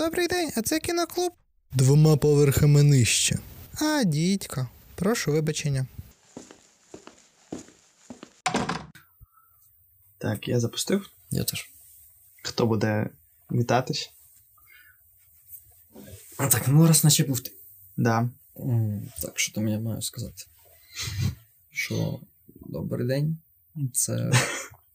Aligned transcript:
Добрий 0.00 0.26
день, 0.28 0.52
а 0.56 0.62
це 0.62 0.78
кіноклуб? 0.80 1.32
Двома 1.72 2.16
поверхами 2.16 2.82
нижче. 2.82 3.38
А, 3.74 4.04
дідько. 4.04 4.68
Прошу 4.94 5.32
вибачення. 5.32 5.86
Так, 10.18 10.48
я 10.48 10.60
запустив. 10.60 11.10
Я 11.30 11.44
теж. 11.44 11.70
Хто 12.42 12.66
буде 12.66 13.10
вітатись? 13.50 14.12
А 16.38 16.46
так, 16.46 16.68
ну 16.68 16.86
раз 16.86 17.04
наче 17.04 17.24
був 17.24 17.40
ти. 17.40 17.52
Да. 17.96 18.28
М, 18.60 19.08
Так, 19.22 19.38
що 19.38 19.54
там 19.54 19.68
я 19.68 19.78
маю 19.78 20.02
сказати? 20.02 20.44
Що 21.70 22.20
добрий 22.46 23.06
день. 23.06 23.38
Це 23.92 24.32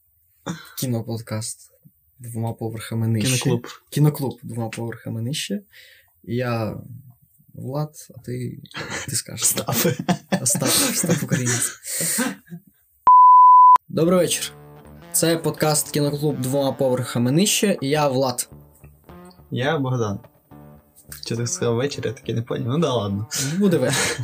кіноподкаст 0.77 1.71
двома 2.19 2.53
поверхами 2.53 3.07
нижче. 3.07 3.43
Кіноклуб. 3.43 3.67
Кіноклуб 3.89 4.39
двома 4.43 4.69
поверхами 4.69 5.21
нижче. 5.21 5.61
Я 6.23 6.77
Влад, 7.53 8.07
а 8.15 8.19
ти, 8.19 8.57
ти 9.09 9.15
скажеш. 9.15 9.47
Став. 9.47 9.85
Остап, 10.41 10.69
Остап 10.69 11.23
Українець. 11.23 11.79
Добрий 13.89 14.17
вечір. 14.19 14.53
Це 15.11 15.37
подкаст 15.37 15.91
Кіноклуб 15.91 16.41
двома 16.41 16.71
поверхами 16.71 17.31
нижче, 17.31 17.77
і 17.81 17.89
я 17.89 18.07
Влад. 18.07 18.49
Я 19.51 19.79
Богдан. 19.79 20.19
Що 21.25 21.37
ти 21.37 21.47
сказав 21.47 21.75
ввечері, 21.75 22.07
я 22.07 22.13
таки 22.13 22.33
не 22.33 22.41
поняв. 22.41 22.67
Ну 22.67 22.77
да 22.77 22.93
ладно. 22.93 23.27
Буде 23.57 23.77
вечір. 23.77 24.19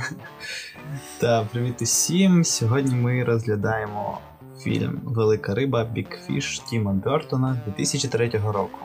Та 1.19 1.43
привіт 1.43 1.81
усім. 1.81 2.43
Сьогодні 2.43 2.95
ми 2.95 3.23
розглядаємо 3.23 4.19
фільм 4.63 5.01
Велика 5.03 5.55
риба 5.55 5.83
Big 5.83 6.07
Fish 6.29 6.69
Тіма 6.69 6.93
Бертона 6.93 7.61
2003 7.65 8.29
року. 8.29 8.79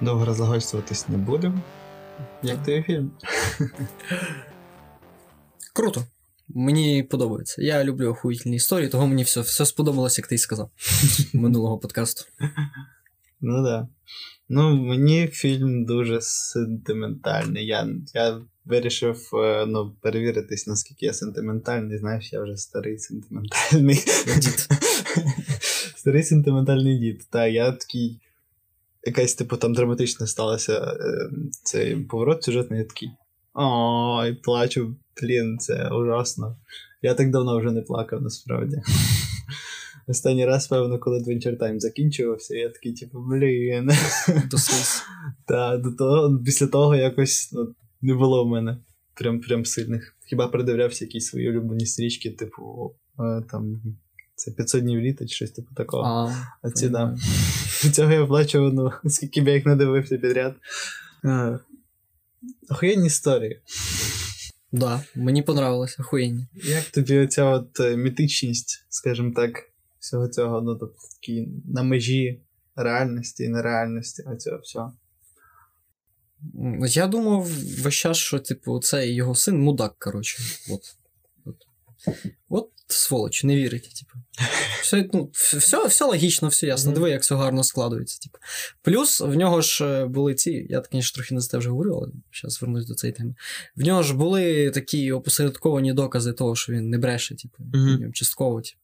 Довго 0.00 0.24
розлагольствуватись 0.24 1.08
не 1.08 1.16
будемо. 1.16 1.60
Як 2.42 2.62
тобі 2.62 2.82
фільм? 2.82 3.10
Круто. 5.74 6.04
Мені 6.48 7.02
подобається. 7.02 7.62
Я 7.62 7.84
люблю 7.84 8.08
охуїтельні 8.08 8.56
історії, 8.56 8.88
того 8.88 9.06
мені 9.06 9.22
все, 9.22 9.40
все 9.40 9.66
сподобалось, 9.66 10.18
як 10.18 10.26
ти 10.26 10.34
й 10.34 10.38
сказав 10.38 10.70
минулого 11.32 11.78
подкасту. 11.78 12.24
Ну 13.40 13.62
да. 13.62 13.88
Ну, 14.48 14.76
мені 14.76 15.26
фільм 15.26 15.84
дуже 15.84 16.18
сентиментальний. 16.20 17.66
Я, 17.66 17.88
я 18.14 18.40
вирішив 18.64 19.30
е, 19.34 19.66
ну, 19.66 19.92
перевіритись, 20.00 20.66
наскільки 20.66 21.06
я 21.06 21.12
сентиментальний. 21.12 21.98
Знаєш, 21.98 22.32
я 22.32 22.42
вже 22.42 22.56
старий 22.56 22.98
сентиментальний. 22.98 23.98
Дід. 24.40 24.68
Старий 25.96 26.22
сентиментальний 26.22 26.98
дід. 26.98 27.26
Та 27.30 27.46
я 27.46 27.72
такий. 27.72 28.20
Якась, 29.06 29.34
типу, 29.34 29.56
там 29.56 29.74
драматично 29.74 30.26
сталося 30.26 30.72
е, 30.72 31.30
цей 31.50 31.96
поворот 31.96 32.44
сюжетний, 32.44 32.78
я 32.78 32.84
такий. 32.84 33.10
Ой, 33.54 34.34
плачу, 34.34 34.96
блін, 35.22 35.58
це 35.58 35.88
ужасно. 35.88 36.56
Я 37.02 37.14
так 37.14 37.30
давно 37.30 37.58
вже 37.58 37.70
не 37.70 37.82
плакав, 37.82 38.22
насправді. 38.22 38.82
Останній 40.06 40.46
раз, 40.46 40.66
певно, 40.66 40.98
коли 40.98 41.18
Adventure 41.18 41.58
Time 41.58 41.80
закінчувався, 41.80 42.56
я 42.56 42.68
такий, 42.68 42.92
типу, 42.92 43.20
блін. 43.20 43.90
До 44.50 44.58
сліз. 44.58 45.02
Та 45.44 45.76
до 45.76 45.92
того, 45.92 46.38
після 46.44 46.66
того 46.66 46.96
якось 46.96 47.50
ну, 47.52 47.74
не 48.04 48.14
було 48.14 48.44
в 48.44 48.48
мене 48.48 48.78
прям 49.14 49.40
прям 49.40 49.64
сильних. 49.64 50.16
Хіба 50.26 50.48
придивлявся 50.48 51.04
якісь 51.04 51.26
свої 51.26 51.50
улюблені 51.50 51.86
стрічки, 51.86 52.30
типу, 52.30 52.94
е, 53.18 53.42
там, 53.50 53.82
це 54.34 54.50
500 54.50 54.82
днів 54.82 55.00
літа 55.00 55.26
чи 55.26 55.34
щось 55.34 55.50
типу 55.50 55.74
такого. 55.74 56.02
А, 56.02 56.34
А 56.62 56.70
ці 56.70 56.88
да. 56.88 57.16
Цього 57.92 58.12
я 58.12 58.26
плачу, 58.26 58.70
ну, 58.74 58.92
скільки 59.10 59.40
б 59.40 59.48
я 59.48 59.54
їх 59.54 59.66
не 59.66 59.76
дивився 59.76 60.18
підряд. 60.18 60.54
Е, 61.24 61.58
Охуєнні 62.70 63.06
історії. 63.06 63.60
Да, 64.72 65.02
мені 65.14 65.42
понравилось, 65.42 66.00
охуєнні. 66.00 66.46
Як 66.54 66.84
тобі 66.84 67.18
оця 67.18 67.44
от 67.44 67.80
е, 67.80 67.96
мітичність, 67.96 68.86
скажімо 68.88 69.32
так, 69.36 69.70
всього 69.98 70.28
цього, 70.28 70.60
ну, 70.60 70.76
тобто 70.76 70.98
такі 71.14 71.48
на 71.64 71.82
межі 71.82 72.40
реальності 72.76 73.44
і 73.44 73.48
нереальності, 73.48 74.22
оцього 74.22 74.58
всього. 74.58 74.92
Я 76.88 77.06
думав 77.06 77.48
весь 77.82 77.94
час, 77.94 78.16
що, 78.16 78.38
типу, 78.38 78.80
це 78.80 79.08
його 79.08 79.34
син 79.34 79.60
мудак, 79.60 79.94
коротше. 79.98 80.42
От. 80.70 80.80
От, 81.44 81.56
от 82.48 82.70
сволоч, 82.86 83.44
не 83.44 83.56
вірить, 83.56 83.82
типу. 83.82 84.18
Все, 84.82 85.08
ну, 85.12 85.30
все, 85.32 85.86
все 85.86 86.04
логічно, 86.04 86.48
все 86.48 86.66
ясно. 86.66 86.90
Мгм. 86.90 86.94
Диви, 86.94 87.10
як 87.10 87.22
все 87.22 87.34
гарно 87.34 87.64
складується. 87.64 88.18
Типу. 88.18 88.38
Плюс 88.82 89.20
в 89.20 89.34
нього 89.34 89.60
ж 89.60 89.84
е, 89.84 90.06
були 90.06 90.34
ці, 90.34 90.66
я, 90.70 90.82
звісно, 90.92 91.14
трохи 91.14 91.34
не 91.34 91.40
за 91.40 91.48
те 91.50 91.58
вже 91.58 91.70
говорю, 91.70 91.94
але 91.94 92.08
зараз 92.40 92.62
вернусь 92.62 92.86
до 92.86 92.94
цієї 92.94 93.16
теми. 93.16 93.34
В 93.76 93.82
нього 93.82 94.02
ж 94.02 94.14
були 94.14 94.70
такі 94.70 95.12
опосередковані 95.12 95.92
докази 95.92 96.32
того, 96.32 96.56
що 96.56 96.72
він 96.72 96.90
не 96.90 96.98
бреше, 96.98 97.36
типу, 97.36 97.64
Мгм. 97.74 98.12
частково. 98.12 98.60
Типу. 98.60 98.78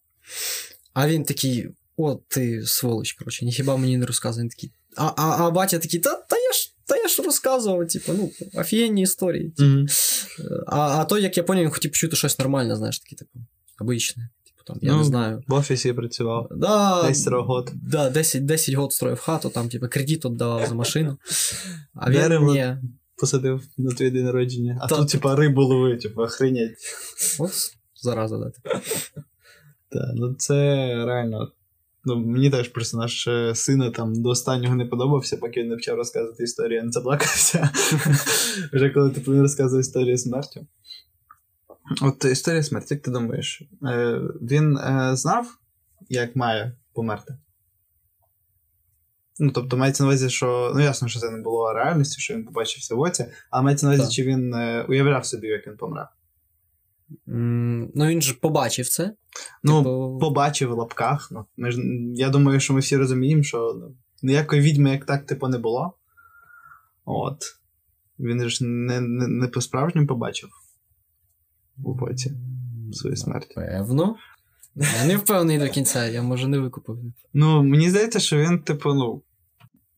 А 0.92 1.08
він 1.08 1.24
такий, 1.24 1.68
о, 1.96 2.14
ти 2.14 2.66
сволоч, 2.66 3.12
коротше, 3.12 3.44
ніхіба 3.44 3.76
мені 3.76 3.96
не 3.96 4.06
розказує. 4.06 4.42
Він 4.42 4.48
такий. 4.50 4.72
А, 4.96 5.12
а, 5.16 5.46
а 5.46 5.50
батя 5.50 5.78
такий, 5.78 6.00
та, 6.00 6.14
та. 6.14 6.36
Та 6.90 6.96
я 6.96 7.08
ж 7.08 7.22
розказував, 7.22 7.88
типу, 7.88 8.12
ну, 8.12 8.30
офігенні 8.60 9.02
історії. 9.02 9.54
Мгм. 9.58 9.86
А, 10.66 10.78
а 11.00 11.04
то, 11.04 11.18
як 11.18 11.36
я 11.36 11.42
поняв, 11.42 11.64
він 11.64 11.70
хотів 11.70 11.90
почути 11.90 12.16
щось 12.16 12.38
нормальне, 12.38 12.76
знаєш, 12.76 12.98
таке, 12.98 13.16
типу, 13.16 13.38
обичне. 13.80 14.30
Типу, 14.46 14.62
там, 14.66 14.78
я 14.82 14.92
Ну, 14.92 14.98
не 14.98 15.04
знаю. 15.04 15.42
В 15.48 15.54
офісі 15.54 15.92
працював. 15.92 16.48
Да, 16.50 17.02
10 17.08 17.26
років. 17.26 17.74
Да, 17.82 18.10
10, 18.10 18.44
10 18.44 18.74
год 18.74 18.92
строїв 18.92 19.18
хату, 19.18 19.50
там, 19.50 19.68
типу, 19.68 19.88
кредит 19.88 20.24
віддавав 20.24 20.66
за 20.68 20.74
машину. 20.74 21.18
А 21.94 22.10
він 22.10 22.20
Дерево. 22.20 22.54
ні. 22.54 22.76
посадив 23.16 23.62
на 23.78 23.90
твій 23.90 24.10
день 24.10 24.24
народження, 24.24 24.78
а 24.82 24.86
Та- 24.88 24.96
тут, 24.96 25.08
типа, 25.08 25.36
рибу 25.36 25.62
ловить, 25.62 26.00
типа, 26.02 26.22
охренеть. 26.24 26.78
От 27.38 27.52
зараза, 28.02 28.38
да. 28.38 28.50
типу. 28.50 28.68
Так, 29.92 30.10
ну 30.14 30.34
це 30.34 30.54
реально. 31.06 31.52
Ну, 32.04 32.16
мені 32.16 32.50
теж 32.50 32.68
персонаж 32.68 33.28
е, 33.28 33.54
сина 33.54 33.90
там 33.90 34.22
до 34.22 34.28
останнього 34.28 34.74
не 34.74 34.86
подобався, 34.86 35.36
поки 35.36 35.60
він 35.60 35.68
не 35.68 35.74
почав 35.76 35.96
розказувати 35.96 36.42
історію, 36.44 36.76
я 36.78 36.84
не 36.84 36.92
заплакався. 36.92 37.70
Вже 38.72 38.90
коли 38.90 39.10
він 39.10 39.40
розказує 39.42 39.80
історію 39.80 40.18
смерті. 40.18 40.66
От 42.02 42.24
історія 42.24 42.62
смерті, 42.62 42.94
як 42.94 43.02
ти 43.02 43.10
думаєш, 43.10 43.62
е, 43.82 44.20
він 44.42 44.76
е, 44.78 45.10
знав, 45.16 45.58
як 46.08 46.36
має 46.36 46.76
померти? 46.92 47.36
Ну, 49.38 49.50
тобто, 49.50 49.76
мається 49.76 50.02
на 50.02 50.08
увазі, 50.08 50.30
що 50.30 50.72
ну 50.74 50.80
ясно, 50.80 51.08
що 51.08 51.20
це 51.20 51.30
не 51.30 51.42
було 51.42 51.72
реальністю, 51.72 52.20
що 52.20 52.34
він 52.34 52.44
побачився 52.44 52.94
в 52.94 53.00
оці, 53.00 53.26
а 53.50 53.62
мається 53.62 53.86
на 53.86 53.92
увазі, 53.92 54.02
Так. 54.02 54.12
чи 54.12 54.22
він 54.22 54.54
уявляв 54.88 55.26
собі, 55.26 55.46
як 55.46 55.66
він 55.66 55.76
помре. 55.76 56.08
М, 57.28 57.90
Ну, 57.94 58.06
він 58.06 58.22
же 58.22 58.34
побачив 58.34 58.88
це. 58.88 59.12
Ну, 59.62 59.78
типу, 59.78 60.18
побачив 60.20 60.70
в 60.70 60.78
лапках. 60.78 61.28
Ну, 61.32 61.44
ми 61.56 61.70
ж, 61.70 61.82
я 62.14 62.28
думаю, 62.30 62.60
що 62.60 62.74
ми 62.74 62.80
всі 62.80 62.96
розуміємо, 62.96 63.42
що 63.42 63.76
ну, 63.80 63.94
ніякої 64.22 64.62
відьми 64.62 64.90
як 64.90 65.04
так, 65.04 65.26
типу, 65.26 65.48
не 65.48 65.58
було. 65.58 65.94
От. 67.04 67.38
Він 68.18 68.48
ж 68.48 68.64
не, 68.64 69.00
не, 69.00 69.28
не 69.28 69.48
по-справжньому 69.48 70.06
побачив 70.06 70.50
у 71.84 71.94
боці 71.94 72.32
свою 72.92 73.16
смерть. 73.16 73.54
Певно. 73.54 74.16
Я 74.76 75.04
не 75.06 75.16
впевнений 75.16 75.58
до 75.58 75.72
кінця, 75.72 76.06
я 76.06 76.22
може 76.22 76.48
не 76.48 76.58
викупив. 76.58 76.98
Ну, 77.32 77.62
мені 77.62 77.90
здається, 77.90 78.20
що 78.20 78.36
він, 78.36 78.58
типу, 78.58 78.94
ну. 78.94 79.22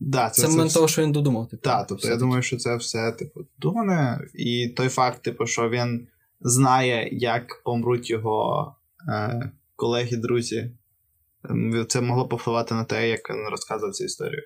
Да, 0.00 0.30
Це 0.30 0.48
момент 0.48 0.68
все- 0.68 0.74
того, 0.74 0.88
що 0.88 1.02
він 1.02 1.12
додумав. 1.12 1.48
Типу, 1.48 1.62
Так, 1.62 1.86
тобто 1.86 2.08
я 2.08 2.16
думаю, 2.16 2.42
що 2.42 2.56
це 2.56 2.76
все, 2.76 3.12
типу, 3.12 3.40
думане. 3.58 4.28
І 4.34 4.68
той 4.68 4.88
факт, 4.88 5.22
типу, 5.22 5.46
що 5.46 5.68
він 5.68 6.06
знає, 6.40 7.08
як 7.12 7.62
помруть 7.64 8.10
його 8.10 8.74
колеги, 9.76 10.16
друзі. 10.16 10.70
ем, 11.50 11.86
Це 11.88 12.00
могло 12.00 12.28
повпливати 12.28 12.74
на 12.74 12.84
те, 12.84 13.08
як 13.08 13.30
він 13.30 13.48
розказував 13.50 13.94
цю 13.94 14.04
історію. 14.04 14.42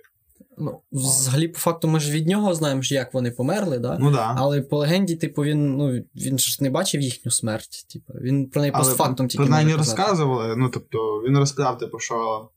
Ну, 0.59 0.81
взагалі, 0.93 1.49
по 1.49 1.59
факту, 1.59 1.89
ми 1.89 2.01
ж 2.01 2.13
від 2.13 2.27
нього 2.27 2.55
знаємо, 2.55 2.81
як 2.85 3.15
вони 3.15 3.31
померли, 3.31 3.79
да? 3.79 3.99
Ну 4.01 4.11
да. 4.13 4.35
Але 4.39 4.63
по 4.63 4.79
легенді, 4.79 5.17
типу, 5.17 5.43
він, 5.43 5.77
ну, 5.77 6.05
він 6.15 6.39
ж 6.39 6.63
не 6.63 6.71
бачив 6.71 7.01
їхню 7.01 7.31
смерть. 7.31 7.87
Типу, 7.93 8.13
він 8.21 8.51
про 8.51 8.61
неї 8.63 8.73
Але 8.75 8.85
постфактум 8.85 9.29
тільки. 9.29 9.43
принаймні 9.45 9.75
розказували. 9.75 10.57
Ну, 10.57 10.69
тобто, 10.69 10.99
він 11.29 11.39
розказав, 11.39 11.79
типу, 11.79 11.99
що 11.99 12.49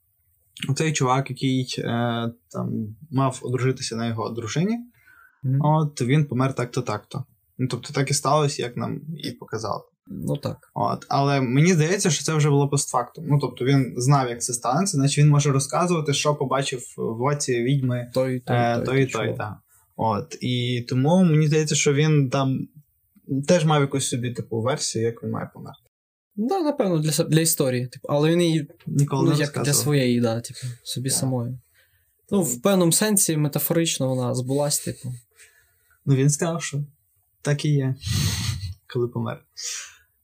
цей 0.75 0.94
чувак, 0.94 1.29
який 1.29 1.75
е, 1.77 1.83
там 2.50 2.95
мав 3.12 3.39
одружитися 3.41 3.95
на 3.95 4.07
його 4.07 4.29
дружині, 4.29 4.77
Мгм. 5.44 5.62
от 5.62 6.01
він 6.01 6.25
помер 6.25 6.53
так-то, 6.53 6.81
так-то. 6.81 7.23
Ну, 7.57 7.68
тобто, 7.68 7.94
так 7.94 8.12
і 8.12 8.13
сталося, 8.13 8.62
як 8.62 8.77
нам 8.77 9.01
і 9.18 9.31
показали. 9.31 9.81
Ну 10.09 10.38
так. 10.38 10.71
От, 10.73 11.06
але 11.09 11.41
мені 11.41 11.73
здається, 11.73 12.09
що 12.09 12.23
це 12.23 12.33
вже 12.33 12.50
було 12.50 12.69
постфактум. 12.69 13.25
Ну, 13.27 13.39
тобто 13.39 13.65
він 13.65 13.94
знав, 13.97 14.29
як 14.29 14.41
це 14.41 14.53
станеться, 14.53 14.97
значить 14.97 15.17
він 15.17 15.29
може 15.29 15.51
розказувати, 15.51 16.13
що 16.13 16.35
побачив 16.35 16.94
в 16.97 17.21
оці 17.21 17.63
відьми 17.63 18.11
Той, 18.13 18.39
той, 18.39 18.56
е, 18.56 18.75
той, 18.75 18.85
той 18.85 19.06
той. 19.06 19.07
чувак. 19.07 19.38
Та. 19.38 19.59
От, 19.95 20.38
і 20.41 20.85
тому 20.89 21.23
мені 21.23 21.47
здається, 21.47 21.75
що 21.75 21.94
він 21.94 22.29
там 22.29 22.67
теж 23.47 23.65
мав 23.65 23.81
якусь 23.81 24.09
собі 24.09 24.31
таку 24.31 24.61
версію, 24.61 25.06
як 25.06 25.23
він 25.23 25.31
має 25.31 25.50
померти. 25.53 25.79
Да, 26.35 26.59
напевно, 26.59 27.00
для, 27.00 27.23
для 27.23 27.41
історії. 27.41 27.88
Типу, 27.88 28.07
але 28.09 28.31
він 28.31 28.41
її 28.41 28.67
Ніколи 28.88 29.23
ну, 29.23 29.31
не 29.31 29.39
як 29.39 29.61
для 29.63 29.73
своєї, 29.73 30.21
да, 30.21 30.41
типу, 30.41 30.59
собі 30.83 31.09
Так. 31.09 31.17
самої. 31.17 31.57
Ну, 32.31 32.41
в 32.41 32.61
певному 32.61 32.91
сенсі 32.91 33.38
метафорично 33.38 34.15
вона 34.15 34.35
збулась, 34.35 34.79
типу. 34.79 35.13
Ну 36.06 36.15
він 36.15 36.29
сказав, 36.29 36.63
що 36.63 36.83
так 37.41 37.65
і 37.65 37.69
є, 37.69 37.95
коли 38.94 39.07
помер. 39.07 39.44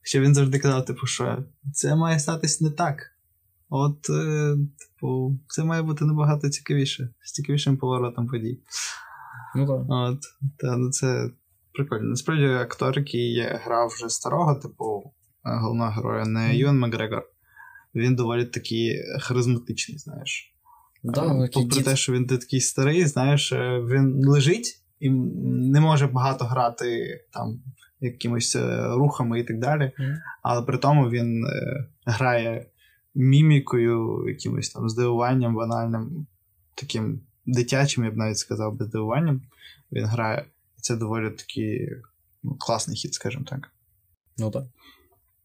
Хоча 0.05 0.19
він 0.19 0.35
завжди 0.35 0.59
казав, 0.59 0.85
типу, 0.85 1.07
що 1.07 1.43
це 1.73 1.95
має 1.95 2.19
статись 2.19 2.61
не 2.61 2.69
так. 2.69 3.11
От, 3.69 4.09
е, 4.09 4.55
типу, 4.77 5.39
це 5.47 5.63
має 5.63 5.81
бути 5.81 6.05
набагато 6.05 6.49
цікавіше, 6.49 7.09
з 7.23 7.31
цікавішим 7.31 7.77
поворотом 7.77 8.27
подій. 8.27 8.59
Ну 9.55 9.67
так. 9.67 9.85
От, 9.89 10.19
та, 10.57 10.77
ну 10.77 10.89
це 10.89 11.29
прикольно. 11.73 12.09
Насправді 12.09 12.45
актор, 12.45 12.99
який 12.99 13.41
грав 13.41 13.87
вже 13.87 14.09
старого, 14.09 14.55
типу, 14.55 15.13
е, 15.45 15.59
головного 15.59 15.91
героя, 15.91 16.25
не 16.25 16.57
Юен 16.57 16.79
Макгрегор. 16.79 17.23
Він 17.95 18.15
доволі 18.15 18.45
такий 18.45 19.03
харизматичний, 19.19 19.97
знаєш. 19.97 20.55
Да, 21.03 21.25
Е, 21.25 21.33
ну, 21.33 21.49
Попри 21.53 21.83
те, 21.83 21.95
що 21.95 22.13
він 22.13 22.27
такий 22.27 22.61
старий, 22.61 23.05
знаєш, 23.05 23.51
е, 23.51 23.79
він 23.79 24.27
лежить 24.27 24.81
і 24.99 25.09
не 25.09 25.81
може 25.81 26.07
багато 26.07 26.45
грати 26.45 27.19
там 27.33 27.63
якимось 28.05 28.55
е, 28.55 28.87
рухами 28.87 29.39
і 29.39 29.43
так 29.43 29.59
далі. 29.59 29.91
Але 30.41 30.61
при 30.61 30.77
тому 30.77 31.09
він 31.09 31.45
е, 31.45 31.85
грає 32.05 32.65
мімікою, 33.15 34.25
якимось 34.27 34.69
там 34.69 34.89
здивуванням 34.89 35.55
банальним, 35.55 36.27
таким 36.75 37.21
дитячим, 37.45 38.03
я 38.03 38.11
б 38.11 38.17
навіть 38.17 38.37
сказав, 38.37 38.75
би 38.75 38.85
здивуванням. 38.85 39.41
Він 39.91 40.05
грає. 40.05 40.45
Це 40.75 40.95
доволі 40.95 41.29
такий 41.29 41.89
ну, 42.43 42.55
класний 42.59 42.97
хід, 42.97 43.13
скажімо 43.13 43.45
так. 43.47 43.71
Ну 44.37 44.51
так. 44.51 44.63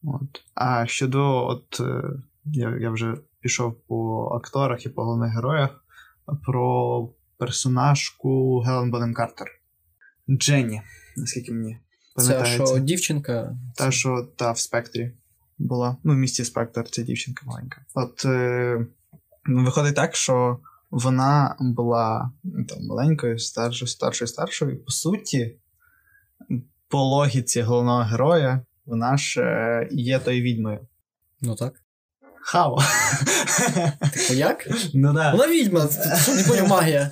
От. 0.05 0.43
А 0.55 0.87
щодо, 0.87 1.47
от 1.47 1.81
е, 1.81 2.03
я, 2.45 2.77
я 2.81 2.91
вже 2.91 3.17
пішов 3.41 3.75
по 3.75 4.25
акторах 4.25 4.87
і 4.87 4.89
по 4.89 5.05
головних 5.05 5.33
героях 5.35 5.85
про 6.47 7.09
персонажку 7.39 8.61
Гелен 8.61 8.91
Бонем 8.91 9.15
Картер. 9.15 9.47
Дженні, 10.31 10.83
наскільки 11.17 11.53
мені 11.53 11.79
Це 12.21 12.45
що 12.45 12.79
дівчинка. 12.79 13.57
Та, 13.77 13.91
що 13.91 14.29
та 14.37 14.53
в 14.53 14.59
спектрі 14.59 15.13
була. 15.59 15.97
Ну, 16.05 16.13
в 16.13 16.17
місті 16.17 16.45
Спектр, 16.45 16.91
це 16.91 17.03
дівчинка 17.03 17.47
маленька. 17.47 17.81
От 17.95 18.25
е, 18.25 18.87
ну, 19.47 19.65
виходить 19.65 19.95
так, 19.95 20.17
що 20.17 20.59
вона 20.91 21.57
була 21.61 22.31
ну, 22.45 22.65
там, 22.65 22.87
маленькою, 22.87 23.39
старшою, 23.39 23.89
старшою, 23.89 24.29
старшою. 24.29 24.73
І, 24.73 24.77
по 24.77 24.91
суті, 24.91 25.57
по 26.89 27.03
логіці 27.03 27.63
головного 27.63 28.03
героя, 28.03 28.63
вона 28.87 29.17
ж 29.17 29.41
е, 29.41 29.89
є 29.91 30.19
тою 30.19 30.43
відьмою. 30.43 30.87
Ну 31.41 31.55
так. 31.55 31.83
Хао. 32.43 32.79
Типу 34.13 34.35
як? 34.35 34.69
ну 34.95 35.13
да. 35.13 35.33
Вона 35.33 35.49
відьма, 35.49 35.89
що 36.23 36.35
не 36.35 36.45
поняв 36.45 36.69
магія. 36.69 37.11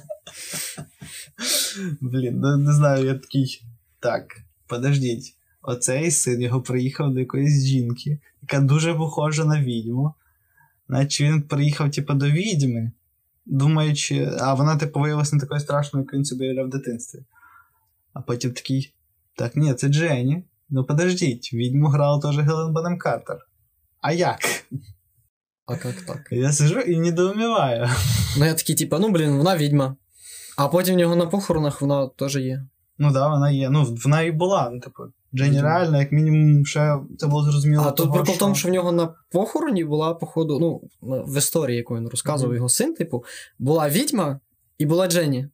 Блін, 2.00 2.40
ну 2.40 2.56
не 2.56 2.72
знаю, 2.72 3.06
я 3.06 3.14
такий. 3.14 3.62
Так, 4.00 4.24
подождіть. 4.68 5.34
Оцей 5.62 6.10
син 6.10 6.40
його 6.40 6.62
приїхав 6.62 7.14
до 7.14 7.20
якоїсь 7.20 7.64
жінки, 7.64 8.18
яка 8.42 8.60
дуже 8.60 8.94
похожа 8.94 9.44
на 9.44 9.62
відьму. 9.62 10.14
Наче 10.88 11.24
він 11.24 11.42
приїхав, 11.42 11.90
типу, 11.90 12.14
до 12.14 12.30
відьми, 12.30 12.92
думаючи, 13.46 14.30
а 14.40 14.54
вона, 14.54 14.76
типу, 14.76 15.00
виявилася 15.00 15.36
не 15.36 15.40
такою 15.40 15.60
страшною, 15.60 16.04
як 16.04 16.14
він 16.14 16.24
собі 16.24 16.44
уявляв 16.44 16.66
в 16.66 16.70
дитинстві. 16.70 17.18
А 18.12 18.20
потім 18.20 18.52
такий. 18.52 18.94
Так, 19.34 19.56
ні, 19.56 19.74
це 19.74 19.88
Дженні. 19.88 20.44
Ну 20.70 20.84
подождіть, 20.84 21.52
відьму 21.52 21.86
грала 21.86 22.20
теж 22.20 22.38
Гелен 22.38 22.72
Бонем 22.72 22.98
Картер. 22.98 23.46
А 24.00 24.12
як? 24.12 24.38
А 25.66 25.72
як 25.72 26.02
так? 26.06 26.28
Я 26.30 26.52
сижу 26.52 26.80
і 26.80 26.98
недоуміваю. 26.98 27.88
Ну 28.38 28.44
я 28.44 28.54
такий, 28.54 28.76
типу, 28.76 28.98
ну 28.98 29.08
блін, 29.08 29.36
вона 29.36 29.56
відьма. 29.56 29.96
А 30.56 30.68
потім 30.68 30.94
в 30.94 30.98
нього 30.98 31.16
на 31.16 31.26
похоронах 31.26 31.80
вона 31.82 32.08
теж 32.08 32.36
є. 32.36 32.66
Ну 32.98 33.12
да, 33.12 33.28
вона 33.28 33.50
є. 33.50 33.70
Ну, 33.70 33.96
вона 34.04 34.22
і 34.22 34.32
була. 34.32 34.70
Ну, 34.72 34.80
типу, 34.80 35.02
Відомо. 35.32 35.62
реально, 35.62 35.98
як 35.98 36.12
мінімум, 36.12 36.66
ще 36.66 36.98
це 37.18 37.26
було 37.26 37.42
зрозуміло. 37.42 37.84
А 37.86 37.90
тут 37.90 38.12
прикол 38.12 38.34
в 38.34 38.38
тому, 38.38 38.54
що 38.54 38.68
в 38.68 38.72
нього 38.72 38.92
на 38.92 39.14
похороні 39.30 39.84
була, 39.84 40.14
походу, 40.14 40.58
ну, 40.60 40.80
в 41.26 41.38
історії, 41.38 41.76
яку 41.76 41.96
він 41.96 42.08
розказував, 42.08 42.50
Мгм. 42.50 42.56
його 42.56 42.68
син, 42.68 42.94
типу, 42.94 43.24
була 43.58 43.88
відьма 43.88 44.40
і 44.78 44.86
була 44.86 45.06
Дженні 45.08 45.48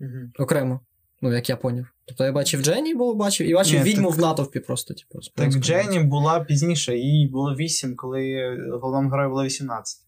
Мгм. 0.00 0.32
окремо. 0.38 0.80
Ну, 1.22 1.32
як 1.32 1.48
я 1.48 1.56
поняв. 1.56 1.86
Тобто 2.06 2.24
я 2.24 2.32
бачив 2.32 2.62
Дженні, 2.62 2.94
було 2.94 3.14
бачив, 3.14 3.46
і 3.50 3.54
бачив 3.54 3.84
Ні, 3.84 3.90
відьму 3.90 4.08
так- 4.10 4.18
в 4.18 4.20
натовпі 4.20 4.60
просто, 4.60 4.94
типу. 4.94 5.18
Так. 5.36 5.50
Дженні 5.50 5.98
була 6.00 6.40
пізніше, 6.40 6.96
їй 6.98 7.28
було 7.28 7.54
8, 7.54 7.96
коли 7.96 8.56
головному 8.72 9.10
герою 9.10 9.30
було 9.30 9.44
18. 9.44 10.00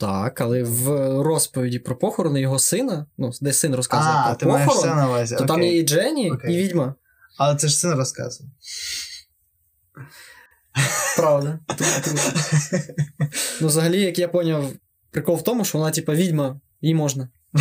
Так, 0.00 0.40
але 0.40 0.62
в 0.62 0.88
розповіді 1.22 1.78
про 1.78 1.96
похорони 1.96 2.40
його 2.40 2.58
сина, 2.58 3.06
ну, 3.18 3.30
де 3.40 3.52
син 3.52 3.74
розказує 3.74 4.14
А, 4.16 4.26
про 4.26 4.34
ти 4.34 4.46
маєш 4.46 4.68
похорон, 4.68 4.90
це 4.90 4.96
на 4.96 5.08
увазі. 5.08 5.36
то 5.36 5.44
там 5.44 5.62
є 5.62 5.78
і 5.78 5.82
Дженні, 5.82 6.30
Окей. 6.30 6.54
і 6.54 6.58
відьма. 6.62 6.94
Але 7.38 7.56
це 7.56 7.68
ж 7.68 7.76
син 7.76 7.90
розказував. 7.92 8.52
Правда. 11.16 11.58
Ну, 13.60 13.66
взагалі, 13.66 14.00
як 14.00 14.18
я 14.18 14.28
поняв, 14.28 14.72
прикол 15.10 15.36
в 15.36 15.42
тому, 15.42 15.64
що 15.64 15.78
вона, 15.78 15.90
типа, 15.90 16.14
відьма, 16.14 16.60
їй 16.80 16.94
можна. 16.94 17.28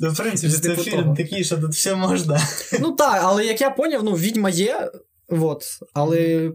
Ну, 0.00 0.12
в 0.12 0.16
принципі, 0.16 0.52
Це 0.52 0.58
це 0.58 0.68
типу 0.68 0.82
фільм 0.82 1.02
того. 1.02 1.16
такий, 1.16 1.44
що 1.44 1.58
тут 1.58 1.72
все 1.72 1.94
можна. 1.94 2.40
Ну 2.80 2.92
так, 2.92 3.20
але 3.24 3.46
як 3.46 3.60
я 3.60 3.70
поняв, 3.70 4.04
ну, 4.04 4.12
відьма 4.12 4.50
є, 4.50 4.90
от, 5.28 5.64
але 5.94 6.50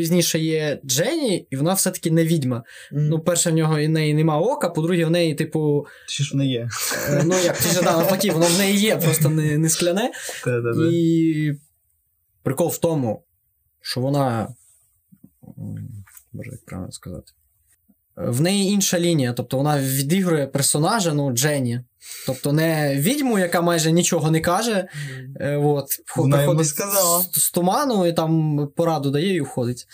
пізніше 0.00 0.38
є 0.38 0.80
Дженні, 0.84 1.46
і 1.50 1.56
вона 1.56 1.72
все-таки 1.72 2.10
не 2.10 2.24
відьма. 2.24 2.62
Ну, 2.92 3.20
перше, 3.20 3.50
в 3.50 3.54
нього 3.54 3.78
і 3.78 3.88
неї 3.88 4.14
нема 4.14 4.38
ока, 4.38 4.68
по-друге, 4.68 5.04
в 5.04 5.10
неї, 5.10 5.34
типу, 5.34 5.86
Чи 6.08 6.24
ж 6.24 6.30
вона 6.32 6.44
є? 6.44 6.68
е, 7.08 7.22
ну 7.24 7.34
як, 7.44 7.58
ти 7.58 7.68
ж 7.68 7.82
да, 7.82 7.96
навпаки, 7.96 8.30
воно 8.30 8.46
в 8.46 8.58
неї 8.58 8.78
є, 8.78 8.96
просто 8.96 9.28
не, 9.28 9.58
не 9.58 9.68
скляне. 9.68 10.10
І 10.92 11.52
прикол 12.42 12.68
в 12.68 12.78
тому, 12.78 13.22
що 13.80 14.00
вона. 14.00 14.54
Боже, 16.32 16.50
як 16.50 16.64
правильно 16.64 16.92
сказати. 16.92 17.32
В 18.16 18.40
неї 18.40 18.72
інша 18.72 19.00
лінія, 19.00 19.32
тобто 19.32 19.56
вона 19.56 19.80
відігрує 19.80 20.46
персонажа, 20.46 21.14
ну, 21.14 21.32
Дженні. 21.32 21.80
Тобто 22.26 22.52
не 22.52 22.96
відьму, 22.96 23.38
яка 23.38 23.60
майже 23.60 23.92
нічого 23.92 24.30
не 24.30 24.40
каже. 24.40 24.88
Е, 25.40 25.56
от, 25.56 25.86
Вона 26.16 26.42
йому 26.42 26.46
приходить 26.46 26.68
сказала. 26.68 27.20
З, 27.20 27.42
з 27.42 27.50
туману 27.50 28.06
і 28.06 28.12
там 28.12 28.68
пораду 28.76 29.10
дає 29.10 29.34
і 29.34 29.40
уходить. 29.40 29.86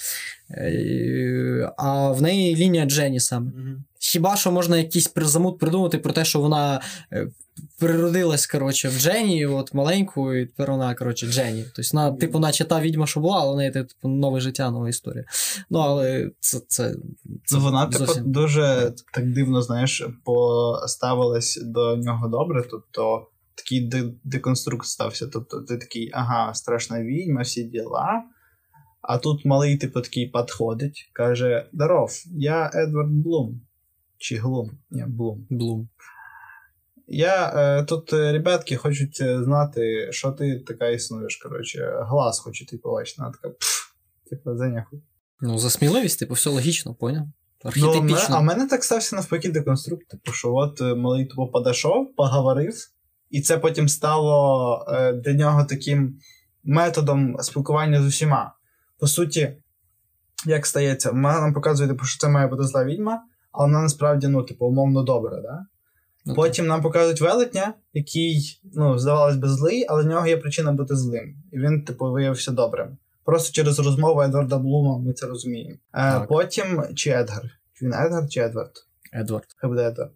Е, 0.50 1.72
а 1.76 2.10
в 2.10 2.22
неї 2.22 2.56
лінія 2.56 2.84
Дженні 2.84 3.20
саме. 3.20 3.50
Мгм. 3.50 3.84
Хіба 3.98 4.36
що 4.36 4.52
можна 4.52 4.78
якийсь 4.78 5.08
призамут 5.08 5.58
придумати 5.58 5.98
про 5.98 6.12
те, 6.12 6.24
що 6.24 6.40
вона 6.40 6.80
е, 7.12 7.28
природилась, 7.78 8.46
коротше, 8.46 8.88
в 8.88 8.98
Джені, 8.98 9.46
от 9.46 9.75
маленьку, 9.75 10.34
і 10.34 10.46
тепер 10.46 10.70
вона, 10.70 10.94
коротше, 10.94 11.26
Джені. 11.26 11.64
Тобто 11.76 11.90
вона, 11.92 12.12
типу, 12.12 12.38
наче 12.38 12.64
та 12.64 12.80
відьма, 12.80 13.06
що 13.06 13.20
була, 13.20 13.40
але 13.40 13.52
в 13.52 13.56
неї 13.56 13.70
типу, 13.70 14.08
нове 14.08 14.40
життя, 14.40 14.70
нова 14.70 14.88
історія. 14.88 15.25
Ну, 15.70 15.78
але 15.78 16.30
це. 16.40 16.60
це, 16.68 16.94
це 17.44 17.56
Ну, 17.56 17.60
вона, 17.60 17.86
типу, 17.86 18.12
дуже 18.20 18.92
так 19.12 19.32
дивно, 19.32 19.62
знаєш, 19.62 20.06
поставилась 20.25 21.60
до 21.62 21.95
нього 22.04 22.28
добре. 22.28 22.64
Тобто 22.70 23.26
такий 23.54 23.80
де- 23.80 24.12
деконструкт 24.24 24.86
стався. 24.86 25.26
Тобто, 25.26 25.60
ти 25.60 25.78
такий, 25.78 26.10
ага, 26.14 26.54
страшна 26.54 27.02
відьма, 27.02 27.42
всі 27.42 27.64
діла. 27.64 28.22
А 29.02 29.18
тут 29.18 29.44
малий, 29.44 29.76
типу, 29.76 30.00
такий 30.00 30.26
підходить, 30.30 31.10
каже: 31.12 31.68
Здоров, 31.72 32.10
я 32.26 32.70
Едвард 32.74 33.10
Блум. 33.10 33.60
Чи 34.18 34.36
Глум? 34.36 34.70
Ні, 34.90 35.04
Блум. 35.06 35.46
Блум. 35.50 35.88
Я 37.06 37.52
е, 37.56 37.84
тут 37.84 38.12
е, 38.12 38.32
ребятки 38.32 38.76
хочуть 38.76 39.18
е, 39.20 39.44
знати, 39.44 40.08
що 40.12 40.32
ти 40.32 40.60
така 40.60 40.88
існуєш. 40.88 41.36
Коротше, 41.36 41.92
глаз 42.00 42.38
хочуть 42.38 42.68
ти 42.68 42.78
побачити. 42.78 43.22
Вона 43.22 43.32
така, 43.32 43.48
пф, 43.48 43.90
типу, 44.30 44.56
заняхуй. 44.56 45.02
Ну, 45.40 45.58
за 45.58 45.70
сміливість, 45.70 46.18
типу, 46.18 46.34
все 46.34 46.50
логічно, 46.50 46.94
поняв? 46.94 47.26
Ну, 47.64 47.70
мене- 48.02 48.12
а 48.36 48.40
в 48.40 48.44
мене 48.44 48.66
так 48.66 48.84
стався 48.84 49.16
навпаки 49.16 49.48
деконструкт. 49.50 50.08
Типу, 50.08 50.32
що 50.32 50.54
от 50.54 50.80
е, 50.80 50.94
малий 50.94 51.25
тупо 51.26 51.46
подійшов, 51.48 52.14
поговорив, 52.16 52.75
і 53.30 53.40
це 53.40 53.58
потім 53.58 53.88
стало 53.88 54.84
е, 54.88 55.12
для 55.12 55.32
нього 55.32 55.64
таким 55.64 56.18
методом 56.64 57.36
спілкування 57.40 58.02
з 58.02 58.06
усіма. 58.06 58.52
По 58.98 59.06
суті, 59.06 59.56
як 60.46 60.66
стається, 60.66 61.10
вона 61.10 61.40
нам 61.40 61.54
показує, 61.54 61.88
типу, 61.88 62.04
що 62.04 62.18
це 62.18 62.28
має 62.28 62.46
бути 62.46 62.62
зла 62.64 62.84
відьма, 62.84 63.22
але 63.52 63.66
вона 63.66 63.82
насправді, 63.82 64.28
ну, 64.28 64.42
типу, 64.42 64.66
умовно 64.66 65.02
добра, 65.02 65.40
да? 65.42 65.66
Ну, 66.25 66.34
Потім 66.34 66.66
нам 66.66 66.82
показують 66.82 67.20
велетня, 67.20 67.75
який, 67.92 68.60
ну, 68.75 68.98
здавалось 68.98 69.36
би, 69.36 69.48
злий, 69.48 69.86
але 69.88 70.02
в 70.02 70.06
нього 70.06 70.26
є 70.26 70.36
причина 70.36 70.72
бути 70.72 70.96
злим. 70.96 71.36
І 71.52 71.58
він, 71.58 71.84
типу, 71.84 72.12
виявився 72.12 72.52
добрим. 72.52 72.98
Просто 73.26 73.52
через 73.52 73.78
розмову 73.78 74.23
Едварда 74.23 74.59
Блума 74.59 74.99
ми 74.99 75.12
це 75.12 75.26
розуміємо. 75.26 75.75
Е, 75.75 76.12
Так. 76.12 76.28
потім 76.28 76.83
чи 76.95 77.11
Едгар? 77.11 77.42
Чи 77.75 77.85
Він 77.85 77.95
Едгар 77.95 78.28
чи 78.28 78.40
Едвард? 78.40 78.73
Едвард. 79.12 79.47
Хай 79.56 79.71
буде 79.71 79.87
Едвард. 79.88 80.14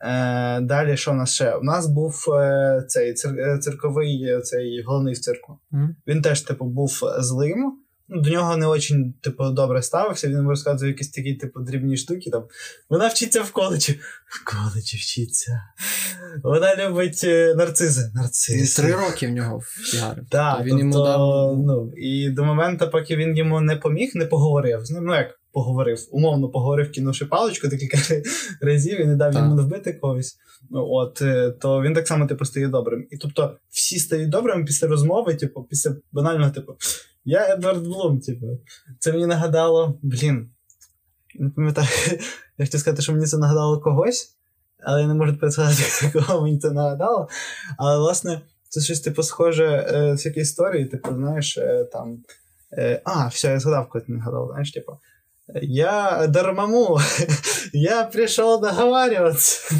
Е, 0.00 0.60
далі, 0.60 0.96
що 0.96 1.12
в 1.12 1.14
нас 1.14 1.34
ще? 1.34 1.54
У 1.54 1.62
нас 1.62 1.86
був 1.86 2.24
е, 2.34 2.84
цей 2.88 3.14
цир, 3.14 3.38
е, 3.38 3.58
цирковий 3.58 4.24
е, 4.24 4.40
цей 4.40 4.82
головний 4.82 5.14
в 5.14 5.18
цирку. 5.18 5.58
Mm. 5.72 5.88
Він 6.06 6.22
теж, 6.22 6.40
типу, 6.40 6.64
був 6.64 7.00
злим, 7.18 7.78
до 8.08 8.30
нього 8.30 8.56
не 8.56 8.66
очень, 8.66 9.14
типу, 9.20 9.50
добре 9.50 9.82
ставився. 9.82 10.28
Він 10.28 10.36
йому 10.36 10.50
розказує 10.50 10.90
якісь 10.92 11.10
такі, 11.10 11.34
типу, 11.34 11.60
дрібні 11.60 11.96
штуки. 11.96 12.30
Там. 12.30 12.44
Вона 12.90 13.08
вчиться 13.08 13.42
в 13.42 13.50
коледжі. 13.50 14.00
В 14.26 14.44
коледжі 14.44 14.96
вчиться. 14.96 15.60
Вона 16.42 16.76
любить 16.76 17.20
е, 17.24 17.54
нарцизи. 17.54 18.10
Нарцизи. 18.14 18.82
Три 18.82 18.94
роки 18.94 19.26
в 19.26 19.30
нього 19.30 19.60
фігарив. 19.60 20.24
Так, 20.30 20.64
він 20.64 20.68
тобто, 20.68 20.78
йому 20.78 21.04
дав- 21.04 21.58
ну, 21.66 21.92
і 21.96 22.30
до 22.30 22.44
моменту, 22.44 22.90
поки 22.90 23.16
він 23.16 23.36
йому 23.36 23.60
не 23.60 23.76
поміг, 23.76 24.10
не 24.14 24.26
поговорив 24.26 24.86
з 24.86 24.90
ним. 24.90 25.04
Ну, 25.04 25.14
як 25.14 25.40
поговорив, 25.52 25.98
умовно 26.10 26.48
поговорив, 26.48 26.92
кинувши 26.92 27.26
паличку 27.26 27.68
декілька 27.68 27.98
разів 28.60 29.00
і 29.00 29.04
не 29.04 29.16
дав 29.16 29.32
Так. 29.32 29.42
йому 29.42 29.62
вбити 29.62 29.92
когось. 29.92 30.36
Ну, 30.70 30.86
от, 30.90 31.22
е, 31.22 31.50
то 31.50 31.82
він 31.82 31.94
так 31.94 32.08
само, 32.08 32.26
типу, 32.26 32.44
стає 32.44 32.68
добрим. 32.68 33.06
І 33.10 33.16
тобто, 33.16 33.56
всі 33.70 33.98
стають 33.98 34.28
добрими 34.28 34.64
після 34.64 34.88
розмови, 34.88 35.34
типу, 35.34 35.66
після 35.70 35.96
банального, 36.12 36.50
типу, 36.50 36.76
я 37.24 37.54
Едвард 37.54 37.82
Блум, 37.82 38.20
типу. 38.20 38.46
Це 38.98 39.12
мені 39.12 39.26
нагадало, 39.26 39.98
блін. 40.02 40.50
Не 41.34 41.50
пам'ятаю, 41.50 41.88
я 42.58 42.64
хотів 42.64 42.80
сказати, 42.80 43.02
що 43.02 43.12
мені 43.12 43.26
це 43.26 43.38
нагадало 43.38 43.80
когось, 43.80 44.36
але 44.82 45.00
я 45.00 45.08
не 45.08 45.14
можу 45.14 45.36
представити, 45.36 45.82
кого 46.12 46.42
мені 46.42 46.58
це 46.58 46.70
нагадало. 46.70 47.28
Але, 47.78 47.98
власне, 47.98 48.40
це 48.68 48.80
щось 48.80 49.00
типу 49.00 49.22
схоже 49.22 49.66
е, 49.66 50.12
всякі 50.12 50.40
історії, 50.40 50.84
типу, 50.84 51.14
знаєш, 51.14 51.58
е, 51.58 51.84
там. 51.84 52.18
Е, 52.72 53.02
а, 53.04 53.26
все, 53.26 53.48
я 53.48 53.60
згадав, 53.60 53.88
коли 53.88 54.04
ти 54.04 54.12
не 54.12 54.20
гадав, 54.20 54.48
знаєш, 54.50 54.72
типу. 54.72 54.98
Я 55.62 56.26
Дармаму, 56.26 57.00
я 57.72 58.04
прийшов 58.04 58.60
договарюватися. 58.60 59.74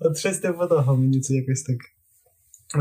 От 0.00 0.18
щось 0.18 0.38
типу 0.38 0.66
того 0.66 0.96
мені 0.96 1.20
це 1.20 1.34
якось 1.34 1.62
так 1.62 1.78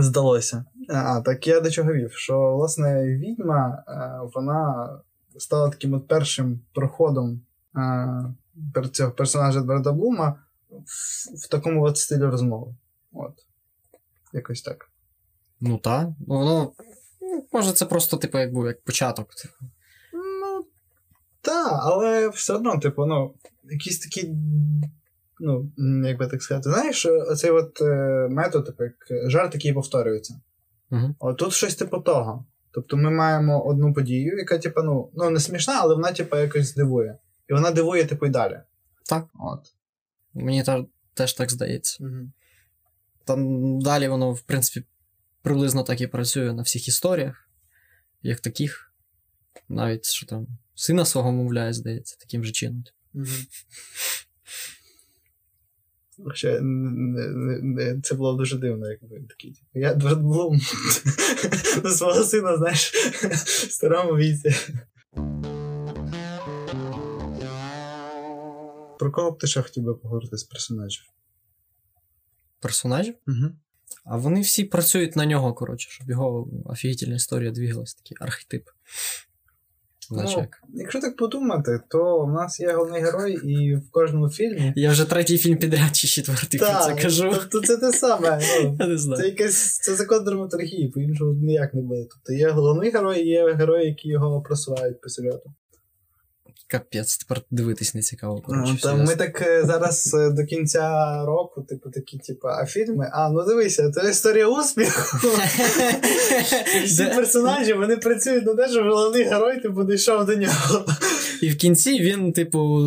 здалося. 0.03 0.65
А, 0.93 1.21
так 1.21 1.47
я 1.47 1.59
до 1.59 1.71
чого 1.71 1.93
вів? 1.93 2.11
Що, 2.13 2.55
власне, 2.55 3.17
відьма, 3.17 3.83
е, 3.87 4.29
вона 4.33 4.89
стала 5.37 5.69
таким 5.69 5.93
от 5.93 6.07
першим 6.07 6.59
проходом 6.73 7.41
е, 8.75 8.87
цього 8.91 9.11
персонажа 9.11 9.59
Едварда 9.59 9.91
Блума 9.91 10.35
в, 10.69 11.45
в 11.45 11.49
такому 11.49 11.83
от 11.83 11.97
стилі 11.97 12.23
розмови. 12.23 12.75
От. 13.13 13.33
Якось 14.33 14.61
так. 14.61 14.89
Ну 15.61 15.77
так. 15.77 16.07
Ну, 16.27 16.37
воно. 16.37 16.71
ну, 17.21 17.47
Може, 17.51 17.71
це 17.71 17.85
просто, 17.85 18.17
типу, 18.17 18.37
як 18.37 18.53
був 18.53 18.65
як 18.65 18.83
початок. 18.83 19.35
Типу. 19.35 19.53
Ну, 20.13 20.65
так, 21.41 21.79
але 21.81 22.29
все 22.29 22.53
одно, 22.53 22.77
типу, 22.77 23.05
ну, 23.05 23.33
якісь 23.63 23.99
такі. 23.99 24.31
Ну, 25.39 25.71
як 26.07 26.17
би 26.17 26.27
так 26.27 26.43
сказати, 26.43 26.69
знаєш, 26.69 27.05
оцей 27.05 27.51
от 27.51 27.81
е, 27.81 28.27
метод, 28.31 28.65
типу, 28.65 28.83
як 28.83 29.29
жарт, 29.29 29.53
який 29.55 29.73
повторюється. 29.73 30.41
Угу. 30.91 31.15
От 31.19 31.37
тут 31.37 31.53
щось 31.53 31.75
типу 31.75 31.99
того. 31.99 32.45
Тобто 32.71 32.97
ми 32.97 33.11
маємо 33.11 33.65
одну 33.65 33.93
подію, 33.93 34.37
яка, 34.37 34.57
типу, 34.57 34.81
ну, 34.83 35.11
ну 35.13 35.29
не 35.29 35.39
смішна, 35.39 35.79
але 35.81 35.95
вона, 35.95 36.11
типу, 36.11 36.37
якось 36.37 36.75
дивує. 36.75 37.17
І 37.49 37.53
вона 37.53 37.71
дивує, 37.71 38.05
типу, 38.05 38.25
і 38.25 38.29
далі. 38.29 38.59
Так. 39.05 39.27
От. 39.39 39.59
Мені 40.33 40.63
та- 40.63 40.85
теж 41.13 41.33
так 41.33 41.51
здається. 41.51 42.03
Угу. 42.03 42.31
Там 43.25 43.79
далі 43.81 44.07
воно, 44.07 44.31
в 44.31 44.41
принципі, 44.41 44.87
приблизно 45.41 45.83
так 45.83 46.01
і 46.01 46.07
працює 46.07 46.53
на 46.53 46.61
всіх 46.61 46.87
історіях, 46.87 47.49
як 48.21 48.39
таких. 48.39 48.93
Навіть 49.69 50.05
що 50.05 50.25
там 50.25 50.47
сина 50.75 51.05
свого 51.05 51.31
мовляє, 51.31 51.73
здається, 51.73 52.17
таким 52.19 52.43
же 52.43 52.51
чином. 52.51 52.83
Угу. 53.13 53.25
Хоча 56.25 56.61
це 58.03 58.15
було 58.15 58.33
дуже 58.33 58.57
дивно, 58.57 58.89
якби 58.89 59.19
такий. 59.29 59.51
типу, 59.51 59.67
Я 59.73 59.91
Едвард 59.91 60.21
Блум 60.21 60.59
до 61.83 61.89
свого 61.89 62.23
сина, 62.23 62.57
знаєш, 62.57 62.93
в 63.31 63.71
старому 63.71 64.17
віці. 64.17 64.55
Про 68.99 69.11
кого 69.11 69.31
б 69.31 69.37
ти 69.37 69.47
ще 69.47 69.61
хотів 69.61 69.83
би 69.83 69.93
поговорити 69.93 70.37
з 70.37 70.43
персонажів? 70.43 71.03
Персонажів. 72.59 73.15
Угу. 73.27 73.51
А 74.05 74.17
вони 74.17 74.41
всі 74.41 74.63
працюють 74.63 75.15
на 75.15 75.25
нього, 75.25 75.53
коротше, 75.53 75.89
щоб 75.89 76.09
його 76.09 76.47
офігітельна 76.65 77.15
історія 77.15 77.51
двигалась, 77.51 77.93
такий 77.93 78.17
архетип. 78.19 78.69
Ну, 80.11 80.45
якщо 80.73 81.01
так 81.01 81.15
подумати, 81.15 81.79
то 81.89 82.25
в 82.25 82.31
нас 82.31 82.59
є 82.59 82.71
головний 82.73 83.01
герой, 83.01 83.33
і 83.33 83.75
в 83.75 83.91
кожному 83.91 84.29
фільмі. 84.29 84.73
Я 84.75 84.91
вже 84.91 85.05
третій 85.05 85.37
фільм 85.37 85.57
підряд 85.57 85.95
чи 85.95 86.07
четвертий 86.07 86.59
про 86.59 86.67
це 86.85 86.95
кажу. 86.95 87.31
тобто 87.51 87.61
це 87.61 87.77
те 87.77 87.91
саме. 87.91 88.39
Ну, 88.63 88.77
Я 88.79 88.87
не 88.87 89.17
Це 89.17 89.25
якесь 89.25 89.77
це 89.77 89.95
закон 89.95 90.23
драматургії, 90.23 90.89
по-іншому 90.89 91.33
ніяк 91.33 91.73
не 91.73 91.81
буде. 91.81 92.05
Тобто 92.09 92.33
є 92.33 92.49
головний 92.49 92.91
герой, 92.91 93.19
і 93.19 93.27
є 93.27 93.53
герої, 93.53 93.87
які 93.87 94.09
його 94.09 94.41
просувають 94.41 95.01
по 95.01 95.09
сюжету. 95.09 95.53
Капець, 96.71 97.17
тепер 97.17 97.41
дивитись 97.51 97.95
не 97.95 98.01
цікаво. 98.01 98.41
Коротше, 98.41 98.71
Ну, 98.71 98.77
все 98.77 98.87
Та 98.87 98.95
ми 98.95 99.15
так 99.15 99.41
е, 99.41 99.63
зараз 99.65 100.13
е, 100.13 100.29
до 100.29 100.43
кінця 100.43 101.15
року, 101.25 101.61
типу, 101.61 101.89
такі, 101.89 102.17
типу, 102.17 102.47
а 102.47 102.65
фільми? 102.65 103.09
А, 103.13 103.29
ну 103.29 103.45
дивися, 103.45 103.91
це 103.91 104.09
історія 104.09 104.47
успіху. 104.47 105.27
І 106.75 106.79
Всі 106.85 107.05
персонажі 107.05 107.73
вони 107.73 107.97
працюють 107.97 108.45
на 108.45 108.55
те, 108.55 108.69
щоб 108.69 108.83
головний 108.83 109.23
герой 109.23 109.61
типу, 109.61 109.83
дійшов 109.83 110.25
до 110.25 110.35
нього. 110.35 110.85
І 111.41 111.49
в 111.49 111.57
кінці 111.57 111.99
він, 111.99 112.33
типу, 112.33 112.81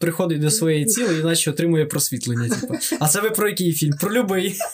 приходить 0.00 0.40
до 0.40 0.50
своєї 0.50 0.84
цілі, 0.84 1.20
іначе 1.20 1.50
отримує 1.50 1.86
просвітлення. 1.86 2.48
Типу. 2.48 2.74
А 3.00 3.08
це 3.08 3.20
ви 3.20 3.30
про 3.30 3.48
який 3.48 3.72
фільм? 3.72 3.92
Про 4.00 4.12
любий. 4.12 4.54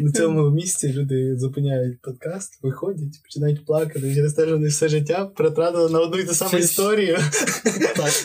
На 0.00 0.12
цьому 0.12 0.50
місці 0.50 0.92
люди 0.92 1.36
зупиняють 1.36 2.02
подкаст, 2.02 2.58
виходять, 2.62 3.22
починають 3.22 3.66
плакати 3.66 4.14
через 4.14 4.34
те, 4.34 4.42
що 4.42 4.52
вони 4.52 4.68
все 4.68 4.88
життя 4.88 5.26
притратили 5.26 5.90
на 5.90 6.00
одну 6.00 6.18
і 6.18 6.24
ту 6.24 6.34
саму 6.34 6.58
історію 6.58 7.18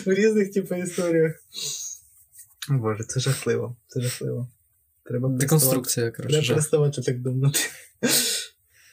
в 0.06 0.12
різних 0.14 0.52
типу 0.52 0.74
історіях. 0.74 1.32
Боже, 2.70 3.04
це 3.04 3.20
жахливо. 3.20 3.76
Це 3.88 4.00
жахливо. 4.00 4.48
Треба 5.04 5.28
Деконструкція, 5.28 6.10
коротше. 6.10 6.36
Треба 6.36 6.48
переставати 6.48 7.02
так 7.02 7.20
думати. 7.20 7.58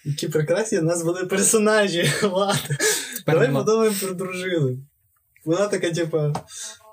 Які 0.06 0.27
прекрасні 0.27 0.80
в 0.80 0.84
нас 0.84 1.03
були 1.03 1.25
персонажі. 1.25 2.03
Тепер 2.22 2.60
Давай 3.25 3.51
подумаємо 3.51 3.96
про 4.01 4.13
дружину. 4.13 4.77
Вона 5.46 5.68
така, 5.68 5.92
типа, 5.92 6.34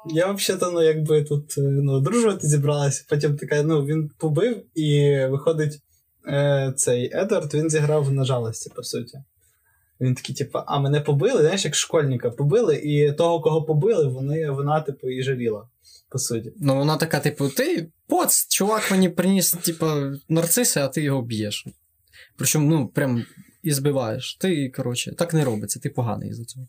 я 0.06 0.32
взагалі, 0.32 0.74
ну, 0.74 0.82
якби 0.82 1.24
тут 1.24 1.58
е, 1.58 1.60
ну, 1.60 1.92
одружувати 1.92 2.46
зібралася, 2.46 3.04
потім 3.08 3.36
така, 3.36 3.62
ну, 3.62 3.84
він 3.84 4.10
побив, 4.18 4.62
і 4.74 5.18
виходить 5.30 5.80
е, 6.28 6.72
цей 6.76 7.10
Едвард, 7.14 7.54
він 7.54 7.70
зіграв 7.70 8.12
на 8.12 8.24
жалості, 8.24 8.70
по 8.76 8.82
суті. 8.82 9.18
Він 10.00 10.14
такий, 10.14 10.34
типа, 10.34 10.64
а 10.66 10.78
мене 10.78 11.00
побили, 11.00 11.40
знаєш, 11.40 11.64
як 11.64 11.74
школьника 11.74 12.30
побили, 12.30 12.76
і 12.76 13.12
того, 13.12 13.40
кого 13.40 13.62
побили, 13.62 14.08
вони, 14.08 14.50
вона, 14.50 14.80
типу, 14.80 15.08
і 15.08 15.22
жаліла, 15.22 15.68
по 16.08 16.18
суті. 16.18 16.52
Ну, 16.56 16.76
вона 16.76 16.96
така, 16.96 17.20
типу, 17.20 17.48
ти 17.48 17.88
поц, 18.06 18.48
чувак 18.48 18.90
мені 18.90 19.08
приніс, 19.08 19.52
типу, 19.52 19.86
нарциси, 20.28 20.80
а 20.80 20.88
ти 20.88 21.02
його 21.02 21.22
б'єш. 21.22 21.66
Причому, 22.36 22.70
ну, 22.70 22.88
прям 22.88 23.24
і 23.62 23.72
збиваєш. 23.72 24.34
Ти, 24.40 24.70
коротше, 24.70 25.14
так 25.14 25.34
не 25.34 25.44
робиться, 25.44 25.80
ти 25.80 25.90
поганий 25.90 26.32
за 26.32 26.44
цього. 26.44 26.66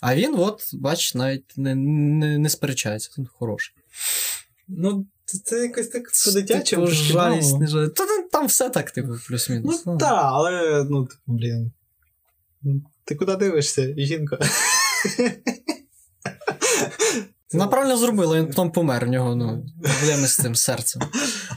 А 0.00 0.16
він, 0.16 0.34
от, 0.38 0.70
бач, 0.74 1.14
навіть 1.14 1.52
не, 1.56 1.74
не, 1.74 2.38
не 2.38 2.48
сперечається, 2.48 3.10
він 3.18 3.26
хороший. 3.26 3.74
Ну, 4.68 5.06
це, 5.24 5.38
це 5.38 5.58
якось 5.58 5.88
так 5.88 6.02
по-дитячому. 6.24 6.86
Типу, 6.86 6.96
жалість, 6.96 7.58
не 7.58 7.66
жалість. 7.66 7.94
Та, 7.94 8.06
там- 8.32 8.46
все 8.46 8.70
так, 8.70 8.90
типу, 8.90 9.08
плюс-мінус. 9.28 9.86
Ну 9.86 9.98
так, 9.98 10.20
але 10.22 10.84
ну, 10.90 11.06
типу, 11.06 11.20
блін. 11.26 11.72
Ну, 12.62 12.82
Ти 13.04 13.14
куди 13.14 13.36
дивишся, 13.36 13.94
жінка? 13.96 14.38
Вона 17.52 17.66
правильно 17.66 17.96
зробила, 17.96 18.36
він 18.36 18.46
потім 18.46 18.70
помер. 18.70 19.06
В 19.06 19.08
нього 19.08 19.36
ну, 19.36 19.66
проблеми 19.82 20.26
з 20.26 20.36
цим 20.36 20.54
серцем. 20.54 21.02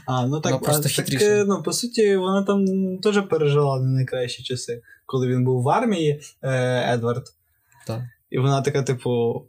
А, 0.06 0.28
ну 0.28 0.42
так, 0.42 0.52
Вона 0.52 0.66
просто 0.66 0.90
а, 0.90 1.02
так, 1.02 1.22
е, 1.22 1.46
ну, 1.48 1.64
по 1.64 1.74
суті, 1.74 2.16
вона 2.16 2.44
там 2.44 2.66
теж 2.98 3.28
пережила 3.30 3.80
не 3.80 3.92
найкращі 3.92 4.44
часи, 4.44 4.82
коли 5.06 5.28
він 5.28 5.44
був 5.44 5.64
в 5.64 5.70
армії, 5.70 6.22
е, 6.42 6.94
Едвард. 6.94 7.24
Так. 7.88 8.02
І 8.32 8.40
вона 8.40 8.62
така, 8.62 8.84
типу, 8.84 9.44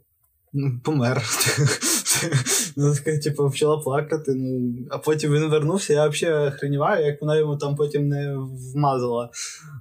ну, 0.53 0.79
помер. 0.83 1.23
Вона 2.75 2.95
така, 2.95 3.17
типу, 3.17 3.49
почала 3.49 3.77
плакати. 3.77 4.33
Ну, 4.35 4.73
а 4.89 4.97
потім 4.97 5.33
він 5.33 5.49
вернувся, 5.49 5.93
я 5.93 6.07
взагалі 6.07 6.47
охреніваю, 6.47 7.05
як 7.05 7.21
вона 7.21 7.37
йому 7.37 7.57
там 7.57 7.75
потім 7.75 8.07
не 8.07 8.37
вмазала. 8.73 9.29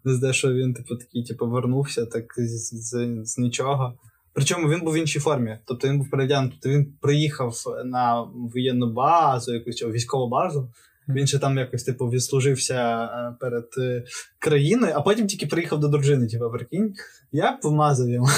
з 0.04 0.21
те, 0.21 0.33
що 0.33 0.52
він, 0.52 0.75
типу, 0.75 0.97
такий, 0.97 1.25
типу, 1.25 1.47
вернувся 1.47 2.06
так 2.06 2.25
з, 2.37 2.75
з, 2.75 3.21
з 3.25 3.38
нічого. 3.38 3.94
Причому 4.35 4.69
він 4.69 4.81
був 4.81 4.95
в 4.95 4.97
іншій 4.97 5.21
формі. 5.21 5.59
Тобто 5.64 5.88
він 5.88 5.99
був 5.99 6.11
перевдягнений, 6.11 6.59
тобто 6.61 6.79
він 6.79 6.93
приїхав 7.00 7.57
на 7.85 8.23
воєнну 8.35 8.93
базу, 8.93 9.55
якусь 9.55 9.83
військову 9.83 10.29
базу. 10.29 10.69
Він 11.09 11.26
ще 11.26 11.38
там 11.38 11.59
якось, 11.59 11.83
типу, 11.83 12.11
відслужився 12.11 13.05
е, 13.05 13.37
перед 13.41 13.69
е, 13.79 14.05
країною, 14.38 14.93
а 14.97 15.00
потім 15.00 15.26
тільки 15.26 15.47
приїхав 15.47 15.81
до 15.81 15.88
дружини, 15.88 16.26
типу, 16.26 16.50
прикинь. 16.50 16.95
Я 17.33 17.53
помазав 17.53 18.09
йому. 18.09 18.29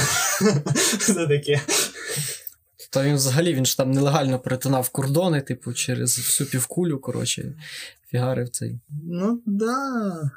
Це 1.00 1.26
таке. 1.26 1.61
Та 2.91 3.03
він 3.03 3.15
взагалі 3.15 3.55
він 3.55 3.67
ж 3.67 3.76
там 3.76 3.91
нелегально 3.91 4.38
перетинав 4.38 4.88
кордони, 4.88 5.41
типу, 5.41 5.73
через 5.73 6.19
всю 6.19 6.50
півкулю, 6.50 6.99
коротше, 6.99 7.53
фігарив 8.11 8.49
цей. 8.49 8.81
Ну, 9.05 9.41
да. 9.47 10.31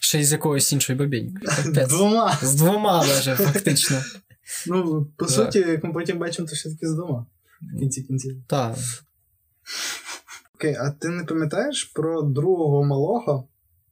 ще 0.00 0.20
й 0.20 0.24
з 0.24 0.32
якоюсь 0.32 0.72
іншою 0.72 0.98
бабінькою. 0.98 1.50
Капець. 1.56 1.88
Двома. 1.88 2.38
З 2.42 2.54
двома 2.54 3.06
даже, 3.06 3.34
фактично. 3.34 4.02
Ну, 4.68 5.04
по 5.16 5.24
Так. 5.26 5.34
суті, 5.34 5.58
як 5.58 5.84
ми 5.84 5.92
потім 5.92 6.18
бачимо, 6.18 6.48
то 6.48 6.54
все-таки 6.54 6.88
з 6.88 6.94
двома. 6.94 7.26
В 7.60 7.78
кінці 7.78 8.02
кінців. 8.02 8.42
Так. 8.46 8.76
Окей, 10.54 10.74
а 10.74 10.90
ти 10.90 11.08
не 11.08 11.24
пам'ятаєш 11.24 11.84
про 11.84 12.22
другого 12.22 12.84
малого, 12.84 13.48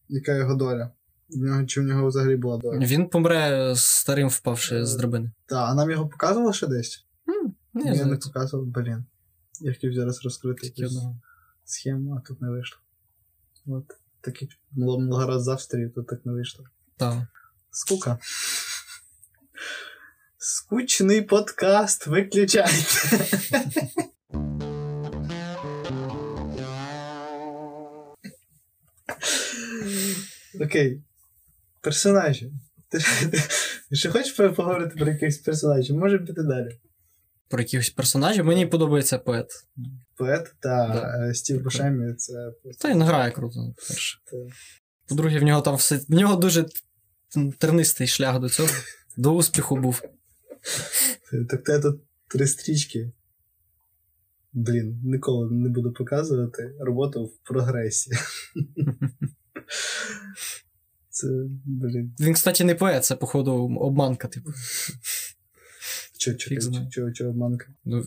яка 0.09 0.35
його 0.35 0.55
доля? 0.55 0.90
В 1.29 1.37
нього, 1.37 1.64
чи 1.64 1.81
в 1.81 1.85
нього 1.85 2.07
взагалі 2.09 2.37
була 2.37 2.59
доля? 2.59 2.79
Він 2.79 3.09
помре 3.09 3.73
старим, 3.76 4.29
впавши 4.29 4.87
з 4.87 4.97
драбини. 4.97 5.31
Так, 5.47 5.69
а 5.71 5.75
нам 5.75 5.90
його 5.90 6.09
показували 6.09 6.52
ще 6.52 6.67
десь? 6.67 7.05
М, 7.29 7.55
Не 7.75 7.97
Я 7.97 8.05
не 8.05 8.17
показував, 8.17 8.67
блін. 8.67 9.05
Я 9.61 9.73
хотів 9.73 9.95
зараз 9.95 10.25
розкрити 10.25 10.67
якусь 10.67 10.97
одного. 10.97 11.17
схему, 11.64 12.14
а 12.14 12.21
тут 12.29 12.40
не 12.43 12.50
вийшло. 12.50 12.79
От. 13.67 13.85
Такий 14.21 14.49
було 14.71 15.00
много 15.00 15.26
раз 15.26 15.43
з 15.43 15.49
Австрії, 15.49 15.88
тут 15.88 16.07
так 16.07 16.26
не 16.26 16.33
вийшло. 16.33 16.64
Так. 16.97 17.19
Скука. 17.71 18.19
Скучний 20.42 21.23
подкаст, 21.23 22.06
виключайте. 22.06 22.73
Окей. 30.61 31.02
Персонажі. 31.80 32.52
Ти, 32.88 32.99
ти, 32.99 33.42
ти 33.90 33.97
ще 33.97 34.11
хочеш 34.11 34.32
поговорити 34.32 34.97
про 34.99 35.09
якихось 35.12 35.38
персонажів? 35.38 35.97
Може 35.97 36.18
піти 36.18 36.42
далі. 36.42 36.80
Про 37.49 37.61
якихось 37.61 37.90
персонажів. 37.90 38.44
Мені 38.44 38.66
подобається 38.66 39.18
поет. 39.18 39.47
Поет 40.16 40.54
та 40.61 40.88
Да. 40.88 41.28
е, 41.28 41.35
Стів 41.35 41.62
Бушемі 41.62 42.14
це. 42.14 42.52
Та 42.78 42.90
він 42.90 43.02
грає 43.02 43.30
круто, 43.30 43.75
по-перше. 43.76 44.18
Та. 44.25 44.37
По-друге, 45.09 45.38
в 45.38 45.42
нього 45.42 45.62
там 45.62 45.75
все. 45.76 45.97
В 46.09 46.11
нього 46.14 46.37
дуже 46.37 46.66
тернистий 47.59 48.06
шлях 48.06 48.38
до 48.40 48.49
цього. 48.49 48.68
До 49.16 49.35
успіху 49.35 49.76
був. 49.76 50.02
Так 51.50 51.64
те 51.64 51.81
тут 51.81 52.00
три 52.29 52.47
стрічки. 52.47 53.12
Блін, 54.52 55.00
ніколи 55.05 55.50
не 55.50 55.69
буду 55.69 55.93
показувати 55.93 56.75
роботу 56.81 57.25
в 57.25 57.38
прогресі. 57.49 58.11
Це, 61.11 61.29
блін. 61.64 62.14
Він, 62.21 62.35
кстати, 62.35 62.64
не 62.64 62.75
поет, 62.75 63.05
це, 63.05 63.17
походу, 63.17 63.52
обманка, 63.81 64.29
типу. 64.29 64.50
Чо, 66.19 66.35
чо, 66.35 66.61
чо, 66.90 67.12
чо, 67.12 67.29
обманка. 67.29 67.67
Ну, 67.85 68.05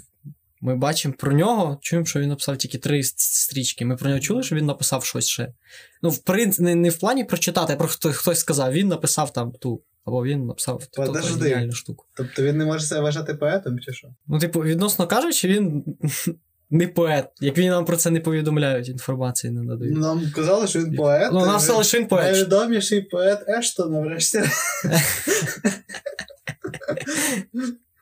ми 0.61 0.75
бачимо 0.75 1.13
про 1.17 1.33
нього, 1.33 1.77
чуємо, 1.81 2.05
що 2.05 2.19
він 2.19 2.29
написав 2.29 2.57
тільки 2.57 2.77
три 2.77 3.03
стрічки. 3.03 3.85
Ми 3.85 3.95
про 3.95 4.09
нього 4.09 4.19
чули, 4.19 4.43
що 4.43 4.55
він 4.55 4.65
написав 4.65 5.05
щось 5.05 5.27
ще. 5.27 5.53
Ну, 6.01 6.09
в 6.09 6.17
принципі, 6.17 6.63
не, 6.63 6.75
не 6.75 6.89
в 6.89 6.99
плані 6.99 7.23
прочитати, 7.23 7.73
а 7.73 7.75
про 7.75 7.87
хто, 7.87 8.11
хтось 8.11 8.39
сказав, 8.39 8.71
він 8.73 8.87
написав 8.87 9.33
там 9.33 9.51
ту. 9.51 9.83
Або 10.05 10.23
він 10.23 10.45
написав 10.45 10.85
ту 10.85 11.03
Подожди. 11.05 11.49
геніальну 11.49 11.71
штуку. 11.71 12.05
Тобто 12.17 12.43
він 12.43 12.57
не 12.57 12.65
може 12.65 12.85
себе 12.85 13.01
вважати 13.01 13.33
поетом, 13.33 13.79
чи 13.79 13.93
що? 13.93 14.07
Ну, 14.27 14.39
типу, 14.39 14.59
відносно 14.59 15.07
кажучи, 15.07 15.47
він 15.47 15.83
не 16.69 16.87
поет. 16.87 17.29
Як 17.41 17.57
він 17.57 17.69
нам 17.69 17.85
про 17.85 17.97
це 17.97 18.09
не 18.11 18.19
повідомляють, 18.19 18.89
інформації 18.89 19.53
не 19.53 19.61
надають. 19.63 19.97
Нам 19.97 20.31
казали, 20.35 20.67
що 20.67 20.79
він 20.79 20.95
поет. 20.95 21.29
Ну, 21.33 21.39
нам 21.45 21.59
сказали, 21.59 21.83
що 21.83 21.97
він 21.99 22.07
поет. 22.07 22.31
Найвідоміший 22.33 23.01
поет 23.01 23.49
Ештона, 23.49 23.99
врешті. 23.99 24.41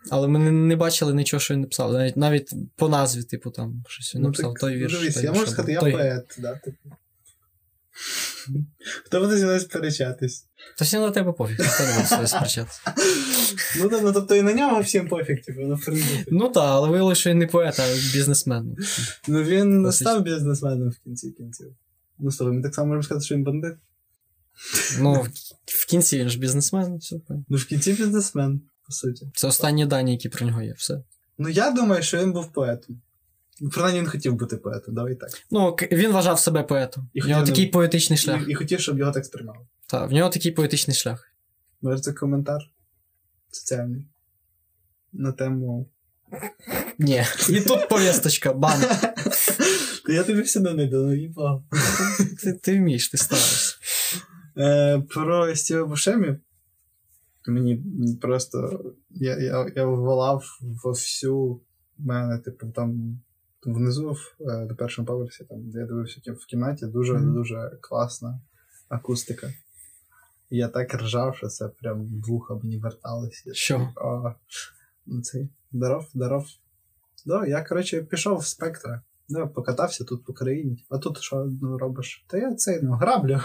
Але 0.09 0.27
ми 0.27 0.39
не, 0.39 0.51
не 0.51 0.75
бачили 0.75 1.13
нічого, 1.13 1.41
що 1.41 1.53
він 1.53 1.61
написав. 1.61 1.93
Навіть, 1.93 2.17
навіть 2.17 2.53
по 2.75 2.89
назві, 2.89 3.23
типу, 3.23 3.51
там 3.51 3.83
щось 3.87 4.15
він 4.15 4.21
Ну, 4.21 4.27
написав. 4.27 4.53
так, 4.53 4.59
той 4.61 4.77
вірш. 4.77 4.99
Дивись, 4.99 5.13
той 5.15 5.23
я 5.23 5.31
можу 5.31 5.45
сказати, 5.47 5.71
я 5.71 5.79
той- 5.79 5.91
поет. 5.91 6.35
Да, 6.39 6.55
типу. 6.55 6.77
Хто 9.05 9.19
буде 9.19 9.37
зі 9.37 9.43
мною 9.43 9.59
сперечатись? 9.59 10.45
Та 10.77 10.85
всі 10.85 10.97
на 10.97 11.11
тебе 11.11 11.31
пофіг, 11.31 11.59
ніхто 11.59 11.83
не 11.83 11.93
буде 11.95 12.09
тобою 12.09 12.27
сперечатися. 12.27 12.79
Ну, 13.79 13.89
да, 13.89 14.01
ну, 14.01 14.13
тобто 14.13 14.35
і 14.35 14.41
на 14.41 14.53
нього 14.53 14.81
всім 14.81 15.07
пофіг, 15.09 15.41
типу, 15.45 15.75
в 15.75 15.85
принципі. 15.85 16.25
Ну 16.31 16.49
так, 16.49 16.63
але 16.63 16.89
виявилося, 16.89 17.21
що 17.21 17.29
він 17.29 17.37
не 17.37 17.47
поет, 17.47 17.79
а 17.79 17.87
бізнесмен. 18.13 18.75
Ну 19.27 19.43
він 19.43 19.83
Досить. 19.83 20.07
став 20.07 20.21
бізнесменом 20.23 20.89
в 20.89 20.99
кінці 21.03 21.31
кінців. 21.31 21.75
Ну, 22.19 22.31
слухай, 22.31 22.55
ми 22.57 22.63
так 22.63 22.75
само 22.75 22.87
можемо 22.87 23.03
сказати, 23.03 23.25
що 23.25 23.35
він 23.35 23.43
бандит. 23.43 23.73
Ну, 24.99 25.13
в- 25.13 25.29
в 25.65 25.85
кінці 25.85 26.19
він 26.19 26.29
ж 26.29 26.39
бізнесмен, 26.39 26.97
все. 26.97 27.15
Ну, 27.49 27.57
в 27.57 27.65
кінці 27.65 27.93
бізнесмен, 27.93 28.61
по 28.87 28.93
суті. 28.93 29.31
Це 29.35 29.47
останні 29.47 29.85
дані, 29.85 30.11
які 30.11 30.29
про 30.29 30.45
нього 30.47 30.61
є. 30.61 30.73
Все. 30.77 31.01
Ну, 31.37 31.49
я 31.49 31.71
думаю, 31.71 32.03
що 32.03 32.17
він 32.21 32.31
був 32.33 32.53
поетом. 32.53 33.01
Принаймні 33.71 33.99
він 33.99 34.07
хотів 34.07 34.35
бути 34.35 34.57
поетом, 34.57 34.95
давай 34.95 35.15
так. 35.15 35.29
Ну, 35.51 35.75
він 35.91 36.11
вважав 36.11 36.39
себе 36.39 36.63
поетом. 36.63 37.09
І 37.13 37.21
В 37.21 37.27
нього 37.27 37.45
такий 37.45 37.65
не- 37.65 37.71
поетичний 37.71 38.17
шлях. 38.17 38.47
І, 38.47 38.51
і 38.51 38.55
хотів, 38.55 38.79
щоб 38.79 38.99
його 38.99 39.11
так 39.11 39.25
сприймали. 39.25 39.65
Так, 39.87 40.09
в 40.09 40.13
нього 40.13 40.29
такий 40.29 40.51
поетичний 40.51 40.95
шлях. 40.95 41.27
Може, 41.81 41.99
це 41.99 42.13
коментар 42.13 42.61
соціальний 43.51 44.07
на 45.13 45.31
тему. 45.31 45.89
Ні. 46.99 47.23
І 47.49 47.61
тут 47.61 47.89
повісточка, 47.89 48.53
бан. 48.53 48.81
Я 50.09 50.23
тобі 50.23 50.41
все 50.41 50.59
не 50.59 50.87
даю, 50.87 51.21
їбав. 51.21 51.63
Ти, 52.43 52.53
ти 52.53 52.77
вмієш, 52.77 53.09
ти 53.09 53.17
стараєшся. 53.17 53.75
Е, 54.57 55.03
про 55.09 55.55
Стіва 55.55 55.85
Бушемі. 55.85 56.37
Мені 57.47 57.81
просто. 58.21 58.83
Я, 59.09 59.37
я, 59.37 59.71
я 59.75 59.85
волав 59.85 60.59
вовсю 60.83 61.61
в 61.97 62.05
мене, 62.05 62.37
типу, 62.37 62.67
там 62.67 63.19
внизу, 63.65 64.11
в, 64.11 64.35
е, 64.39 64.65
на 64.65 64.75
першому 64.75 65.05
поверсі, 65.05 65.43
там, 65.43 65.69
де 65.69 65.79
я 65.79 65.85
дивився 65.85 66.33
в 66.33 66.45
кімнаті, 66.45 66.85
дуже 66.85 67.13
Мгм. 67.13 67.33
дуже 67.33 67.77
класна 67.81 68.39
акустика. 68.89 69.53
І 70.49 70.57
я 70.57 70.67
так 70.67 70.93
ржав, 70.93 71.35
що 71.35 71.47
це 71.47 71.67
прям 71.67 72.21
вуха 72.27 72.55
мені 72.63 72.77
верталося. 72.77 73.53
Що? 73.53 73.89
О, 73.95 74.33
ну 75.05 75.21
цей. 75.21 75.49
Даров, 75.71 76.07
даров. 76.13 76.45
Да, 77.25 77.45
я, 77.45 77.63
коротше, 77.63 78.03
пішов 78.03 78.37
в 78.37 78.45
спектра. 78.45 79.01
Да, 79.29 79.47
покатався 79.47 80.03
тут 80.03 80.25
по 80.25 80.33
країні. 80.33 80.85
А 80.89 80.97
тут 80.97 81.21
що 81.21 81.49
ну, 81.61 81.77
робиш? 81.77 82.25
Та 82.27 82.37
я 82.37 82.55
цей 82.55 82.79
ну, 82.83 82.91
граблю. 82.91 83.41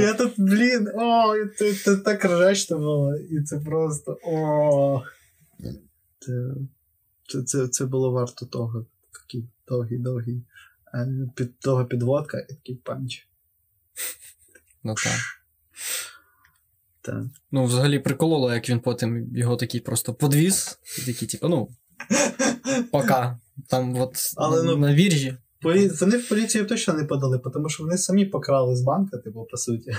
Я 0.00 0.14
тут, 0.14 0.32
блін, 0.38 0.88
о, 0.94 1.34
це, 1.84 1.96
так 1.96 2.24
ржачно 2.24 2.78
було, 2.78 3.16
і 3.16 3.42
це 3.42 3.58
просто 3.58 4.18
о. 4.24 5.02
Це, 7.28 7.42
це, 7.42 7.68
це 7.68 7.86
було 7.86 8.10
варто 8.10 8.46
того. 8.46 8.86
Такий 9.26 9.48
довгий, 9.68 9.98
довгий. 9.98 10.42
е, 10.94 11.08
Під 11.34 11.58
того 11.58 11.84
підводка 11.84 12.38
і 12.38 12.54
такий 12.54 12.74
панч. 12.74 13.28
Ну 14.84 14.94
так. 14.94 15.20
Так. 17.00 17.24
Ну, 17.50 17.64
взагалі 17.64 17.98
прикололо, 17.98 18.54
як 18.54 18.68
він 18.68 18.80
потім 18.80 19.36
його 19.36 19.56
такий 19.56 19.80
просто 19.80 20.14
подвіз. 20.14 20.78
І 20.98 21.12
такий, 21.12 21.28
типу, 21.28 21.48
ну, 21.48 21.68
пока. 22.92 23.38
Там 23.68 23.96
от 23.96 24.16
Але, 24.36 24.62
на, 24.62 24.70
ну, 24.72 24.76
на 24.76 24.94
віржі. 24.94 25.36
Полі... 25.60 25.88
Вони 25.88 26.16
в 26.16 26.28
поліцію 26.28 26.66
точно 26.66 26.94
не 26.94 27.04
подали, 27.04 27.38
тому 27.38 27.68
що 27.68 27.82
вони 27.82 27.98
самі 27.98 28.26
покрали 28.26 28.76
з 28.76 28.82
банка, 28.82 29.18
типу, 29.18 29.46
по 29.50 29.56
суті. 29.56 29.96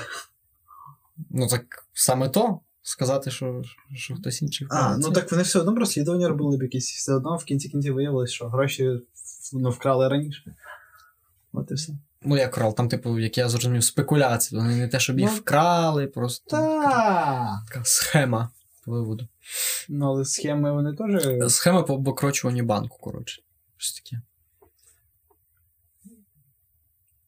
Ну 1.30 1.48
так 1.48 1.88
саме 1.94 2.30
то. 2.30 2.60
Сказати, 2.88 3.32
що, 3.32 3.62
що 3.96 4.16
хтось 4.16 4.42
інший 4.42 4.68
А, 4.70 4.98
ну 4.98 5.12
так 5.12 5.32
вони 5.32 5.44
все 5.44 5.60
одно 5.60 5.76
розслідування 5.76 6.28
робили 6.28 6.58
б 6.58 6.64
якісь. 6.64 6.92
Все 6.92 7.14
одно 7.14 7.38
в 7.38 7.44
кінці 7.44 7.70
кінці 7.70 7.92
виявилось, 7.92 8.32
що 8.32 8.48
гроші 8.50 9.00
ну, 9.54 9.70
вкрали 9.70 10.08
раніше. 10.10 10.56
От 11.54 11.72
і 11.72 11.74
все. 11.74 11.94
Ну, 12.22 12.38
як 12.38 12.52
крал, 12.52 12.76
там, 12.76 12.90
типу, 12.90 13.20
як 13.20 13.38
я 13.38 13.50
зрозумів, 13.50 13.84
спекуляції. 13.84 14.62
Вони 14.62 14.76
не 14.76 14.88
те, 14.88 15.00
щоб 15.00 15.20
їх 15.20 15.30
Ну, 15.32 15.38
вкрали, 15.38 16.08
просто 16.08 16.58
Так. 16.58 17.66
така 17.68 17.86
схема 17.86 18.50
виводу. 18.86 19.28
Ну, 19.90 20.06
але 20.06 20.26
схеми 20.26 20.72
вони 20.72 20.94
теж. 20.94 21.52
Схема 21.52 21.84
по 21.84 21.94
обокрочуванню 21.94 22.64
банку, 22.64 22.98
коротше. 23.02 23.42
Щось 23.78 24.02
таке. 24.02 24.22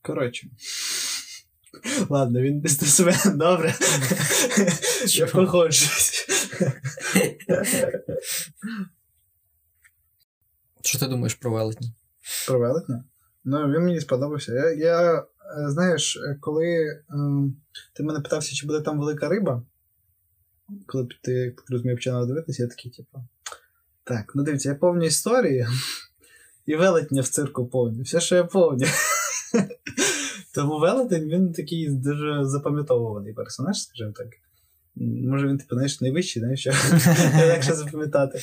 Коротше. 0.01 0.47
Ладно, 2.09 2.41
він 2.41 2.59
бізнесмен, 2.59 3.37
добре. 3.37 3.75
Я 5.07 5.25
погоджуюсь. 5.25 6.25
Що 10.81 10.99
ти 10.99 11.07
думаєш 11.07 11.35
про 11.35 11.51
велетні? 11.51 11.93
Про 12.47 12.59
велетня? 12.59 13.03
Ну, 13.45 13.57
він 13.67 13.81
мені 13.81 14.01
сподобався. 14.01 14.53
Я, 14.53 14.71
я 14.71 15.19
е, 15.19 15.25
знаєш, 15.69 16.17
е, 16.17 16.37
коли 16.41 17.01
ем, 17.09 17.55
ти 17.93 18.03
мене 18.03 18.19
питався, 18.19 18.55
чи 18.55 18.67
буде 18.67 18.81
там 18.81 18.99
велика 18.99 19.29
риба, 19.29 19.61
коли 20.85 21.03
б 21.03 21.13
ти, 21.21 21.31
як 21.31 21.63
розумію, 21.69 21.95
починав 21.95 22.27
дивитися, 22.27 22.63
я 22.63 22.69
такий, 22.69 22.91
типу. 22.91 23.23
Так, 24.03 24.31
ну 24.35 24.43
дивіться, 24.43 24.69
я 24.69 24.75
повню 24.75 25.05
історії, 25.05 25.67
і 26.65 26.75
велетня 26.75 27.21
в 27.21 27.27
цирку 27.27 27.65
повню. 27.65 28.03
Все, 28.03 28.19
що 28.19 28.35
я 28.35 28.43
повню. 28.43 28.85
Тому 30.57 30.79
велетень 30.79 31.29
він 31.29 31.53
такий 31.53 31.89
дуже 31.89 32.45
запам'ятовуваний 32.45 33.33
персонаж, 33.33 33.77
скажімо 33.81 34.11
так. 34.15 34.27
Може 35.31 35.47
він, 35.47 35.57
типу, 35.57 35.75
знаєш, 35.75 36.01
найвищий, 36.01 36.41
знаєш, 36.41 36.59
що 36.59 36.71
легше 37.47 37.73
запам'ятати. 37.73 38.39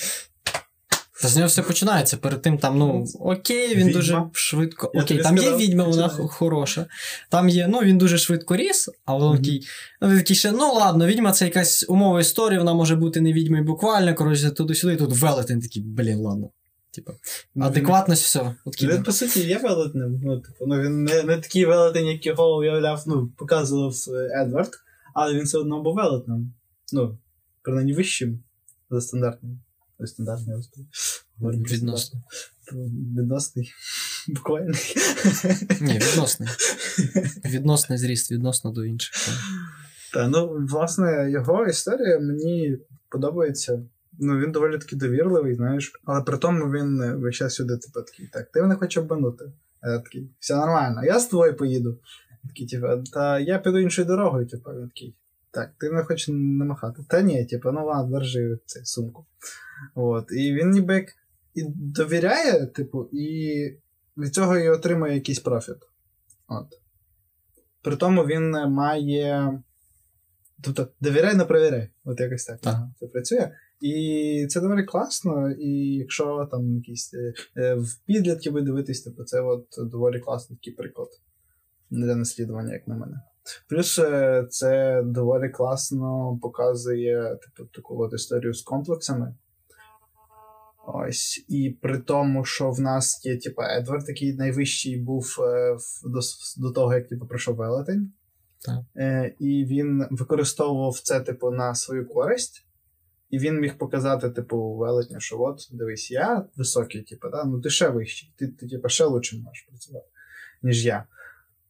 Та 1.22 1.28
з 1.28 1.36
нього 1.36 1.48
все 1.48 1.62
починається. 1.62 2.16
Перед 2.16 2.42
тим 2.42 2.58
там, 2.58 2.78
ну, 2.78 3.04
окей, 3.20 3.74
він 3.76 3.86
Відьма. 3.88 4.00
дуже 4.00 4.22
швидко. 4.32 4.90
Окей, 4.94 5.18
там 5.18 5.36
є 5.38 5.56
відьма, 5.56 5.84
вона 5.84 6.08
починає. 6.08 6.28
хороша. 6.28 6.86
Там 7.30 7.48
є, 7.48 7.68
ну, 7.70 7.78
він 7.80 7.98
дуже 7.98 8.18
швидко 8.18 8.56
ріс, 8.56 8.88
а 9.04 9.12
воно 9.14 9.28
Мгм. 9.28 9.36
такий, 9.38 9.66
ну, 10.00 10.16
такий 10.16 10.36
ще, 10.36 10.52
ну 10.52 10.72
ладно, 10.74 11.06
відьма 11.06 11.32
це 11.32 11.44
якась 11.44 11.84
умова 11.88 12.20
історії, 12.20 12.58
вона 12.58 12.74
може 12.74 12.96
бути 12.96 13.20
не 13.20 13.32
відьмою 13.32 13.64
буквально, 13.64 14.14
коротше, 14.14 14.50
туди-сюди, 14.50 14.96
тут 14.96 15.16
велетень 15.16 15.60
такий, 15.60 15.82
блін, 15.82 16.18
ладно. 16.18 16.50
Типа, 16.94 17.12
адекватність, 17.60 18.24
все. 18.24 18.54
Він, 18.82 19.02
по 19.02 19.12
суті, 19.12 19.40
є 19.46 19.58
велетнем. 19.58 20.20
Ну, 20.22 20.40
типу, 20.40 20.66
ну, 20.66 20.80
він 20.80 21.04
не, 21.04 21.22
не 21.22 21.36
такий 21.36 21.64
велетень, 21.64 22.06
як 22.06 22.26
його 22.26 22.56
уявляв, 22.56 23.04
ну, 23.06 23.32
показував 23.36 23.94
е, 24.08 24.42
Едвард, 24.42 24.70
але 25.14 25.34
він 25.34 25.44
все 25.44 25.58
одно 25.58 25.82
був 25.82 25.94
велетнем. 25.94 26.54
Ну, 26.92 27.18
принаймні 27.62 27.92
вищим 27.92 28.42
за 28.90 29.00
стандартний. 29.00 29.58
За 29.98 30.06
стандартний 30.06 30.56
господи. 30.56 30.86
Відносно. 31.40 32.20
Відносний. 33.18 33.72
Буквально. 34.28 34.74
Ні, 35.80 35.98
відносний. 35.98 36.48
Відносний 37.44 37.98
зріст 37.98 38.32
відносно 38.32 38.70
до 38.70 38.84
інших. 38.84 39.26
так. 39.26 39.34
Та, 40.12 40.28
ну, 40.28 40.66
власне, 40.70 41.30
його 41.30 41.66
історія 41.66 42.18
мені 42.18 42.78
подобається. 43.08 43.82
Ну, 44.18 44.38
він 44.38 44.52
доволі 44.52 44.78
таки 44.78 44.96
довірливий, 44.96 45.54
знаєш, 45.54 45.92
але 46.04 46.22
при 46.22 46.38
тому 46.38 46.64
він 46.64 47.02
е, 47.02 47.14
весь 47.14 47.36
час 47.36 47.54
сюди, 47.54 47.76
типу, 47.76 48.02
такий, 48.02 48.28
так, 48.32 48.50
ти 48.52 48.62
мене 48.62 48.74
хочеш 48.74 49.02
обманути. 49.02 49.52
А 49.80 49.90
я 49.90 49.98
такий, 49.98 50.30
все 50.38 50.56
нормально, 50.56 51.04
я 51.04 51.20
з 51.20 51.26
тобою 51.26 51.56
поїду. 51.56 51.98
Такий, 52.48 52.66
типу, 52.66 52.86
та 53.12 53.38
я 53.38 53.58
піду 53.58 53.78
іншою 53.78 54.06
дорогою, 54.06 54.46
типу, 54.46 54.70
він 54.70 54.88
такий. 54.88 55.16
Так, 55.50 55.70
ти 55.78 55.90
мене 55.90 56.04
хочеш 56.04 56.28
намахати. 56.28 57.04
Та 57.08 57.20
ні, 57.22 57.44
типу, 57.46 57.72
ну 57.72 57.86
ладно, 57.86 58.18
держи 58.18 58.58
цю 58.66 58.80
сумку. 58.84 59.26
От. 59.94 60.32
І 60.32 60.54
він 60.54 60.70
ніби 60.70 60.94
як 60.94 61.08
і 61.54 61.64
довіряє, 61.68 62.66
типу, 62.66 63.08
і 63.12 63.54
від 64.16 64.34
цього 64.34 64.58
і 64.58 64.68
отримує 64.68 65.14
якийсь 65.14 65.40
профіт. 65.40 65.76
От. 66.48 66.66
При 67.82 67.96
тому 67.96 68.26
він 68.26 68.54
е, 68.54 68.68
має. 68.68 69.62
Тобто, 70.62 70.88
довіряй, 71.00 71.34
не 71.34 71.44
перевіряй. 71.44 71.90
От 72.04 72.20
якось 72.20 72.44
так. 72.44 72.60
Так. 72.60 72.74
Ага, 72.74 72.90
Це 73.00 73.06
працює. 73.06 73.50
І 73.80 74.46
це 74.50 74.60
доволі 74.60 74.84
класно. 74.84 75.50
І 75.50 75.94
якщо 75.94 76.48
там 76.50 76.76
якісь 76.76 77.14
е, 77.14 77.34
е, 77.56 77.74
в 77.74 77.98
підлітки 78.06 78.50
ви 78.50 78.62
дивитесь, 78.62 79.02
типу, 79.02 79.24
це 79.24 79.40
от 79.40 79.66
доволі 79.78 80.20
класний 80.20 80.58
такий 80.58 80.72
приклад 80.72 81.08
для 81.90 82.16
наслідування, 82.16 82.72
як 82.72 82.88
на 82.88 82.96
мене. 82.96 83.20
Плюс 83.68 83.98
е, 83.98 84.46
це 84.50 85.02
доволі 85.04 85.48
класно 85.48 86.38
показує 86.42 87.36
типу, 87.36 87.68
таку 87.74 88.02
от 88.02 88.12
історію 88.12 88.54
з 88.54 88.62
комплексами. 88.62 89.34
Ось. 90.86 91.44
І 91.48 91.78
при 91.82 91.98
тому, 91.98 92.44
що 92.44 92.70
в 92.70 92.80
нас 92.80 93.26
є, 93.26 93.38
типу, 93.38 93.62
Едвард, 93.62 94.08
який 94.08 94.36
найвищий 94.36 95.00
був 95.00 95.36
до, 96.04 96.20
до 96.56 96.70
того, 96.70 96.94
як 96.94 97.08
типу, 97.08 97.26
пройшов 97.26 97.56
велетень. 97.56 98.12
Так. 98.66 98.80
І 99.38 99.64
він 99.64 100.06
використовував 100.10 101.00
це, 101.02 101.20
типу, 101.20 101.50
на 101.50 101.74
свою 101.74 102.08
користь. 102.08 102.63
І 103.30 103.38
він 103.38 103.60
міг 103.60 103.78
показати, 103.78 104.30
типу, 104.30 104.74
велетню, 104.74 105.20
що 105.20 105.40
от, 105.40 105.68
дивись, 105.72 106.10
я 106.10 106.46
високий, 106.56 107.02
типу, 107.02 107.28
да? 107.28 107.44
ну 107.44 107.60
ти 107.60 107.70
ще 107.70 107.88
вищий, 107.88 108.34
ти, 108.36 108.48
ти 108.48 108.68
типу, 108.68 108.88
ще 108.88 109.04
лучше 109.04 109.36
можеш 109.36 109.62
працювати, 109.62 110.06
ніж 110.62 110.86
я. 110.86 111.04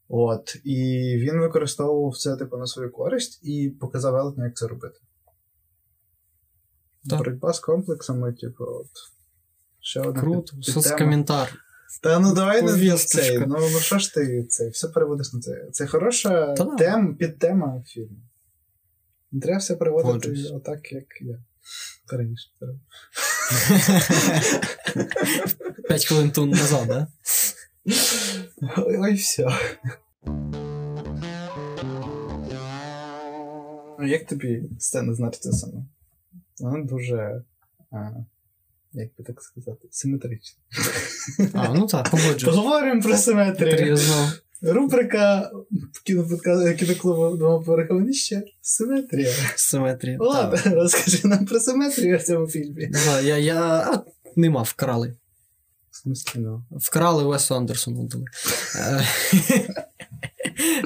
От. 0.09 0.57
І 0.65 0.77
він 1.19 1.41
використовував 1.41 2.17
це, 2.17 2.37
типу, 2.37 2.57
на 2.57 2.67
свою 2.67 2.93
користь 2.93 3.41
і 3.43 3.71
показав 3.81 4.13
велетню, 4.13 4.45
як 4.45 4.57
це 4.57 4.67
робити. 4.67 5.01
Так. 7.11 7.19
Боротьба 7.19 7.53
з 7.53 7.61
комплексами, 7.61 8.33
типу, 8.33 8.65
от. 8.65 8.91
Ще 9.81 10.01
одна 10.01 10.21
Круто, 10.21 10.57
під- 10.57 10.75
підтема. 10.75 10.99
коментар. 10.99 11.59
Та 12.03 12.19
ну 12.19 12.35
давай 12.35 12.63
не 12.63 12.97
цей. 12.97 13.39
Ну, 13.39 13.47
ну 13.47 13.79
що 13.81 13.99
ж 13.99 14.15
ти 14.15 14.45
це? 14.45 14.69
Все 14.69 14.89
переводиш 14.89 15.33
на 15.33 15.41
це. 15.41 15.69
Це 15.73 15.87
хороша 15.87 16.55
да. 16.55 16.65
тем, 16.65 17.17
підтема 17.17 17.83
фільму. 17.87 18.17
Не 19.35 19.41
треба 19.41 19.59
все 19.59 19.77
переводити 19.77 20.07
Погоджуюсь. 20.07 20.51
отак, 20.51 20.93
як 20.93 21.05
я. 21.21 21.39
Раніше. 22.13 22.51
П'ять 25.89 26.07
хвилин 26.07 26.31
тун 26.31 26.51
назад, 26.51 26.89
да? 26.89 27.07
Ой, 28.77 28.97
ой, 28.99 29.15
все. 29.15 29.49
Ну, 33.99 34.07
Як 34.07 34.27
тобі 34.27 34.63
сцена 34.79 35.15
з 35.15 35.19
нарцисами? 35.19 35.85
Вона 36.59 36.85
дуже. 36.85 37.43
А, 37.91 38.11
як 38.93 39.09
би 39.19 39.25
так 39.25 39.43
сказати, 39.43 39.89
симетрична. 39.91 40.63
А, 41.53 41.75
ну 41.75 41.87
так, 41.87 42.11
погоджуюсь. 42.11 42.45
Поговоримо 42.45 43.03
про 43.03 43.17
симетрію. 43.17 43.77
Трізно. 43.77 44.33
Рубрика 44.63 45.51
кіноклубу 46.79 47.37
«Дома 47.37 47.65
поверхове 47.65 48.01
нижче» 48.01 48.43
Симетрія. 48.61 49.33
Симетрія. 49.57 50.17
Ладно, 50.21 50.59
розкажи 50.75 51.29
нам 51.29 51.47
про 51.47 51.61
симетрію 51.61 52.19
в 52.19 52.23
цьому 52.23 52.47
фільмі. 52.47 52.91
Да, 52.93 53.21
я, 53.21 53.39
я... 53.39 53.63
А, 53.63 54.05
нема, 54.37 54.63
вкрали. 54.63 55.17
В 55.91 56.09
смысле, 56.09 56.41
ну. 56.41 56.65
Вкрали 56.71 57.25
Весу 57.25 57.55
Андерсону 57.55 58.09
дали. 58.09 58.25
Е, 58.77 59.05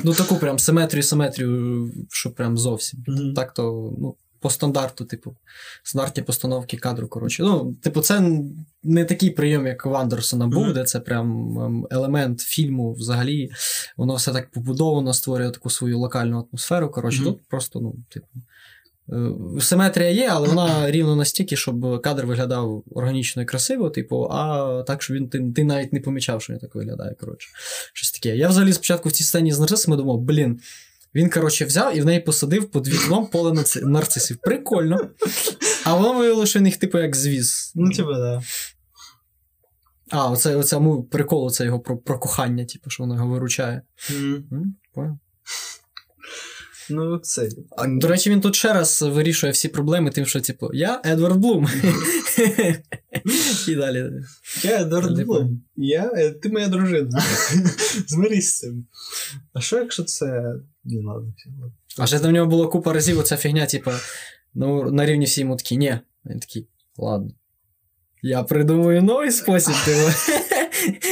Ну, 0.05 0.15
таку 0.15 0.37
прям 0.37 0.59
симетрію, 0.59 1.03
симетрію, 1.03 1.91
що 2.11 2.31
прям 2.31 2.59
зовсім. 2.59 3.05
Так 3.37 3.55
то, 3.55 3.93
ну, 3.99 4.17
по 4.41 4.51
стандарту, 4.51 5.05
типу, 5.05 5.37
стандартні 5.85 6.23
постановки 6.23 6.77
кадру, 6.77 7.09
коротше. 7.09 7.43
Ну, 7.43 7.75
типу, 7.83 8.01
це 8.01 8.23
не 8.83 9.05
такий 9.05 9.31
прийом, 9.31 9.67
як 9.67 9.87
в 9.87 9.95
Андерсона 9.95 10.47
був, 10.47 10.65
Мгм. 10.65 10.75
де 10.75 10.85
це 10.85 11.01
прям 11.01 11.59
ем, 11.59 11.87
елемент 11.91 12.41
фільму 12.41 12.93
взагалі. 12.93 13.51
Воно 13.97 14.15
все 14.15 14.33
так 14.33 14.51
побудовано, 14.51 15.15
створює 15.15 15.51
таку 15.51 15.71
свою 15.71 15.99
локальну 15.99 16.49
атмосферу. 16.53 16.91
Коротше, 16.91 17.23
Мгм. 17.23 17.33
тут 17.33 17.43
просто, 17.49 17.81
ну, 17.81 17.95
типу. 18.09 18.27
е, 19.13 19.61
Симетрія 19.61 20.11
є, 20.11 20.29
але 20.33 20.49
вона 20.49 20.91
рівно 20.91 21.17
настільки, 21.17 21.57
щоб 21.57 22.03
кадр 22.03 22.27
виглядав 22.27 22.85
органічно 22.91 23.43
і 23.43 23.45
красиво, 23.45 23.91
типу, 23.91 24.29
а 24.31 24.83
так, 24.87 25.03
що 25.03 25.15
він 25.15 25.29
ти, 25.29 25.53
ти 25.57 25.65
навіть 25.65 25.93
не 25.93 26.01
помічав, 26.01 26.43
що 26.43 26.53
він 26.53 26.61
так 26.61 26.75
виглядає. 26.75 27.15
Коротше, 27.21 27.49
щось 27.95 28.11
таке. 28.13 28.37
Я 28.37 28.49
взагалі 28.49 28.73
спочатку 28.73 29.09
в 29.09 29.13
цій 29.13 29.25
сцені 29.25 29.53
з 29.53 29.59
нарцисами 29.59 29.97
думав, 29.97 30.19
блін, 30.21 30.61
він, 31.15 31.31
коротше, 31.31 31.65
взяв 31.65 31.97
і 31.97 32.01
в 32.01 32.05
неї 32.05 32.21
посадив 32.21 32.71
під 32.71 32.89
вікном 32.89 33.27
поле 33.27 33.65
нарцисів. 33.83 34.37
Прикольно. 34.37 35.11
А 35.85 35.95
воно 35.95 36.19
виявилося, 36.19 36.51
що 36.51 36.59
в 36.59 36.63
них, 36.63 36.77
типу, 36.77 36.99
як 36.99 37.17
звіз. 37.17 37.73
Ну, 37.75 37.91
типа, 37.91 38.13
да. 38.19 38.43
А, 40.11 40.31
оце, 40.31 40.57
оце 40.57 40.79
му- 40.79 41.03
прикол, 41.03 41.51
це 41.51 41.65
його 41.65 41.81
про, 41.81 41.97
про 41.99 42.19
кохання, 42.19 42.65
типу, 42.65 42.91
що 42.91 43.03
воно 43.03 43.15
його 43.15 43.29
виручає. 43.29 43.83
Понял. 44.95 45.19
Ну, 46.91 47.19
це. 47.19 47.49
А, 47.77 47.87
до 47.87 48.09
речі, 48.09 48.31
він 48.31 48.41
тут 48.41 48.55
ще 48.57 48.73
раз 48.73 49.03
вирішує 49.03 49.53
всі 49.53 49.69
проблеми, 49.69 50.11
тим, 50.11 50.27
що, 50.27 50.41
типу, 50.41 50.71
я 50.73 51.03
Едвард 51.05 51.37
Блум. 51.37 51.69
І 53.69 53.75
далі. 53.75 54.11
Я 54.63 54.81
Едвард 54.83 55.17
Типу. 55.17 55.33
Блум. 55.33 55.63
Я, 55.77 56.11
е, 56.15 56.31
ти 56.31 56.49
моя 56.49 56.69
дружина. 56.69 57.23
Змирись 58.07 58.49
з 58.49 58.59
цим. 58.59 58.87
А 59.53 59.61
що, 59.61 59.79
якщо 59.79 60.05
це. 60.05 60.55
Не 60.89 60.99
все. 61.01 61.07
ладно. 61.09 61.33
А 61.99 62.07
ще 62.07 62.19
в 62.19 62.33
нього 62.33 62.47
було 62.47 62.69
купа 62.69 62.93
разів 62.93 63.19
оця 63.19 63.37
фігня, 63.37 63.67
типу, 63.67 63.91
ну, 64.55 64.91
на 64.91 65.07
рівні 65.07 65.25
всі 65.25 65.41
йому 65.41 65.57
такі, 65.57 65.77
ні. 65.77 65.99
Він 66.27 66.41
такий, 66.41 66.69
ладно. 66.97 67.31
Я 68.23 68.43
придумаю 68.43 69.03
новий 69.03 69.33
спосіб, 69.33 69.75
типу. 69.85 70.11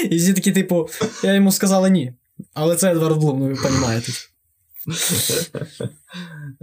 І 0.10 0.16
всі 0.16 0.34
такі, 0.34 0.52
типу, 0.52 0.88
я 1.24 1.34
йому 1.34 1.52
сказала 1.52 1.88
ні. 1.88 2.14
Але 2.54 2.76
це 2.76 2.92
Едвард 2.92 3.18
Блум, 3.18 3.38
ну 3.40 3.46
ви 3.46 3.54
розумієте. 3.54 4.12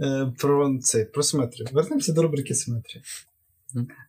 Е, 0.00 0.32
Про 0.38 0.78
це, 0.82 1.04
про 1.04 1.22
симетрію. 1.22 1.68
Вернемося 1.72 2.12
до 2.12 2.22
рубрики 2.22 2.54
симетрії. 2.54 3.02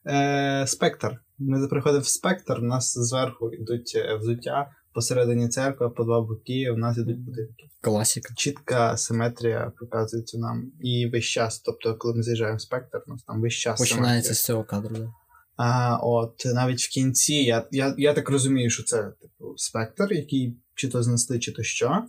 Е, 0.07 0.67
Спектр. 0.67 1.21
Ми 1.37 1.67
приходимо 1.67 2.01
в 2.01 2.07
спектр, 2.07 2.59
у 2.59 2.61
нас 2.61 2.97
зверху 2.97 3.51
йдуть 3.53 3.93
е, 3.95 4.15
взуття, 4.15 4.71
посередині 4.95 5.49
церква, 5.49 5.89
по 5.89 6.03
два 6.03 6.21
боки, 6.21 6.71
у 6.71 6.77
нас 6.77 6.97
йдуть 6.97 7.19
будинки. 7.19 7.69
Класіка. 7.81 8.33
Чітка 8.37 8.97
симетрія 8.97 9.71
показується 9.79 10.37
нам 10.37 10.71
і 10.81 11.09
весь 11.13 11.25
час. 11.25 11.59
Тобто, 11.59 11.95
коли 11.95 12.15
ми 12.15 12.23
заїжджаємо 12.23 12.57
в 12.57 12.61
спектр, 12.61 13.03
у 13.07 13.11
нас 13.11 13.23
там 13.23 13.41
весь 13.41 13.53
час. 13.53 13.79
Починається 13.79 14.33
симетрія. 14.33 14.33
з 14.33 14.45
цього 14.45 14.63
кадру, 14.63 14.95
да. 14.95 15.13
А 15.57 15.97
от 16.01 16.43
навіть 16.45 16.81
в 16.81 16.89
кінці, 16.89 17.33
я, 17.33 17.67
я, 17.71 17.95
я 17.97 18.13
так 18.13 18.29
розумію, 18.29 18.69
що 18.69 18.83
це 18.83 19.03
типу 19.21 19.53
спектр, 19.57 20.13
який 20.13 20.57
чи 20.75 20.89
то 20.89 21.03
знесли, 21.03 21.39
чи 21.39 21.51
то 21.51 21.63
що. 21.63 22.03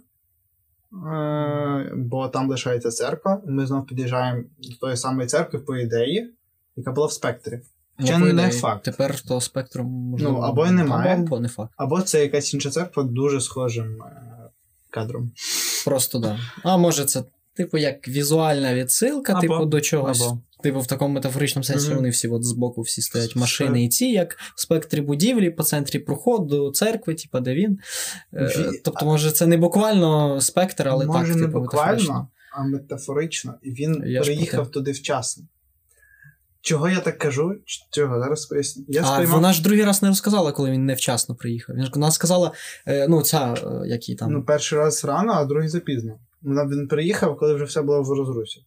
Е, 1.15 1.93
бо 1.97 2.29
там 2.29 2.51
лишається 2.51 2.91
церква, 2.91 3.43
і 3.47 3.51
ми 3.51 3.67
знову 3.67 3.87
під'їжджаємо 3.87 4.45
до 4.59 4.77
тої 4.77 4.97
самої 4.97 5.29
церкви, 5.29 5.59
по 5.59 5.77
ідеї, 5.77 6.35
яка 6.77 6.93
була 6.93 7.07
в 7.07 7.13
спектрі. 7.13 7.61
Ну, 7.99 8.19
не 8.19 8.31
ідеї, 8.31 8.51
факт. 8.51 8.85
Тепер 8.85 9.21
то 9.21 9.41
спектром 9.41 9.87
можливо. 9.87 10.33
Ну, 10.33 10.39
або 10.39 10.67
немає. 10.71 11.15
Або, 11.15 11.23
або 11.23 11.41
не 11.41 11.49
факт. 11.49 11.73
Або 11.77 12.03
це 12.03 12.23
якась 12.23 12.55
інша 12.55 12.71
церква 12.71 13.03
дуже 13.03 13.41
схожим 13.41 14.03
е, 14.03 14.23
кадром. 14.91 15.33
Просто 15.85 16.19
да. 16.19 16.39
А 16.63 16.77
може 16.77 17.05
це, 17.05 17.23
типу, 17.55 17.79
як 17.79 18.09
візуальна 18.09 18.75
відсилка, 18.75 19.33
Або, 19.33 19.41
типу, 19.41 19.65
до 19.65 19.81
чогось. 19.81 20.23
або. 20.23 20.39
Типу, 20.63 20.81
в 20.81 20.87
такому 20.87 21.15
метафоричному 21.15 21.65
сенсі 21.65 21.87
Мгм. 21.87 21.97
вони 21.97 22.11
всі 22.11 22.29
от 22.29 22.45
збоку 22.45 22.81
всі 22.83 23.03
стоять 23.03 23.37
машини 23.37 23.85
і 23.85 23.89
ці, 23.89 24.07
як 24.07 24.37
в 24.57 24.61
спектрі 24.61 25.01
будівлі, 25.01 25.51
по 25.51 25.63
центрі 25.63 25.99
проходу, 25.99 26.71
церкви, 26.71 27.15
типу, 27.15 27.41
де 27.41 27.55
він. 27.55 27.79
Е, 28.35 28.45
Ві- 28.45 28.71
Тобто, 28.85 29.07
може, 29.07 29.31
це 29.31 29.47
не 29.47 29.57
буквально 29.57 30.41
спектр, 30.41 30.89
але 30.89 31.07
Може, 31.07 31.29
так, 31.29 31.37
не 31.37 31.47
типу, 31.47 31.61
буквально, 31.61 31.87
метафорично. 31.93 32.29
а 32.53 32.65
метафорично. 32.65 33.55
І 33.63 33.71
він 33.71 34.03
Я 34.07 34.21
приїхав 34.23 34.71
туди 34.71 34.93
вчасно. 34.93 35.45
Чого 36.67 36.89
я 36.89 37.01
так 37.01 37.19
кажу? 37.19 37.55
Чого? 37.91 38.21
Зараз 38.21 38.47
поясню. 38.47 38.85
Я 38.89 39.03
а 39.03 39.07
сприймав... 39.07 39.35
вона 39.35 39.53
ж 39.53 39.63
другий 39.63 39.85
раз 39.85 40.03
не 40.03 40.09
розказала, 40.09 40.53
коли 40.53 40.71
він 40.71 40.85
невчасно 40.87 41.35
приїхав. 41.35 41.77
Вона 41.95 42.11
сказала, 42.11 42.53
е, 42.87 43.09
ну, 43.09 43.23
ця, 43.23 43.55
е, 43.55 43.89
який 43.89 44.15
там. 44.15 44.33
Ну, 44.33 44.45
перший 44.45 44.79
раз 44.79 45.05
рано, 45.05 45.33
а 45.33 45.45
другий 45.45 45.69
запізно. 45.69 46.19
Вона 46.43 46.67
він 46.67 46.89
приїхав, 46.89 47.37
коли 47.37 47.55
вже 47.55 47.65
все 47.65 47.83
було 47.83 48.03
в 48.03 48.11
розрусі. 48.11 48.65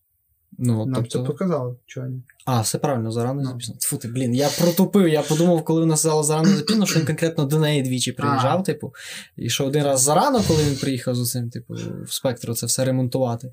ну, 0.57 0.85
Нам 0.85 0.93
тобто... 0.95 1.19
це 1.19 1.25
показали, 1.25 1.75
чого 1.85 2.07
ні. 2.07 2.21
А, 2.45 2.61
все 2.61 2.77
правильно, 2.77 3.11
зарано 3.11 3.41
Ну. 3.41 3.49
запізно. 3.49 3.75
Тьфу 3.75 3.97
ти, 3.97 4.07
блін, 4.07 4.35
я 4.35 4.49
протупив, 4.59 5.07
я 5.07 5.21
подумав, 5.21 5.63
коли 5.63 5.81
вона 5.81 5.97
сказала 5.97 6.23
зарано 6.23 6.49
запізно, 6.49 6.85
що 6.85 6.99
він 6.99 7.05
конкретно 7.05 7.45
до 7.45 7.59
неї 7.59 7.81
двічі 7.81 8.11
приїжджав, 8.11 8.63
типу, 8.63 8.93
і 9.37 9.49
що 9.49 9.65
один 9.65 9.83
раз 9.83 10.01
зарано, 10.01 10.41
коли 10.47 10.63
він 10.63 10.75
приїхав 10.75 11.15
з 11.15 11.31
цим, 11.31 11.49
типу, 11.49 11.73
в 12.03 12.13
спектру 12.13 12.53
це 12.53 12.65
все 12.65 12.85
ремонтувати. 12.85 13.51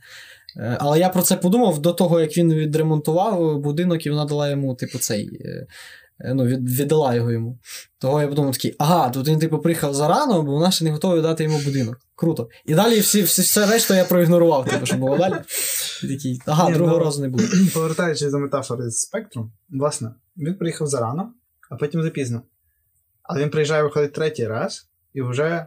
Е, 0.56 0.76
Але 0.80 0.98
я 0.98 1.08
про 1.08 1.22
це 1.22 1.36
подумав 1.36 1.78
до 1.78 1.92
того, 1.92 2.20
як 2.20 2.36
він 2.36 2.54
відремонтував 2.54 3.58
будинок, 3.58 4.06
і 4.06 4.10
вона 4.10 4.24
дала 4.24 4.48
йому, 4.48 4.74
типу, 4.74 4.98
цей. 4.98 5.40
е, 5.44 5.66
е, 6.20 6.34
Ну, 6.34 6.44
від, 6.44 6.70
віддала 6.80 7.14
його 7.14 7.32
йому. 7.32 7.58
Того 7.98 8.20
я 8.20 8.28
подумав 8.28 8.52
такий, 8.52 8.76
ага, 8.78 9.10
тут 9.10 9.28
він 9.28 9.38
типу 9.38 9.58
приїхав 9.58 9.94
зарано, 9.94 10.42
бо 10.42 10.52
вона 10.52 10.70
ще 10.70 10.84
не 10.84 10.90
готова 10.90 11.20
дати 11.20 11.44
йому 11.44 11.58
будинок. 11.58 12.00
Круто. 12.14 12.48
І 12.64 12.74
далі 12.74 13.00
всі, 13.00 13.22
всі, 13.22 13.42
все 13.42 13.66
решту 13.66 13.94
я 13.94 14.04
проігнорував, 14.04 14.68
типу, 14.68 14.86
що 14.86 14.96
було 14.96 15.18
далі. 15.18 15.34
І 16.04 16.08
такий, 16.08 16.40
ага, 16.46 16.70
другого 16.70 16.98
ну, 16.98 17.04
разу 17.04 17.22
не 17.22 17.28
буде. 17.28 17.44
Повертаючись 17.74 18.30
до 18.32 18.38
метафори 18.38 18.90
з 18.90 19.00
спектром, 19.00 19.52
власне, 19.70 20.10
він 20.36 20.54
приїхав 20.54 20.86
зарано, 20.86 21.32
а 21.70 21.76
потім 21.76 22.02
запізно. 22.02 22.42
Але 23.22 23.42
він 23.42 23.50
приїжджає 23.50 23.82
виходить 23.82 24.12
третій 24.12 24.46
раз 24.46 24.88
і 25.14 25.22
вже, 25.22 25.66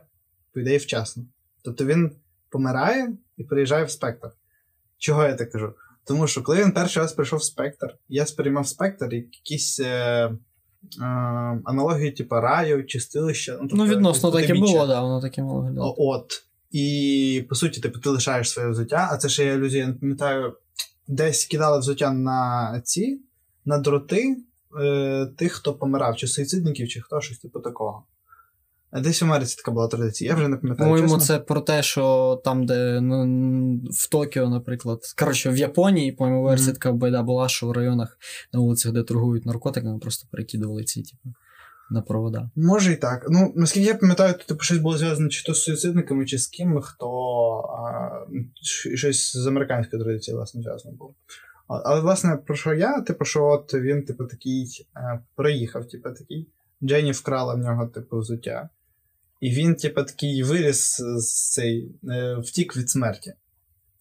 по 0.53 0.59
ідеї, 0.59 0.77
вчасно. 0.77 1.23
Тобто 1.63 1.85
він 1.85 2.11
помирає 2.49 3.13
і 3.37 3.43
приїжджає 3.43 3.83
в 3.83 3.91
спектр. 3.91 4.29
Чого 4.99 5.23
я 5.23 5.33
так 5.33 5.51
кажу? 5.51 5.73
Тому 6.03 6.27
що 6.27 6.43
коли 6.43 6.63
він 6.63 6.71
перший 6.71 7.01
раз 7.01 7.13
прийшов 7.13 7.39
в 7.39 7.43
спектр, 7.43 7.95
я 8.09 8.25
сприймав 8.25 8.67
спектр 8.67 9.13
як 9.13 9.25
якісь 9.35 9.79
е, 9.79 9.85
е, 9.85 10.35
аналогії, 11.65 12.11
типу 12.11 12.35
раю, 12.35 12.85
чистилища. 12.85 13.57
Ну, 13.61 13.67
тобто 13.67 13.85
відносно 13.85 14.31
таке 14.31 14.53
було, 14.53 14.87
да, 14.87 15.01
воно 15.01 15.21
таке 15.21 15.41
мало 15.41 15.61
виглядало. 15.61 15.95
От. 15.97 16.43
І 16.71 17.45
по 17.49 17.55
суті, 17.55 17.81
типу, 17.81 17.99
ти 17.99 18.09
лишаєш 18.09 18.49
своє 18.49 18.69
взуття, 18.69 19.09
а 19.11 19.17
це 19.17 19.29
ще 19.29 19.45
є 19.45 19.53
ілюзія, 19.53 19.83
я 19.83 19.87
не 19.87 19.93
пам'ятаю, 19.93 20.53
десь 21.07 21.45
кидали 21.45 21.79
взуття 21.79 22.11
на 22.11 22.81
ці, 22.83 23.21
на 23.65 23.77
дроти 23.77 24.37
е, 24.81 25.25
тих, 25.37 25.51
хто 25.51 25.73
помирав, 25.73 26.15
чи 26.15 26.27
суїцидників, 26.27 26.87
чи 26.87 27.01
хто 27.01 27.21
щось 27.21 27.39
типу 27.39 27.59
такого. 27.59 28.03
А 28.91 29.01
Десь 29.01 29.21
в 29.21 29.25
Америці 29.25 29.55
така 29.57 29.71
була 29.71 29.87
традиція, 29.87 30.29
я 30.29 30.35
вже 30.35 30.47
не 30.47 30.57
пам'ятаю. 30.57 30.89
По-моєму, 30.89 31.17
це 31.17 31.39
про 31.39 31.61
те, 31.61 31.83
що 31.83 32.41
там, 32.43 32.65
де 32.65 33.01
ну, 33.01 33.81
в 33.91 34.09
Токіо, 34.09 34.49
наприклад, 34.49 34.99
коротше, 35.19 35.49
в 35.49 35.57
Японії, 35.57 36.11
по-моєму, 36.11 36.43
версія 36.43 36.69
Мгм. 36.69 36.73
така 36.73 36.91
байда 36.91 37.23
була, 37.23 37.49
що 37.49 37.67
в 37.67 37.71
районах 37.71 38.17
на 38.53 38.59
вулицях, 38.59 38.91
де 38.91 39.03
торгують 39.03 39.45
наркотиками, 39.45 39.99
просто 39.99 40.27
перекидували 40.31 40.83
ці, 40.83 41.03
типу, 41.03 41.33
на 41.91 42.01
провода. 42.01 42.49
Може 42.55 42.91
і 42.91 42.95
так. 42.95 43.25
Ну, 43.29 43.53
наскільки 43.55 43.87
я 43.87 43.95
пам'ятаю, 43.95 44.33
то 44.33 44.43
типу, 44.43 44.63
щось 44.63 44.77
було 44.77 44.97
зв'язано 44.97 45.29
чи 45.29 45.43
то 45.43 45.53
з 45.53 45.63
суїцидниками, 45.63 46.25
чи 46.25 46.37
з 46.37 46.47
ким, 46.47 46.81
хто 46.81 47.09
а, 47.57 48.09
щось 48.95 49.37
з 49.37 49.47
американської 49.47 50.03
традиції, 50.03 50.37
власне, 50.37 50.61
зв'язано 50.61 50.95
було. 50.95 51.13
Але, 51.67 52.01
власне, 52.01 52.37
про 52.45 52.55
що 52.55 52.73
я? 52.73 53.01
Типу, 53.01 53.25
що 53.25 53.45
от 53.45 53.73
він, 53.73 54.03
типу, 54.03 54.25
такий 54.25 54.87
е, 54.95 55.19
приїхав, 55.35 55.87
типу, 55.87 56.09
такий. 56.09 56.49
Дженні 56.83 57.11
вкрала 57.11 57.53
в 57.53 57.57
нього, 57.57 57.87
типу, 57.87 58.19
взуття. 58.19 58.69
І 59.39 59.49
він, 59.49 59.75
типу, 59.75 60.03
такий 60.03 60.43
виріс 60.43 61.01
з 61.17 61.51
цей, 61.51 61.91
е, 62.09 62.35
втік 62.35 62.77
від 62.77 62.89
смерті. 62.89 63.33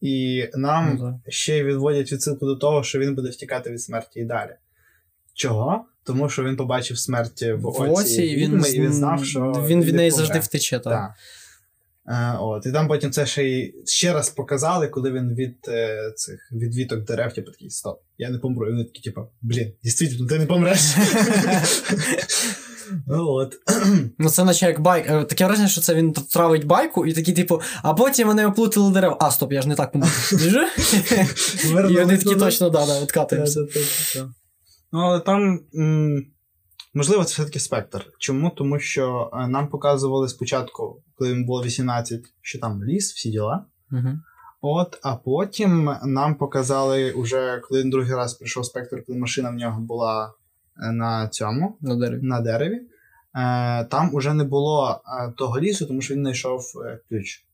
І 0.01 0.45
нам 0.55 0.97
Ну, 1.01 1.21
ще 1.29 1.65
відводять 1.65 2.13
відсилку 2.13 2.47
до 2.47 2.57
того, 2.57 2.83
що 2.83 2.99
він 2.99 3.15
буде 3.15 3.29
втікати 3.29 3.71
від 3.71 3.83
смерті 3.83 4.21
і 4.21 4.25
далі. 4.25 4.55
Чого? 5.35 5.85
Тому 6.05 6.29
що 6.29 6.45
він 6.45 6.57
побачив 6.57 6.99
смерть 6.99 7.43
в 7.43 7.57
В 7.57 7.67
оці, 7.67 7.93
оці 7.93 8.23
і 8.23 8.37
він, 8.37 8.65
і 8.75 8.81
він 8.81 8.93
знав, 8.93 9.25
що 9.25 9.65
він 9.67 9.83
від 9.83 9.95
неї 9.95 10.11
завжди 10.11 10.39
втече. 10.39 10.79
Так. 10.79 10.93
Так. 10.93 11.11
Е, 12.11 12.37
от, 12.41 12.67
і 12.67 12.73
там 12.73 12.89
потім 12.89 13.11
це 13.11 13.27
ще 13.27 13.45
й 13.45 13.75
ще 13.87 14.13
раз 14.13 14.31
показали, 14.31 14.89
коли 14.89 15.13
він 15.13 15.35
від 15.35 15.57
е, 15.69 16.13
цих 16.17 16.53
від 16.53 16.75
віток 16.77 17.05
дерев, 17.05 17.33
типу 17.33 17.51
такий 17.51 17.71
стоп, 17.71 18.01
я 18.19 18.31
не 18.31 18.39
помру. 18.39 18.67
І 18.69 18.71
вони 18.71 18.85
такі, 18.85 19.01
типу, 19.03 19.21
блін, 19.43 19.73
дійсно, 19.85 20.27
ти 20.27 20.39
не 20.39 20.47
помреш. 20.47 20.81
Ну 23.07 23.25
от. 23.29 23.55
Ну, 24.19 24.31
це 24.31 24.45
наче 24.45 24.67
як 24.67 24.81
байк. 24.81 25.11
е, 25.11 25.25
Таке 25.25 25.47
враження, 25.47 25.69
що 25.69 25.81
це 25.81 25.95
він 25.95 26.13
травить 26.13 26.65
байку, 26.65 27.07
і 27.07 27.13
такий, 27.13 27.35
типу, 27.35 27.61
а 27.83 27.95
потім 27.95 28.29
вони 28.29 28.47
оплутали 28.47 28.93
дерева. 28.93 29.17
А, 29.21 29.31
стоп, 29.31 29.53
я 29.53 29.63
ж 29.63 29.69
не 29.69 29.75
так 29.75 29.93
помру. 29.93 30.09
І 31.91 31.95
вони 31.99 32.19
такі 32.19 32.37
точно, 32.37 32.71
да, 32.71 32.87
да, 32.87 33.01
відкатуємося. 33.03 33.61
Ну, 34.93 34.99
але 35.01 35.21
там, 35.21 35.61
м, 35.75 36.27
можливо, 36.95 37.25
це 37.25 37.33
все-таки 37.33 37.61
спектр. 37.61 38.07
Чому? 38.19 38.51
Тому 38.51 38.79
що 38.79 39.31
е, 39.33 39.47
нам 39.47 39.69
показували 39.69 40.29
спочатку, 40.29 41.03
коли 41.15 41.31
їм 41.31 41.45
було 41.45 41.63
18, 41.63 42.21
що 42.43 42.59
там 42.59 42.85
ліс, 42.85 43.13
всі 43.15 43.31
діла. 43.31 43.65
Мгм. 43.91 44.23
От, 44.61 44.99
а 45.03 45.17
потім 45.17 45.91
нам 46.05 46.35
показали, 46.35 47.13
уже 47.13 47.59
коли 47.69 47.83
він 47.83 47.91
другий 47.91 48.15
раз 48.15 48.35
прийшов 48.35 48.67
спектр, 48.67 49.05
коли 49.07 49.19
машина 49.19 49.51
в 49.51 49.55
нього 49.55 49.81
була 49.81 50.33
е, 50.83 50.93
на 50.93 51.29
цьому, 51.29 51.77
На 51.81 51.97
дереві. 51.97 52.23
на 52.23 52.41
дереві. 52.41 52.75
Е, 52.75 53.85
там 53.85 54.15
уже 54.15 54.35
не 54.35 54.45
було 54.45 55.01
того 55.37 55.61
лісу, 55.61 55.87
тому 55.87 56.01
що 56.01 56.15
він 56.15 56.23
знайшов 56.23 56.63
ключ. 57.09 57.45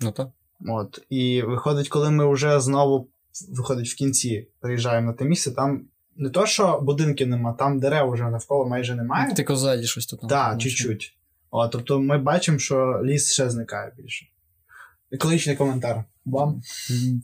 Ну 0.00 0.12
так. 0.12 0.28
От. 0.68 1.04
І 1.10 1.42
виходить, 1.42 1.88
коли 1.88 2.10
ми 2.10 2.32
вже 2.32 2.60
знову 2.60 3.08
виходить 3.50 3.88
в 3.88 3.96
кінці, 3.96 4.48
приїжджаємо 4.60 5.06
на 5.06 5.12
те 5.12 5.24
місце, 5.24 5.50
там 5.50 5.84
не 6.16 6.30
то, 6.30 6.46
що 6.46 6.80
будинків 6.82 7.28
нема, 7.28 7.52
там 7.52 7.80
дерев 7.80 8.10
вже 8.10 8.30
навколо 8.30 8.66
майже 8.68 8.94
немає. 8.94 9.34
Тільки 9.34 9.56
ззаді 9.56 9.86
щось 9.86 10.06
тут. 10.06 10.20
Так, 10.20 10.28
там, 10.28 10.58
чуть-чуть. 10.58 11.16
О, 11.50 11.68
тобто 11.68 12.00
ми 12.00 12.18
бачимо, 12.18 12.58
що 12.58 13.00
ліс 13.04 13.32
ще 13.32 13.50
зникає 13.50 13.92
більше. 13.96 14.26
Екологічний 15.12 15.56
коментар. 15.56 16.04
Вам. 16.24 16.62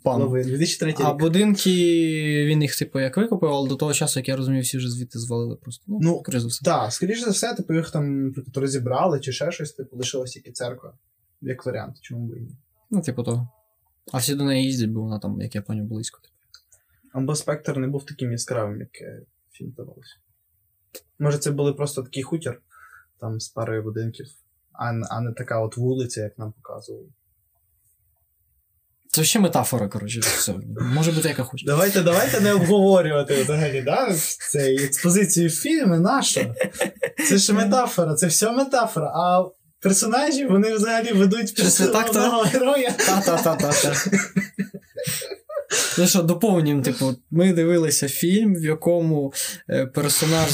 Пан. 0.05 0.21
Новий 0.21 0.45
2003 0.45 0.95
А 0.99 1.13
будинки 1.13 1.71
він 2.47 2.63
їх, 2.63 2.79
типу, 2.79 3.01
як 3.01 3.17
викупив, 3.17 3.51
але 3.51 3.69
до 3.69 3.77
того 3.77 3.93
часу, 3.93 4.19
як 4.19 4.29
я 4.29 4.37
розумію, 4.37 4.63
всі 4.63 4.79
вже 4.79 4.91
звідти 4.91 5.19
звалили 5.19 5.57
просто. 5.57 5.85
Ну, 5.87 5.99
Ну, 6.03 6.21
скоріше 6.23 6.47
все. 6.47 6.65
Так, 6.65 6.93
скоріше 6.93 7.25
за 7.25 7.31
все, 7.31 7.55
типу, 7.55 7.75
їх 7.75 7.91
там, 7.91 8.35
розібрали 8.55 9.21
чи 9.21 9.33
ще 9.33 9.53
щось, 9.53 9.73
типу, 9.73 9.97
лишилась 9.97 10.31
тільки 10.31 10.53
церква. 10.53 10.93
Як 11.41 11.67
варіант, 11.67 11.97
чому 12.01 12.27
б 12.27 12.37
і 12.37 12.41
ні. 12.41 12.57
Ну, 12.91 13.01
типу 13.03 13.23
того. 13.23 13.49
А 14.13 14.19
всі 14.19 14.35
до 14.35 14.45
неї 14.45 14.67
їздять, 14.67 14.91
бо 14.91 15.01
вона 15.01 15.19
там, 15.19 15.41
як 15.41 15.55
я 15.55 15.63
поняв, 15.63 15.87
близько. 15.87 16.21
Або 16.21 16.40
спектр 17.35 17.77
не 17.77 17.89
був 17.89 18.07
таким 18.07 18.33
яскравим, 18.33 18.81
як 18.81 19.01
е, 19.01 19.23
фільм 19.53 19.71
здавалося. 19.73 20.17
Може, 21.19 21.39
це 21.39 21.51
були 21.51 21.73
просто 21.73 22.03
такий 22.03 22.23
хутір, 22.23 22.61
там 23.21 23.41
з 23.41 23.49
парою 23.49 23.83
будинків, 23.83 24.27
а, 24.73 24.93
а 25.11 25.21
не 25.21 25.33
така 25.33 25.61
от 25.61 25.77
вулиця, 25.77 26.21
як 26.23 26.39
нам 26.39 26.53
показували. 26.53 27.09
Це 29.13 29.25
ще 29.25 29.41
метафора, 29.41 29.89
коротше, 29.89 30.21
все. 30.21 30.55
Може 30.95 31.13
бути 31.13 31.29
яка 31.29 31.43
хоче. 31.43 31.67
Давайте, 31.67 32.03
давайте 32.03 32.41
не 32.41 32.53
обговорювати 32.53 33.43
взагалі, 33.43 33.83
да, 33.83 34.15
цей 34.51 34.85
експозицію 34.85 35.51
фільму 35.51 35.97
нашу. 35.97 36.55
Це 37.29 37.37
ж 37.37 37.53
метафора, 37.53 38.15
це 38.15 38.27
все 38.27 38.53
метафора. 38.53 39.07
А 39.07 39.51
персонажі 39.81 40.47
вони 40.47 40.75
взагалі 40.75 41.13
ведуть 41.13 41.49
це 41.57 41.85
головного 41.85 42.43
героя. 42.43 42.91
Та-та-та-та-та. 42.91 43.95
Що, 46.07 46.23
доповнюємо, 46.23 46.83
типу, 46.83 47.17
ми 47.31 47.53
дивилися 47.53 48.09
фільм, 48.09 48.55
в 48.55 48.65
якому 48.65 49.33
е, 49.71 49.87
персонаж 49.87 50.51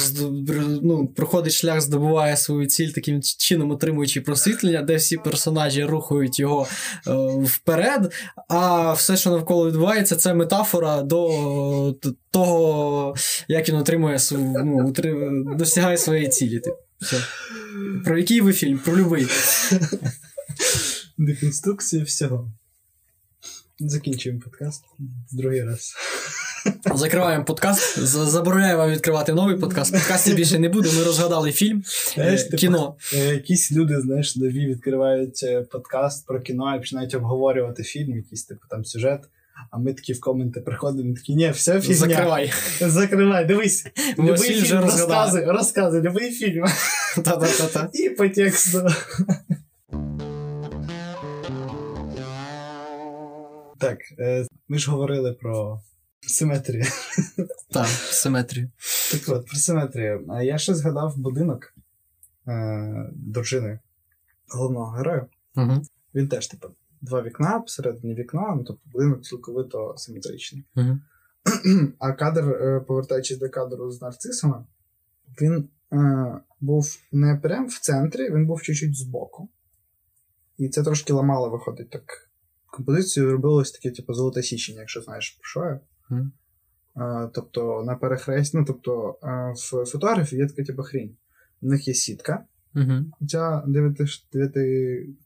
ну, 0.83 1.07
проходить 1.07 1.53
шлях, 1.53 1.81
здобуває 1.81 2.37
свою 2.37 2.67
ціль, 2.67 2.89
таким 2.89 3.21
чином 3.23 3.71
отримуючи 3.71 4.21
просвітлення, 4.21 4.83
де 4.83 4.97
всі 4.97 5.17
персонажі 5.17 5.85
рухають 5.85 6.39
його 6.39 6.67
е, 7.07 7.13
вперед, 7.45 8.13
а 8.49 8.93
все, 8.93 9.17
що 9.17 9.31
навколо 9.31 9.69
відбувається, 9.69 10.17
це 10.17 10.35
метафора 10.35 11.03
до 11.03 11.95
того, 12.31 13.15
як 13.49 13.69
він 13.69 13.77
отримує 13.77 14.19
ну, 14.65 14.93
досягає 15.59 15.97
своєї 15.97 16.29
цілі. 16.29 16.61
Типу. 16.61 16.77
Все. 17.01 17.17
Про 18.05 18.19
який 18.19 18.41
ви 18.41 18.53
фільм? 18.53 18.79
Про 18.79 18.97
любий. 18.97 19.27
Деконструкція 21.19 22.05
всього. 22.05 22.51
Закінчуємо 23.81 24.41
подкаст. 24.41 24.85
Другий 25.33 25.63
раз. 25.65 25.95
Закриваємо 26.95 27.45
подкаст. 27.45 27.99
За- 27.99 28.27
Забороняю 28.27 28.79
вам 28.79 28.91
відкривати 28.91 29.33
новий 29.35 29.57
подкаст. 29.57 29.93
Подкастів 29.93 30.35
більше 30.35 30.59
не 30.59 30.69
буде. 30.69 30.89
Ми 30.99 31.05
розгадали 31.05 31.53
фільм, 31.53 31.83
Знаєш, 32.15 32.41
е, 32.41 32.45
типу, 32.45 32.57
кіно. 32.57 32.97
Е, 33.15 33.19
Якісь 33.19 33.73
люди, 33.73 34.01
знаєш, 34.01 34.37
нові 34.37 34.67
відкривають 34.67 35.43
е, 35.43 35.63
подкаст 35.63 36.27
про 36.27 36.41
кіно 36.41 36.77
і 36.77 36.79
починають 36.79 37.15
обговорювати 37.15 37.83
фільм, 37.83 38.17
якийсь 38.17 38.45
типу 38.45 38.61
там 38.71 38.85
сюжет. 38.85 39.21
А 39.71 39.79
ми 39.79 39.95
такі 39.95 40.13
в 40.13 40.21
коменти 40.21 40.61
приходимо, 40.61 41.15
такі, 41.15 41.35
ні, 41.35 41.51
все 41.51 41.81
фігня. 41.81 41.97
Закривай. 41.97 42.53
Закривай, 42.81 43.45
дивись. 43.45 43.87
Любий 44.19 44.37
фільм 44.37 44.63
вже 44.63 44.81
розказуй, 44.81 45.45
розказуй, 45.45 46.03
любий 46.03 46.31
фільм. 46.31 46.65
Та-та-та-та. 47.17 47.91
І 47.93 48.11
по 48.11 48.29
тексту. 48.29 48.89
Так, 53.81 53.99
е, 54.19 54.47
ми 54.69 54.79
ж 54.79 54.91
говорили 54.91 55.33
про 55.33 55.83
симетрію. 56.21 56.85
Так, 57.71 57.87
симетрію. 57.87 58.71
Так 59.13 59.37
от, 59.37 59.47
про 59.47 59.57
симетрію. 59.57 60.25
А 60.29 60.43
Я 60.43 60.59
ще 60.59 60.75
згадав 60.75 61.17
будинок 61.17 61.75
е, 62.49 63.11
дружини 63.13 63.79
головного 64.49 64.91
героя. 64.91 65.27
Угу. 65.57 65.83
Він 66.15 66.29
теж, 66.29 66.47
типу, 66.47 66.69
два 67.01 67.23
вікна, 67.23 67.61
посередині 67.61 68.15
вікна, 68.15 68.55
ну 68.57 68.65
тобто 68.65 68.83
будинок 68.93 69.25
цілковито 69.25 69.95
симетричний. 69.97 70.65
Угу. 70.77 70.99
А 71.99 72.13
кадр, 72.13 72.49
е, 72.49 72.81
повертаючись 72.81 73.39
до 73.39 73.51
кадру 73.51 73.91
з 73.91 74.03
нарцисами, 74.03 74.65
він 75.41 75.69
е, 75.93 76.41
був 76.61 76.99
не 77.13 77.37
прям 77.37 77.67
в 77.67 77.79
центрі, 77.79 78.31
він 78.31 78.47
був 78.47 78.63
чуть-чуть 78.63 78.97
збоку. 78.97 79.49
І 80.59 80.69
це 80.69 80.83
трошки 80.83 81.13
ламало, 81.13 81.51
виходить 81.51 81.91
так. 81.91 82.26
Композицію 82.77 83.33
робилось 83.33 83.73
таке, 83.73 83.91
типу, 83.91 84.15
золоте 84.15 84.43
січення, 84.43 84.81
якщо 84.81 85.03
знаєш 85.03 85.31
про 85.31 85.45
що 85.45 85.61
я. 85.61 85.81
Мгм. 86.11 86.33
Е, 86.97 87.31
тобто 87.35 87.83
на 87.87 87.95
перехресті, 87.95 88.57
ну 88.57 88.65
тобто 88.65 89.19
в 89.73 89.85
фотографії 89.85 90.43
є 90.43 90.49
така 90.49 90.65
типу 90.65 90.83
хрінь. 90.83 91.17
У 91.63 91.67
них 91.67 91.89
є 91.89 91.95
сітка, 91.95 92.45
Угу. 92.75 93.27
ця 93.29 93.63
9, 93.67 94.21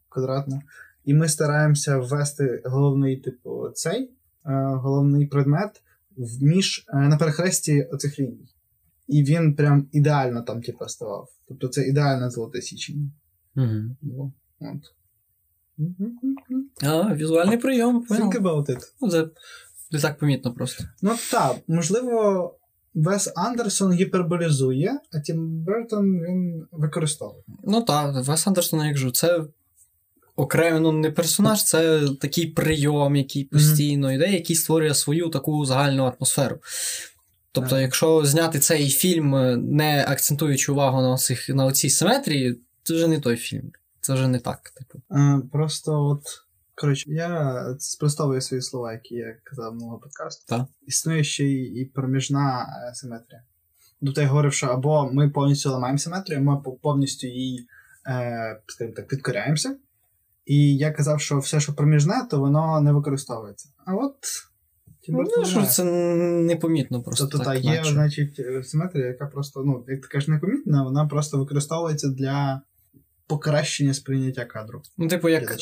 квадратна. 0.09 0.61
І 1.05 1.13
ми 1.13 1.27
стараємося 1.27 1.97
ввести 1.97 2.61
головний, 2.65 3.17
типу, 3.17 3.69
цей 3.69 4.11
головний 4.43 5.25
предмет 5.25 5.81
в 6.17 6.43
між 6.43 6.85
е, 6.87 6.97
на 6.97 7.17
перехресті 7.17 7.83
оцих 7.83 8.19
ліній. 8.19 8.49
І 9.07 9.23
він 9.23 9.55
прям 9.55 9.87
ідеально 9.91 10.41
там, 10.41 10.61
типу, 10.61 10.87
ставав. 10.87 11.29
Тобто 11.47 11.67
це 11.67 11.87
ідеальне 11.87 12.29
золоте 12.29 12.61
січення. 12.61 13.11
Угу. 13.55 13.95
було. 14.01 14.33
От. 14.59 14.93
А, 16.81 17.13
візуальний 17.13 17.57
прийом. 17.57 18.05
Think 18.09 18.41
about 18.41 18.69
it. 18.69 18.79
Ну, 19.01 19.09
це 19.09 19.27
не 19.91 19.99
так 19.99 20.17
помітно 20.17 20.53
просто. 20.53 20.83
Ну 21.01 21.15
так, 21.31 21.55
можливо, 21.67 22.55
Вес 22.93 23.31
Андерсон 23.35 23.93
гіперболізує, 23.93 24.99
а 25.13 25.19
Тім 25.19 25.63
Бертон 25.63 26.05
він 26.05 26.67
використовує. 26.71 27.43
Ну 27.63 27.81
так, 27.81 28.25
Вес 28.25 28.47
Андерсон, 28.47 28.85
як 28.85 28.97
же, 28.97 29.11
це 29.11 29.43
окремо 30.35 30.79
ну, 30.79 30.91
не 30.91 31.11
персонаж, 31.11 31.63
це 31.63 32.01
такий 32.21 32.45
прийом, 32.45 33.15
який 33.15 33.43
постійно 33.43 34.13
йде, 34.13 34.31
який 34.31 34.55
створює 34.55 34.93
свою 34.93 35.29
таку 35.29 35.65
загальну 35.65 36.03
атмосферу. 36.03 36.59
Тобто, 37.51 37.69
Так. 37.69 37.81
якщо 37.81 38.25
зняти 38.25 38.59
цей 38.59 38.89
фільм, 38.89 39.35
е, 39.35 39.57
не 39.57 40.05
акцентуючи 40.07 40.71
увагу 40.71 41.01
на, 41.01 41.17
цих, 41.17 41.49
на 41.49 41.65
оцій 41.65 41.89
симетрії, 41.89 42.59
це 42.83 42.93
вже 42.93 43.07
не 43.07 43.19
той 43.19 43.35
фільм. 43.35 43.71
Це 44.01 44.13
вже 44.13 44.27
не 44.27 44.39
так. 44.39 44.69
Типу. 44.69 45.01
Е, 45.11 45.41
Просто 45.51 46.05
от. 46.05 46.23
Коротше, 46.81 47.11
я 47.11 47.65
спростовую 47.79 48.41
свої 48.41 48.61
слова, 48.61 48.93
які 48.93 49.15
я 49.15 49.37
казав 49.43 49.73
минулого 49.73 49.99
подкасту. 49.99 50.45
Так. 50.47 50.65
Існує 50.87 51.23
ще 51.23 51.43
й 51.43 51.81
і 51.81 51.85
проміжна 51.85 52.61
е, 52.61 52.95
симетрія. 52.95 53.43
Тобто 54.05 54.21
я 54.21 54.27
говорив, 54.27 54.53
що 54.53 54.67
або 54.67 55.11
ми 55.13 55.29
повністю 55.29 55.69
ламаємо 55.69 55.97
симетрію, 55.97 56.41
ми 56.41 56.57
повністю 56.81 57.27
її, 57.27 57.67
е, 58.07 58.61
скажімо 58.67 58.95
так, 58.95 59.07
підкоряємося. 59.07 59.75
І 60.45 60.77
я 60.77 60.91
казав, 60.91 61.21
що 61.21 61.39
все, 61.39 61.59
що 61.59 61.73
проміжне, 61.73 62.27
то 62.29 62.39
воно 62.39 62.81
не 62.81 62.91
використовується. 62.91 63.69
А 63.85 63.95
от. 63.95 64.15
Ну, 65.07 65.45
що 65.45 65.65
це 65.65 65.83
непомітно 65.83 67.03
просто. 67.03 67.27
Тобто, 67.27 67.37
так, 67.37 67.47
та, 67.47 67.53
є, 67.53 67.77
наче. 67.77 67.91
значить, 67.91 68.39
е, 68.39 68.63
симетрія, 68.63 69.05
яка 69.07 69.25
просто, 69.25 69.63
ну, 69.63 69.85
як 69.87 70.01
ти 70.01 70.07
кажеш, 70.07 70.27
непомітна, 70.27 70.83
вона 70.83 71.07
просто 71.07 71.37
використовується 71.37 72.07
для 72.07 72.61
покращення 73.27 73.93
сприйняття 73.93 74.45
кадру. 74.45 74.81
Ну, 74.97 75.07
типу, 75.07 75.29
як. 75.29 75.57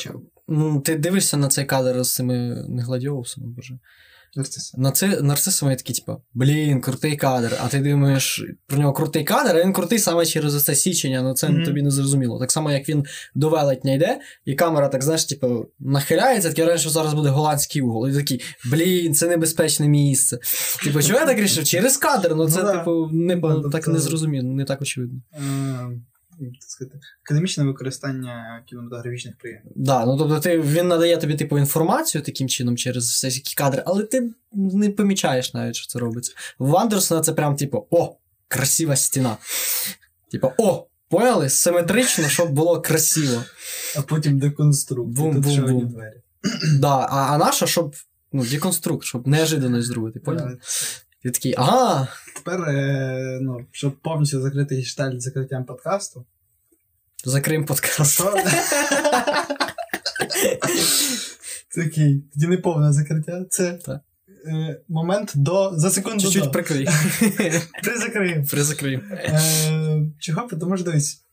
Ну, 0.52 0.80
ти 0.80 0.94
дивишся 0.96 1.36
на 1.36 1.48
цей 1.48 1.64
кадр 1.64 2.04
з 2.04 2.14
цими 2.14 2.64
не 2.68 2.82
гладіоусами, 2.82 3.46
боже. 3.46 3.78
Нарциса. 4.36 4.78
На 4.80 4.90
це 4.90 5.20
нарцисами 5.20 5.76
такі, 5.76 5.92
типу, 5.92 6.22
блін, 6.34 6.80
крутий 6.80 7.16
кадр. 7.16 7.56
А 7.64 7.68
ти 7.68 7.78
думаєш, 7.78 8.44
про 8.66 8.78
нього 8.78 8.92
крутий 8.92 9.24
кадр, 9.24 9.56
а 9.56 9.64
він 9.64 9.72
крутий 9.72 9.98
саме 9.98 10.26
через 10.26 10.64
це 10.64 10.74
січення, 10.74 11.22
ну 11.22 11.34
це 11.34 11.48
Мгм. 11.48 11.64
тобі 11.64 11.82
не 11.82 11.90
зрозуміло. 11.90 12.38
Так 12.40 12.52
само, 12.52 12.72
як 12.72 12.88
він 12.88 13.04
до 13.34 13.48
велетня 13.48 13.92
йде, 13.94 14.20
і 14.44 14.54
камера, 14.54 14.88
так 14.88 15.02
знаєш, 15.04 15.24
типу, 15.24 15.66
нахиляється, 15.78 16.48
таке 16.48 16.62
враження, 16.64 16.80
що 16.80 16.90
зараз 16.90 17.14
буде 17.14 17.28
голландський 17.28 17.82
угол. 17.82 18.08
І 18.08 18.14
такий, 18.14 18.40
блін, 18.70 19.14
це 19.14 19.28
небезпечне 19.28 19.88
місце. 19.88 20.38
Типу, 20.84 21.02
чого 21.02 21.18
я 21.20 21.26
так 21.26 21.38
рішив? 21.38 21.64
Через 21.64 21.96
кадр, 21.96 22.32
ну 22.36 22.48
це, 22.50 22.62
Ну 22.62 22.72
типу, 22.72 23.08
не, 23.12 23.36
Ну, 23.36 23.40
тобто- 23.54 23.70
так 23.70 23.88
не 23.88 23.98
зрозуміло, 23.98 24.52
не 24.52 24.64
так 24.64 24.82
очевидно. 24.82 25.20
Це 25.32 25.40
сказати, 26.60 26.98
академічне 27.24 27.64
використання 27.64 28.64
кінематографічних 28.66 29.38
прийомів. 29.38 29.72
Да, 29.76 30.06
ну 30.06 30.18
тобто 30.18 30.40
ти, 30.40 30.60
він 30.60 30.88
надає 30.88 31.16
тобі 31.16 31.34
типу 31.34 31.58
інформацію 31.58 32.22
таким 32.22 32.48
чином 32.48 32.76
через 32.76 33.24
всякі 33.24 33.54
кадри, 33.54 33.82
але 33.86 34.04
ти 34.04 34.30
не 34.52 34.90
помічаєш 34.90 35.54
навіть, 35.54 35.76
що 35.76 35.86
це 35.86 35.98
робиться. 35.98 36.32
В 36.58 36.76
Андерсона 36.76 37.20
це 37.20 37.32
прям 37.32 37.56
типу, 37.56 37.86
о, 37.90 38.16
красива 38.48 38.96
стіна. 38.96 39.36
Типу, 40.30 40.52
о, 40.58 40.86
поняли? 41.08 41.48
Симетрично, 41.48 42.28
щоб 42.28 42.52
було 42.52 42.80
красиво. 42.80 43.44
А 43.96 44.02
потім 44.02 44.38
деконструкт. 44.38 45.10
Бум-бум-бум. 45.10 45.88
двері. 45.88 46.20
Да, 46.78 47.08
а, 47.10 47.34
а 47.34 47.38
наша, 47.38 47.66
щоб 47.66 47.94
ну, 48.32 48.44
деконструкт, 48.44 49.04
щоб 49.04 49.28
неожиданно 49.28 49.82
зробити. 49.82 50.20
Поняли? 50.20 50.58
Ти 51.22 51.30
такий, 51.30 51.54
ага, 51.56 52.08
Тепер, 52.36 52.60
е, 52.68 53.38
ну, 53.42 53.66
щоб 53.70 53.96
повністю 53.96 54.40
закрити 54.40 54.82
з 54.82 54.94
закриттям 55.18 55.64
подкасту. 55.64 56.26
закриємо 57.24 57.66
подкаст. 57.66 58.20
Такий, 61.74 62.24
тоді 62.34 62.46
не 62.46 62.56
повне 62.56 62.92
закриття. 62.92 63.44
Це 63.50 63.72
Так. 63.72 64.00
е, 64.46 64.80
момент 64.88 65.32
до 65.34 65.72
за 65.74 65.90
секунду 65.90 66.20
Чуть-чуть 66.24 66.44
до. 66.44 66.50
прикрий. 66.50 66.88
Призакриємо. 67.82 68.44
Призакриємо. 68.50 69.02
Е, 69.10 70.02
чого? 70.18 70.48
Тому 70.60 70.76
що 70.76 70.84
дивись. 70.84 71.24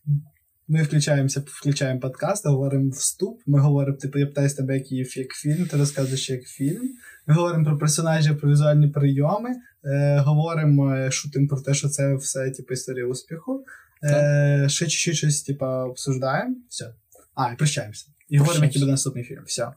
Ми 0.69 0.83
включаємося, 0.83 1.43
включаємо 1.45 1.99
подкаст, 1.99 2.45
говоримо 2.45 2.89
вступ. 2.89 3.41
Ми 3.45 3.59
говоримо, 3.59 3.97
типу, 3.97 4.19
я 4.19 4.25
питаю 4.27 4.49
з 4.49 4.53
тебе, 4.53 4.77
є 4.77 5.05
як 5.15 5.29
фільм, 5.33 5.65
ти 5.65 5.77
розказуєш 5.77 6.29
як 6.29 6.43
фільм. 6.43 6.89
Ми 7.27 7.35
говоримо 7.35 7.65
про 7.65 7.77
персонажів, 7.77 8.39
про 8.39 8.51
візуальні 8.51 8.87
прийоми, 8.87 9.49
е, 9.83 10.17
говоримо, 10.19 10.95
е, 10.95 11.11
шутимо 11.11 11.47
про 11.47 11.61
те, 11.61 11.73
що 11.73 11.89
це 11.89 12.15
все, 12.15 12.51
типу, 12.51 12.73
історія 12.73 13.05
успіху. 13.05 13.65
Е, 14.03 14.65
ще 14.69 14.85
чуть-чуть 14.85 15.15
щось, 15.15 15.41
типу, 15.41 15.65
обсуждаємо. 15.65 16.55
Все. 16.69 16.93
А, 17.35 17.51
і 17.51 17.55
прощаємося. 17.55 18.05
І 18.29 18.37
говоримо, 18.37 18.65
який 18.65 18.81
буде 18.81 18.91
наступний 18.91 19.23
фільм. 19.23 19.43
Все. 19.45 19.67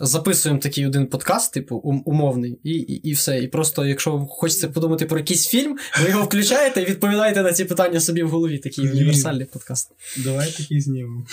записуємо 0.00 0.60
такий 0.60 0.86
один 0.86 1.06
подкаст, 1.06 1.54
типу, 1.54 1.76
умовний, 1.76 2.60
і, 2.62 2.70
і, 2.70 3.08
і 3.08 3.12
все. 3.12 3.42
І 3.42 3.48
просто, 3.48 3.86
якщо 3.86 4.18
хочеться 4.18 4.68
подумати 4.68 5.06
про 5.06 5.18
якийсь 5.18 5.46
фільм, 5.46 5.78
ви 6.02 6.10
його 6.10 6.22
включаєте 6.24 6.82
і 6.82 6.84
відповідаєте 6.84 7.42
на 7.42 7.52
ці 7.52 7.64
питання 7.64 8.00
собі 8.00 8.22
в 8.22 8.30
голові. 8.30 8.58
Такий 8.58 8.84
Блін. 8.84 8.96
універсальний 8.96 9.46
подкаст. 9.46 9.90
Давай 10.24 10.52
такий 10.52 10.80
знімемо. 10.80 11.26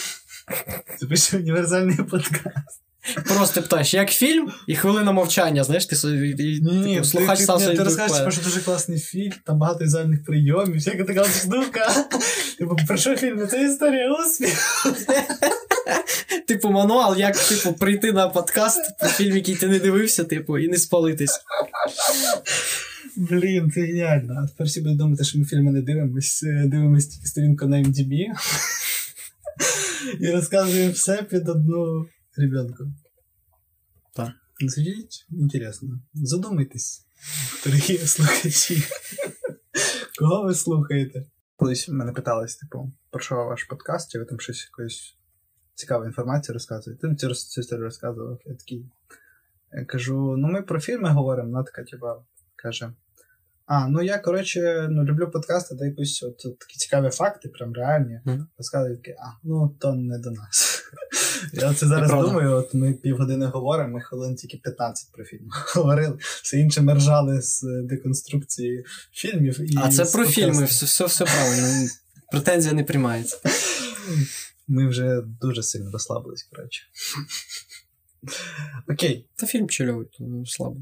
Це 0.99 1.05
пише 1.05 1.37
універсальний 1.37 1.97
подкаст. 1.97 2.81
Просто 3.25 3.61
питаєш, 3.61 3.93
як 3.93 4.09
фільм, 4.09 4.51
і 4.67 4.75
хвилина 4.75 5.11
мовчання, 5.11 5.63
знаєш, 5.63 5.85
ти 5.85 5.95
собі 5.95 6.29
і, 6.29 6.59
типу, 6.93 7.05
слухач 7.05 7.39
ти, 7.39 7.45
сам 7.45 7.59
собі 7.59 7.77
ти 7.77 7.83
розкажеш, 7.83 8.17
типу, 8.17 8.31
що 8.31 8.41
дуже 8.41 8.61
класний 8.61 8.99
фільм, 8.99 9.33
там 9.45 9.57
багато 9.59 9.83
візуальних 9.83 10.23
прийомів, 10.23 10.77
всяка 10.77 11.03
така 11.03 11.23
штука. 11.23 12.05
Типу, 12.57 12.75
про 12.87 12.97
що 12.97 13.15
фільм? 13.15 13.47
Це 13.47 13.63
історія 13.63 14.13
успіху. 14.13 14.95
Типу, 16.47 16.69
мануал, 16.69 17.17
як 17.17 17.37
типу, 17.37 17.73
прийти 17.73 18.11
на 18.13 18.29
подкаст 18.29 18.99
про 18.99 19.09
фільм, 19.09 19.35
який 19.35 19.55
ти 19.55 19.67
не 19.67 19.79
дивився, 19.79 20.23
типу, 20.23 20.57
і 20.57 20.67
не 20.67 20.77
спалитись. 20.77 21.39
Блін, 23.15 23.71
це 23.71 23.81
геніально. 23.81 24.33
А 24.43 24.47
тепер 24.47 24.67
всі 24.67 24.81
будуть 24.81 24.97
думати, 24.97 25.23
що 25.23 25.39
ми 25.39 25.45
фільми 25.45 25.71
не 25.71 25.81
дивимось, 25.81 26.43
е, 26.43 26.63
дивимось 26.67 27.07
тільки 27.07 27.27
сторінку 27.27 27.65
на 27.65 27.77
MDB. 27.77 28.25
І 30.19 30.31
розказуємо 30.31 30.91
все 30.91 31.23
під 31.23 31.49
одну 31.49 32.05
ребенку. 32.39 32.83
Так. 34.15 34.31
Звучить 34.61 35.25
інтересно. 35.29 35.99
Задумайтесь, 36.13 37.05
дорогі 37.65 37.97
слухачі. 37.97 38.83
Кого 40.19 40.43
ви 40.43 40.55
слухаєте? 40.55 41.25
Колись 41.55 41.89
мене 41.89 42.11
питались, 42.11 42.55
типу, 42.55 42.91
про 43.11 43.21
що 43.21 43.35
ваш 43.35 43.63
подкаст, 43.63 44.11
чи 44.11 44.19
ви 44.19 44.25
там 44.25 44.39
щось 44.39 44.65
якоюсь 44.65 45.17
цікаву 45.75 46.05
інформацію 46.05 46.53
розказуєте? 46.53 47.07
Ти 47.07 47.15
цю, 47.15 47.33
цю 47.33 47.61
історію 47.61 47.83
розказував. 47.83 48.39
Я 48.45 48.55
такий. 48.55 48.85
Я 49.71 49.85
кажу: 49.85 50.35
ну 50.37 50.47
ми 50.47 50.61
про 50.61 50.79
фільми 50.79 51.09
говоримо, 51.09 51.49
вона 51.49 51.63
така, 51.63 51.83
типу, 51.83 52.05
каже. 52.55 52.93
А, 53.65 53.87
ну 53.87 54.01
я, 54.01 54.17
коротше, 54.17 54.87
ну, 54.91 55.03
люблю 55.03 55.31
подкасти, 55.31 55.75
де 55.75 55.85
якісь 55.85 56.23
от, 56.23 56.45
от 56.45 56.59
такі 56.59 56.77
цікаві 56.77 57.09
факти, 57.09 57.49
прям 57.49 57.73
реальні. 57.73 58.21
Мгм. 58.25 58.47
Розказують 58.57 59.03
такі, 59.03 59.11
а, 59.11 59.37
ну 59.43 59.75
то 59.79 59.95
не 59.95 60.19
до 60.19 60.31
нас. 60.31 60.68
Я 61.53 61.73
це 61.73 61.87
зараз 61.87 62.01
Неправда. 62.01 62.27
думаю, 62.27 62.51
от 62.51 62.73
ми 62.73 62.93
півгодини 62.93 63.45
говоримо, 63.45 63.93
ми 63.93 64.01
хвилин 64.01 64.35
тільки 64.35 64.57
15 64.57 65.11
про 65.11 65.25
фільм 65.25 65.49
говорили. 65.75 66.17
Все 66.43 66.57
інше 66.59 66.81
ми 66.81 66.93
ржали 66.93 67.41
з 67.41 67.63
е, 67.63 67.81
деконструкції 67.83 68.85
фільмів. 69.11 69.71
І 69.71 69.77
А 69.77 69.89
це 69.89 70.05
про 70.05 70.25
фільми, 70.25 70.65
все, 70.65 70.85
все, 70.85 71.05
все 71.05 71.25
правильно. 71.25 71.89
Претензія 72.31 72.73
не 72.73 72.83
приймається. 72.83 73.37
Ми 74.67 74.87
вже 74.89 75.21
дуже 75.41 75.63
сильно 75.63 75.91
розслабились, 75.91 76.43
коротше. 76.43 76.83
Окей. 78.89 79.29
Та 79.35 79.47
фільм 79.47 79.69
чольовий, 79.69 80.07
то 80.17 80.23
слабо. 80.45 80.79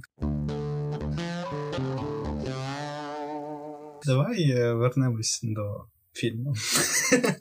Давай 4.05 4.51
е, 4.51 4.74
вернемось 4.74 5.39
до 5.43 5.86
фільму. 6.14 6.55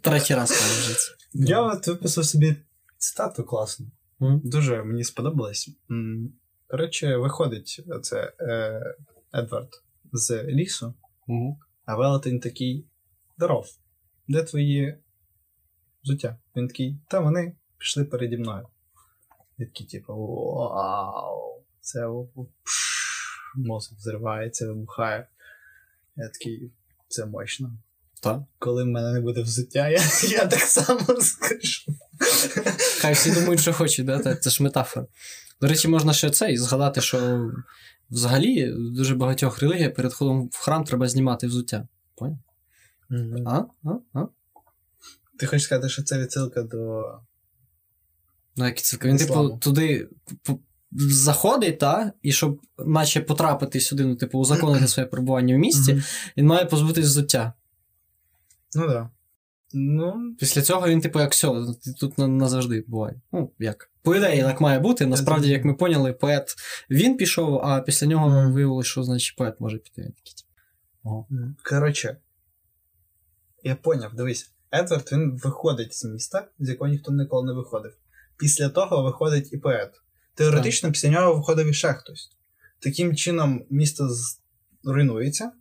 Третій 0.00 0.34
раз 0.34 0.50
вже. 0.50 0.96
Я 1.32 1.60
от 1.60 1.86
виписав 1.86 2.24
собі 2.24 2.56
цитату 2.98 3.44
класну. 3.44 3.86
Мгм. 4.18 4.40
Дуже 4.44 4.82
мені 4.82 5.04
сподобалось. 5.04 5.70
Коротше, 6.68 7.16
виходить 7.16 7.80
оце 7.88 8.32
е, 8.40 8.80
Едвард 9.34 9.82
з 10.12 10.44
лісу, 10.44 10.94
Мгм. 11.26 11.56
а 11.84 11.96
велетень 11.96 12.40
такий 12.40 12.86
здоров. 13.36 13.66
Де 14.28 14.42
твої 14.42 14.98
взуття? 16.04 16.36
Він 16.56 16.68
такий, 16.68 16.98
та 17.08 17.20
вони 17.20 17.56
пішли 17.78 18.04
переді 18.04 18.36
мною. 18.36 18.68
Я 19.58 19.66
такий, 19.66 19.86
типу, 19.86 20.14
вау, 20.54 21.62
це 21.80 22.06
мозок 23.56 23.98
взривається, 23.98 24.66
вибухає. 24.66 25.28
Я 26.16 26.28
такий, 26.28 26.72
це 27.08 27.26
мощно. 27.26 27.72
Так. 28.22 28.42
Коли 28.58 28.84
в 28.84 28.86
мене 28.86 29.12
не 29.12 29.20
буде 29.20 29.42
взуття, 29.42 29.88
я, 29.88 30.00
я 30.30 30.46
так 30.46 30.60
само 30.60 31.00
скажу. 31.20 31.92
Хай 33.00 33.12
всі 33.14 33.30
думають, 33.30 33.60
що 33.60 33.72
хочуть, 33.72 34.06
да? 34.06 34.34
Це 34.34 34.50
ж 34.50 34.62
метафора. 34.62 35.06
До 35.60 35.68
речі, 35.68 35.88
можна 35.88 36.12
ще 36.12 36.30
це 36.30 36.52
і 36.52 36.56
згадати, 36.56 37.00
що 37.00 37.50
взагалі 38.10 38.72
в 38.72 38.90
дуже 38.94 39.14
багатьох 39.14 39.58
релігіях 39.58 39.94
перед 39.94 40.12
ходом 40.12 40.48
в 40.52 40.56
храм 40.56 40.84
треба 40.84 41.08
знімати 41.08 41.46
взуття. 41.46 41.88
Поняв? 42.16 42.38
А? 43.46 43.64
А? 43.84 43.90
А? 44.14 44.26
Ти 45.38 45.46
хочеш 45.46 45.62
сказати, 45.62 45.88
що 45.88 46.02
це 46.02 46.18
відсилка 46.18 46.62
до. 46.62 47.04
Ну, 48.56 48.64
як 48.64 48.82
це 48.82 48.98
він, 49.04 49.16
типу, 49.16 49.58
туди 49.62 50.08
заходить, 50.92 51.78
та, 51.78 52.12
і 52.22 52.32
щоб 52.32 52.60
наче 52.78 53.20
потрапити 53.20 53.80
сюди, 53.80 54.04
ну, 54.04 54.16
типу, 54.16 54.38
узаконити 54.38 54.88
своє 54.88 55.06
перебування 55.06 55.54
в 55.54 55.58
місті, 55.58 55.92
Мгм. 55.92 56.02
він 56.36 56.46
має 56.46 56.64
позбутись 56.64 57.06
взуття. 57.06 57.52
Ну 58.74 58.82
так. 58.82 58.90
Да. 58.90 59.10
Ну, 59.74 60.34
Після 60.38 60.62
цього 60.62 60.88
він, 60.88 61.00
типу, 61.00 61.20
як 61.20 61.32
все, 61.32 61.48
тут 62.00 62.18
назавжди 62.18 62.84
буває. 62.86 63.20
Ну, 63.32 63.52
як. 63.58 63.90
По 64.02 64.16
ідеї, 64.16 64.42
так 64.42 64.60
має 64.60 64.78
бути. 64.78 65.06
Насправді, 65.06 65.48
як 65.48 65.64
ми 65.64 65.74
поняли, 65.74 66.12
поет 66.12 66.54
він 66.90 67.16
пішов, 67.16 67.60
а 67.64 67.80
після 67.80 68.06
нього 68.06 68.28
Мгм. 68.28 68.52
виявилося, 68.52 68.90
що 68.90 69.02
значить 69.02 69.36
поет 69.36 69.60
може 69.60 69.78
піти. 69.78 70.02
Типу, 70.02 71.26
коротше, 71.62 72.16
я 73.62 73.76
поняв, 73.76 74.14
дивись, 74.14 74.52
Едвард 74.72 75.08
він 75.12 75.40
виходить 75.44 75.94
з 75.94 76.04
міста, 76.04 76.48
з 76.58 76.68
якого 76.68 76.90
ніхто 76.90 77.12
ніколи 77.12 77.46
не 77.46 77.52
виходив. 77.52 77.96
Після 78.36 78.68
того 78.68 79.02
виходить 79.02 79.52
і 79.52 79.58
поет. 79.58 79.90
Теоретично, 80.34 80.92
після 80.92 81.08
нього 81.08 81.34
виходив 81.34 81.66
іще 81.66 81.92
хтось. 81.92 82.30
Таким 82.78 83.16
чином, 83.16 83.64
місто 83.70 84.10
руйнується. 84.84 85.52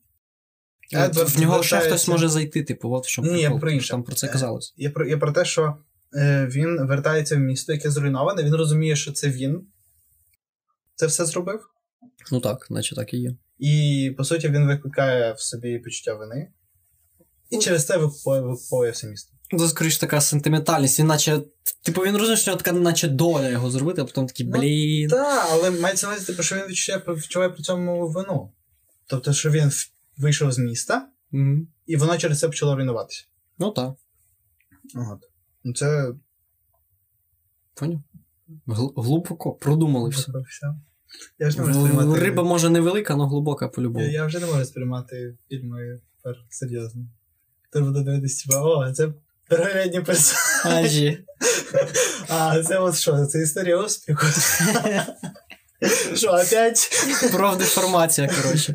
Едвард 0.94 1.30
в 1.30 1.40
нього 1.42 1.64
ще 1.64 1.80
хтось 1.80 2.08
може 2.08 2.30
зайти, 2.30 2.64
типу, 2.64 2.92
от 2.94 3.06
в 3.06 3.10
чому 3.10 3.32
Ні, 3.32 3.42
я 3.42 3.52
про 3.52 3.72
інше. 3.72 3.90
там 3.90 4.04
про 4.04 4.16
це 4.16 4.28
Е, 4.28 4.30
казалось. 4.30 4.74
Я 4.78 4.90
про, 4.90 5.08
я 5.08 5.18
про 5.18 5.32
те, 5.32 5.46
що 5.46 5.76
е, 6.16 6.48
він 6.52 6.88
вертається 6.88 7.36
в 7.36 7.40
місто, 7.40 7.74
яке 7.74 7.92
зруйноване, 7.92 8.44
він 8.44 8.56
розуміє, 8.56 8.96
що 8.96 9.12
це 9.12 9.30
він 9.30 9.62
це 10.96 11.08
все 11.08 11.26
зробив. 11.26 11.70
Ну 12.32 12.40
так, 12.40 12.68
наче 12.72 12.96
так 12.96 13.14
і 13.14 13.18
є. 13.18 13.36
І 13.60 14.12
по 14.18 14.24
суті 14.24 14.50
він 14.50 14.68
викликає 14.68 15.34
в 15.34 15.40
собі 15.40 15.80
почуття 15.80 16.14
вини. 16.14 16.52
І 17.50 17.58
через 17.58 17.86
це 17.86 17.98
викуповує, 17.98 18.42
викуповує 18.42 18.92
все 18.92 19.08
місто. 19.08 19.32
Ну, 19.52 19.60
Це 19.60 19.68
скоріш 19.68 19.98
така 19.98 20.22
сентиментальність, 20.22 21.00
він 21.00 21.08
наче. 21.08 21.42
Типу 21.84 22.02
він 22.02 22.14
розуміє, 22.18 22.38
що 22.38 22.54
в 22.54 22.58
така 22.58 22.72
наче 22.72 23.08
доля 23.08 23.50
його 23.50 23.72
зробити, 23.72 24.02
а 24.02 24.06
потім 24.06 24.28
такий, 24.28 24.46
Ну, 24.46 24.52
блін. 24.60 25.10
Так, 25.10 25.48
але 25.52 25.72
мається 25.72 26.08
на 26.08 26.14
увазі, 26.14 26.26
типу, 26.28 26.44
що 26.44 26.56
він 26.56 26.64
відчуває, 26.68 27.04
відчуває 27.08 27.50
при 27.52 27.64
цьому 27.64 28.08
вину. 28.08 28.52
Тобто, 29.08 29.34
що 29.34 29.50
він 29.50 29.70
в- 29.70 29.92
вийшов 30.18 30.51
з 30.51 30.57
міста, 30.57 31.07
Мгм. 31.32 31.68
і 31.86 31.95
воно 31.97 32.18
через 32.18 32.39
це 32.39 32.47
почало 32.47 32.76
руйнуватися. 32.76 33.24
Ну 33.59 33.72
так, 33.72 33.93
От. 34.95 35.20
Ну, 35.63 35.74
Це 35.74 36.13
поняв. 37.74 37.99
Гл- 38.68 38.93
глибоко 39.03 39.51
продумали 39.53 40.09
все. 40.09 40.32
все. 40.49 40.68
Я 41.39 41.47
вже 41.47 41.59
не 41.61 41.66
можу 41.68 41.80
сприймати. 41.88 42.20
Риба 42.20 42.43
може 42.43 42.70
невелика, 42.70 43.13
але 43.13 43.28
глибока 43.28 43.68
по-любому. 43.68 44.05
Я, 44.05 44.11
я 44.11 44.26
вже 44.26 44.39
не 44.39 44.45
можу 44.45 44.66
сприймати 44.66 45.38
фільми 45.49 45.99
тепер 46.18 46.36
серйозно. 46.49 47.05
Ти 47.72 47.82
буде 47.82 48.01
дивитися, 48.01 48.45
типа, 48.49 48.61
о, 48.61 48.91
це 48.91 49.13
передні 49.49 50.01
персонажі. 50.01 51.26
А, 52.30 52.63
це 52.63 52.80
от 52.80 52.95
що, 52.95 53.26
це 53.26 53.41
історія 53.41 53.78
успіху. 53.84 54.26
Що, 56.16 56.28
опять? 56.30 56.89
Профдеформація, 57.32 58.28
коротше. 58.41 58.74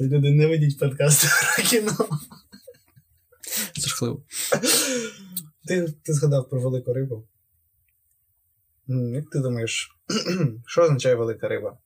Люди 0.00 0.30
не 0.30 0.46
ведіть 0.46 0.78
подкасти 0.78 1.28
про 1.56 1.64
кіно. 1.64 1.92
Жахливо. 3.78 4.22
Ти, 5.66 5.94
ти 6.02 6.12
згадав 6.12 6.48
про 6.48 6.60
велику 6.60 6.92
рибу. 6.92 7.24
Як 8.88 9.30
ти 9.30 9.38
думаєш, 9.38 9.96
що 10.66 10.82
означає 10.82 11.14
велика 11.14 11.48
риба? 11.48 11.78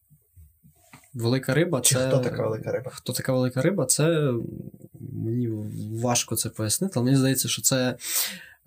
Велика 1.15 1.55
риба 1.55 1.81
Чи 1.81 1.95
це. 1.95 2.09
хто 2.09 2.19
така 2.19 2.43
велика 2.47 2.73
риба? 2.73 2.91
Хто 2.95 3.13
така 3.13 3.33
велика 3.33 3.63
риба? 3.63 3.87
Це 3.87 4.33
мені 5.01 5.49
важко 6.03 6.37
це 6.37 6.49
пояснити, 6.51 6.93
але 6.97 7.05
мені 7.05 7.17
здається, 7.17 7.49
що 7.49 7.63
це. 7.63 7.97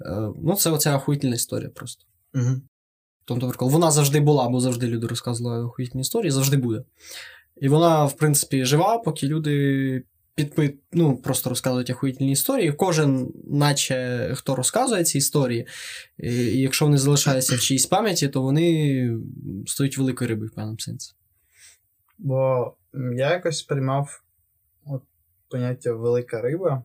е, 0.01 0.29
Ну, 0.43 0.55
це 0.55 0.69
оця 0.69 0.95
охуїтельна 0.95 1.35
історія 1.35 1.69
просто. 1.69 2.05
Угу. 2.33 2.61
Тобто, 3.25 3.67
вона 3.67 3.91
завжди 3.91 4.19
була, 4.19 4.49
бо 4.49 4.59
завжди 4.59 4.87
люди 4.87 5.07
розказували 5.07 5.65
охуїтельні 5.65 6.01
історії, 6.01 6.31
завжди 6.31 6.57
буде. 6.57 6.83
І 7.57 7.69
вона, 7.69 8.05
в 8.05 8.17
принципі, 8.17 8.65
жива, 8.65 8.97
поки 8.97 9.27
люди 9.27 10.03
підпи... 10.35 10.73
ну, 10.91 11.17
просто 11.17 11.49
розказують 11.49 11.89
охуїтельні 11.89 12.31
історії. 12.31 12.71
Кожен, 12.71 13.33
наче 13.43 14.29
хто 14.35 14.55
розказує 14.55 15.03
ці 15.03 15.17
історії, 15.17 15.67
і 16.17 16.33
якщо 16.61 16.85
вони 16.85 16.97
залишаються 16.97 17.55
в 17.55 17.59
чиїсь 17.59 17.85
пам'яті, 17.85 18.27
то 18.27 18.41
вони 18.41 19.17
стають 19.65 19.97
великою 19.97 20.27
рибою 20.27 20.49
в 20.49 20.55
певному 20.55 20.79
сенсі. 20.79 21.13
Бо 22.17 22.73
я 23.15 23.31
якось 23.31 23.57
сприймав 23.57 24.23
от, 24.85 25.01
поняття 25.49 25.93
велика 25.93 26.41
риба. 26.41 26.83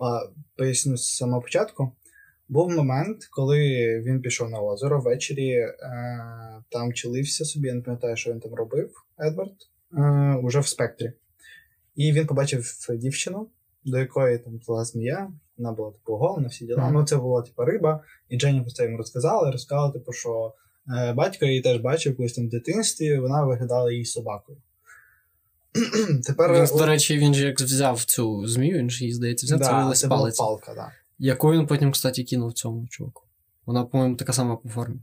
А, 0.00 0.20
поясню 0.56 0.96
з 0.96 1.16
самого 1.16 1.42
початку. 1.42 1.92
Був 2.48 2.70
момент, 2.70 3.24
коли 3.30 3.58
він 4.06 4.20
пішов 4.20 4.50
на 4.50 4.60
озеро 4.60 5.00
ввечері, 5.00 5.50
е, 5.50 5.74
там 6.70 6.92
чилився 6.92 7.44
собі, 7.44 7.68
я 7.68 7.74
не 7.74 7.80
пам'ятаю, 7.80 8.16
що 8.16 8.32
він 8.32 8.40
там 8.40 8.54
робив, 8.54 8.90
Едвард, 9.18 9.54
е, 9.92 10.34
уже 10.42 10.60
в 10.60 10.66
спектрі. 10.66 11.12
І 11.96 12.12
він 12.12 12.26
побачив 12.26 12.76
дівчину, 12.88 13.46
до 13.84 13.98
якої 13.98 14.38
там 14.38 14.60
була 14.66 14.84
змія, 14.84 15.30
вона 15.58 15.72
була 15.72 15.90
типу 15.90 16.12
оголена, 16.12 16.48
всі 16.48 16.66
діла. 16.66 16.84
Мгм. 16.84 16.94
Ну, 16.94 17.04
це 17.04 17.16
була 17.16 17.42
типу 17.42 17.64
риба, 17.64 18.00
і 18.28 18.38
Дженні 18.38 18.60
про 18.60 18.70
це 18.70 18.84
йому 18.84 18.96
розказала, 18.96 19.52
розказала, 19.52 19.92
типу, 19.92 20.12
що 20.12 20.54
е, 20.98 21.12
батько 21.12 21.44
її 21.44 21.60
теж 21.60 21.80
бачив 21.80 22.16
колись 22.16 22.32
там 22.32 22.46
в 22.46 22.50
дитинстві, 22.50 23.18
вона 23.18 23.44
виглядала 23.44 23.92
її 23.92 24.04
собакою. 24.04 24.58
Тепер 26.26 26.52
Він, 26.52 26.78
до 26.78 26.86
речі, 26.86 27.18
він 27.18 27.34
же 27.34 27.46
як 27.46 27.60
взяв 27.60 28.04
цю 28.04 28.46
змію, 28.46 28.78
він 28.78 28.90
же 28.90 29.04
її, 29.04 29.14
здається, 29.14 29.46
взяв, 29.46 29.58
да, 29.58 29.92
це 29.94 30.08
палець. 30.08 30.38
палка, 30.38 30.74
да. 30.74 30.92
Яку 31.18 31.52
він 31.52 31.66
потім, 31.66 31.92
кстати, 31.92 32.24
кинув 32.24 32.52
цьому 32.52 32.86
чуваку. 32.88 33.22
Вона, 33.66 33.84
по-моєму, 33.84 34.16
така 34.16 34.32
сама 34.32 34.56
по 34.56 34.68
формі. 34.68 34.96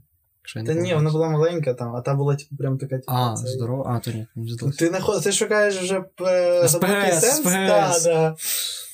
Якщо 0.44 0.58
я 0.58 0.62
не 0.62 0.66
Та 0.68 0.72
ні, 0.74 0.78
помиляюсь. 0.80 0.96
вона 0.98 1.10
була 1.10 1.28
маленька 1.28 1.74
там, 1.74 1.96
а 1.96 2.00
та 2.00 2.14
була 2.14 2.36
типу 2.36 2.56
прям 2.56 2.78
така. 2.78 2.96
Типу, 2.96 3.12
А, 3.12 3.34
цей- 3.36 3.48
здорово. 3.52 3.84
А, 3.88 3.98
то 3.98 4.10
ні, 4.10 4.26
мені 4.34 4.52
здалося. 4.52 4.78
Ти 4.78 4.90
не 4.90 5.00
хо- 5.00 5.20
ти 5.20 5.32
шукаєш 5.32 5.76
вже 5.76 5.94
е, 5.96 6.66
глибокий 6.66 7.12
сенс? 7.12 7.24
СПГС. 7.36 7.52
Да, 7.52 7.98
да. 8.04 8.36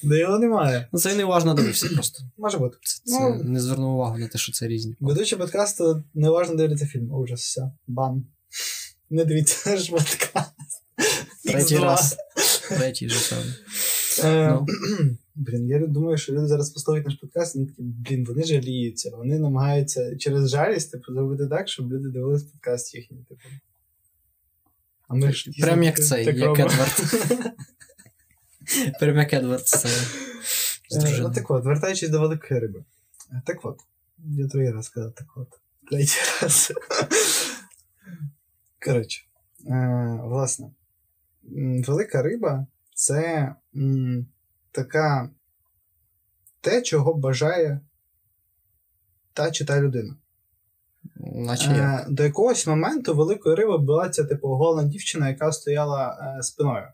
Да 0.03 0.17
його 0.17 0.39
немає. 0.39 0.89
Ну, 0.93 0.99
це 1.01 1.15
не 1.15 1.25
важно 1.25 1.55
дивився 1.55 1.89
просто. 1.95 2.23
Може 2.39 2.59
бути. 2.59 2.77
Це, 2.83 3.03
це 3.13 3.21
Ну. 3.21 3.43
не 3.45 3.61
звернув 3.61 3.95
увагу 3.95 4.19
на 4.19 4.29
те, 4.29 4.39
що 4.39 4.53
це 4.53 4.67
різні. 4.69 4.97
Ведучий 5.01 5.39
подкасту 5.39 6.03
неважно 6.15 6.55
дивляться 6.55 6.87
фільм. 6.87 7.13
Ужас, 7.15 7.41
все. 7.41 7.71
Бан. 7.87 8.25
Не 9.11 9.25
дивіться 9.25 9.71
наш 9.75 9.89
подкаст. 9.89 10.51
Третій 11.45 11.77
Х2. 11.77 11.85
раз. 11.85 12.17
Третій 12.69 13.09
же 13.09 13.35
певно. 13.37 13.53
Е, 14.25 14.51
Ну. 14.51 14.67
Блін, 15.35 15.69
я 15.69 15.87
думаю, 15.87 16.19
що 16.19 16.33
люди 16.33 16.47
зараз 16.47 16.71
послухають 16.71 17.07
наш 17.07 17.15
подкаст, 17.17 17.57
і 17.57 17.59
вони 17.59 17.71
такі, 17.71 17.83
блін, 17.83 18.25
вони 18.25 18.45
жаліються, 18.45 19.11
вони 19.17 19.39
намагаються 19.39 20.17
через 20.17 20.51
жалість 20.51 20.93
типу, 20.93 21.13
зробити 21.13 21.47
так, 21.47 21.69
щоб 21.69 21.93
люди 21.93 22.09
дивились 22.09 22.43
подкаст 22.43 22.95
їхній. 22.95 23.25
Типу. 23.29 23.41
А 25.09 25.15
ми 25.15 25.33
ж 25.33 25.51
Прям 25.61 25.83
як 25.83 26.05
цей, 26.05 26.27
як. 26.27 26.59
Едвард. 26.59 27.03
Прям 29.01 29.17
як 29.17 29.33
Едвард 29.33 29.69
це. 29.69 29.89
Ну 31.21 31.31
так 31.31 31.51
от, 31.51 31.65
вертаючись 31.65 32.11
до 32.11 32.21
великої 32.21 32.61
риби. 32.61 32.85
Е, 33.33 33.43
Так 33.47 33.65
от, 33.65 33.81
Я 34.19 34.47
другий 34.47 34.71
раз 34.71 34.87
сказав 34.87 35.13
так 35.13 35.27
от. 35.37 35.49
Третій 35.91 36.19
раз. 36.43 36.73
Коротше, 38.85 39.25
е, 39.67 40.19
власне, 40.23 40.71
велика 41.87 42.23
риба 42.23 42.67
це 42.95 43.55
м, 43.77 44.27
така 44.73 45.31
те, 46.61 46.83
чого 46.83 47.15
бажає 47.15 47.81
та 49.33 49.51
чи 49.51 49.65
та 49.65 49.81
людина. 49.81 50.17
Наче 51.17 51.71
як. 51.71 51.79
Е, 51.79 52.07
до 52.11 52.23
якогось 52.23 52.67
моменту 52.67 53.15
великою 53.15 53.57
рибою 53.57 53.79
була 53.79 54.09
ця 54.09 54.25
типу 54.25 54.49
голена 54.49 54.89
дівчина, 54.89 55.29
яка 55.29 55.53
стояла 55.53 56.19
е, 56.39 56.43
спиною. 56.43 56.87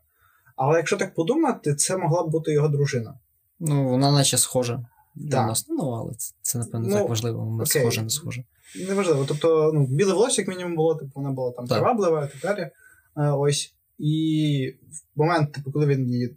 Але 0.56 0.76
якщо 0.76 0.96
так 0.96 1.14
подумати, 1.14 1.74
це 1.74 1.96
могла 1.96 2.22
б 2.22 2.30
бути 2.30 2.52
його 2.52 2.68
дружина. 2.68 3.14
Ну, 3.60 3.88
вона 3.88 4.12
наче 4.12 4.38
схожа. 4.38 4.86
Так. 5.30 5.46
нас. 5.46 5.66
Ну, 5.68 5.90
але 5.90 6.14
це, 6.14 6.34
це 6.42 6.58
напевно, 6.58 6.88
Ну, 6.88 6.94
так 6.94 7.08
важливо. 7.08 7.44
Вона 7.44 7.64
окей. 7.64 7.82
схожа, 7.82 8.02
не 8.02 8.10
схожа. 8.10 8.44
Неважливо. 8.88 9.24
Тобто, 9.28 9.70
ну, 9.74 9.86
біле 9.86 10.12
волосся, 10.12 10.42
як 10.42 10.48
мінімум, 10.48 10.76
було, 10.76 10.94
типу, 10.94 11.10
вона 11.14 11.30
була 11.30 11.50
там 11.52 11.66
Так. 11.66 11.78
приваблива 11.78 12.24
і 12.24 12.38
так 12.38 12.56
далі. 12.56 12.70
Е, 13.16 13.30
ось. 13.30 13.74
І 13.98 14.74
в 14.90 15.18
момент, 15.20 15.52
типу, 15.52 15.72
коли 15.72 15.86
він 15.86 16.10
її 16.10 16.36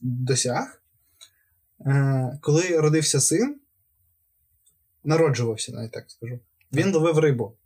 досяг, 0.00 0.82
е, 1.86 2.38
коли 2.42 2.80
родився 2.80 3.20
син, 3.20 3.60
народжувався, 5.04 5.72
навіть 5.72 5.92
так 5.92 6.10
скажу, 6.10 6.38
він 6.72 6.92
ловив 6.94 7.18
рибу. 7.18 7.56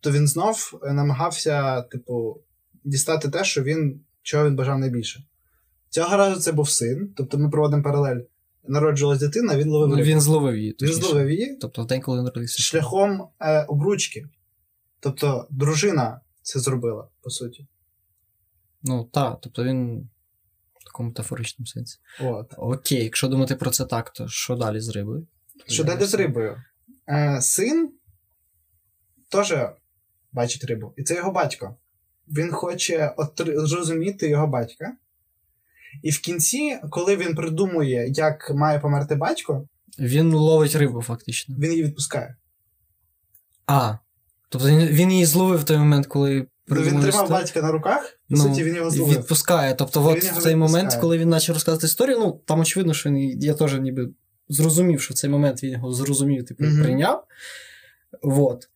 Тобто 0.00 0.18
він 0.18 0.28
знов 0.28 0.80
е, 0.84 0.92
намагався, 0.92 1.82
типу, 1.82 2.40
дістати 2.84 3.28
те, 3.28 3.44
що 3.44 3.62
він, 3.62 4.00
чого 4.22 4.46
він 4.46 4.56
бажав 4.56 4.78
найбільше. 4.78 5.24
Цього 5.90 6.16
разу 6.16 6.40
це 6.40 6.52
був 6.52 6.70
син, 6.70 7.12
тобто 7.16 7.38
ми 7.38 7.50
проводимо 7.50 7.82
паралель. 7.82 8.20
Народжувалась 8.68 9.20
дитина, 9.20 9.56
він 9.56 9.68
ловив 9.68 9.88
Ну, 9.88 9.96
рибу. 9.96 10.08
він 10.08 10.20
зловив 10.20 10.56
її. 10.56 10.76
Він 10.80 10.92
зловив 10.92 11.30
її, 11.30 11.56
Тобто 11.60 11.82
в 11.82 11.86
день, 11.86 12.00
коли 12.00 12.18
народився. 12.22 12.62
шляхом 12.62 13.28
е, 13.40 13.62
обручки. 13.64 14.26
Тобто 15.00 15.46
дружина 15.50 16.20
це 16.42 16.60
зробила, 16.60 17.08
по 17.22 17.30
суті. 17.30 17.66
Ну, 18.82 19.08
так, 19.12 19.38
тобто 19.42 19.64
він 19.64 20.08
такому 20.96 21.08
метафоричному 21.08 21.66
сенсі. 21.66 21.98
От. 22.20 22.54
Окей, 22.56 23.04
якщо 23.04 23.28
думати 23.28 23.54
про 23.56 23.70
це 23.70 23.84
так, 23.84 24.10
то 24.12 24.28
що 24.28 24.56
далі 24.56 24.80
з 24.80 24.88
рибою? 24.88 25.26
Що 25.66 25.84
далі 25.84 26.04
з 26.04 26.14
рибою? 26.14 26.62
Е, 27.08 27.38
син 27.42 27.92
теж 29.30 29.54
бачить 30.32 30.64
рибу, 30.64 30.94
і 30.96 31.02
це 31.02 31.14
його 31.14 31.30
батько. 31.32 31.76
Він 32.28 32.52
хоче 32.52 33.14
отр- 33.18 33.66
зрозуміти 33.66 34.28
його 34.28 34.46
батька. 34.46 34.96
І 36.02 36.10
в 36.10 36.20
кінці, 36.20 36.78
коли 36.90 37.16
він 37.16 37.34
придумує, 37.34 38.08
як 38.10 38.50
має 38.54 38.78
померти 38.80 39.14
батько, 39.14 39.68
Він 39.98 40.32
ловить 40.32 40.74
рибу, 40.74 41.02
фактично. 41.02 41.56
він 41.58 41.70
її 41.70 41.82
відпускає. 41.84 42.36
А. 43.66 43.94
Тобто 44.48 44.68
він, 44.68 44.78
він 44.78 45.10
її 45.12 45.24
зловив 45.26 45.60
в 45.60 45.64
той 45.64 45.78
момент, 45.78 46.06
коли 46.06 46.46
Ну, 46.68 46.82
він 46.82 47.00
тримав 47.00 47.30
батька 47.30 47.62
на 47.62 47.72
руках, 47.72 48.02
по 48.28 48.36
Ну, 48.36 48.42
суті, 48.42 48.64
він 48.64 48.76
його 48.76 48.90
зловив. 48.90 49.18
Відпускає. 49.18 49.74
Тобто, 49.74 50.06
от 50.08 50.24
в 50.24 50.42
цей 50.42 50.56
момент, 50.56 50.94
коли 51.00 51.18
він 51.18 51.30
почав 51.30 51.54
розказувати 51.54 51.86
історію, 51.86 52.18
ну 52.18 52.40
там 52.44 52.60
очевидно, 52.60 52.94
що 52.94 53.10
він, 53.10 53.42
я 53.42 53.54
теж 53.54 53.80
ніби 53.80 54.08
зрозумів, 54.48 55.00
що 55.00 55.14
в 55.14 55.16
цей 55.16 55.30
момент 55.30 55.62
він 55.62 55.70
його 55.72 55.92
зрозумів, 55.92 56.44
типу, 56.46 56.64
Мгм. 56.64 56.82
прийняв. 56.82 57.24
Вот. 58.22 58.68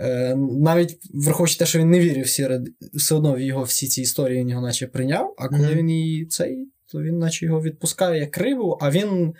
Е, 0.00 0.34
навіть 0.36 0.98
враховуючи 1.14 1.58
те, 1.58 1.66
що 1.66 1.78
він 1.78 1.90
не 1.90 2.00
вірив 2.00 2.24
всі, 2.24 2.60
все 2.94 3.14
одно 3.14 3.34
в 3.34 3.40
його 3.40 3.62
всі 3.62 3.88
ці 3.88 4.02
історії 4.02 4.40
він 4.40 4.48
його 4.48 4.62
наче 4.62 4.86
прийняв, 4.86 5.34
а 5.38 5.48
коли 5.48 5.62
Мгм. 5.66 5.74
він 5.78 5.90
її 5.90 6.26
цей, 6.26 6.68
то 6.92 7.02
він 7.02 7.18
наче 7.18 7.46
його 7.46 7.62
відпускає 7.62 8.20
як 8.20 8.38
рибу, 8.38 8.78
а 8.80 8.90
він, 8.90 9.34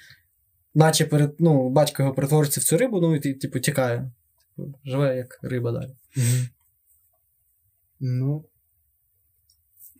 наче 0.74 1.04
перед, 1.04 1.34
ну, 1.38 1.68
батько 1.70 2.02
його 2.02 2.14
перетвориться 2.14 2.60
в 2.60 2.64
цю 2.64 2.78
рибу, 2.78 3.00
ну 3.00 3.14
і 3.16 3.20
ти, 3.20 3.34
типу, 3.34 3.58
тікає. 3.60 4.10
Типу, 4.56 4.74
живе 4.84 5.16
як 5.16 5.38
риба 5.42 5.72
далі. 5.72 5.90
Ну. 8.00 8.44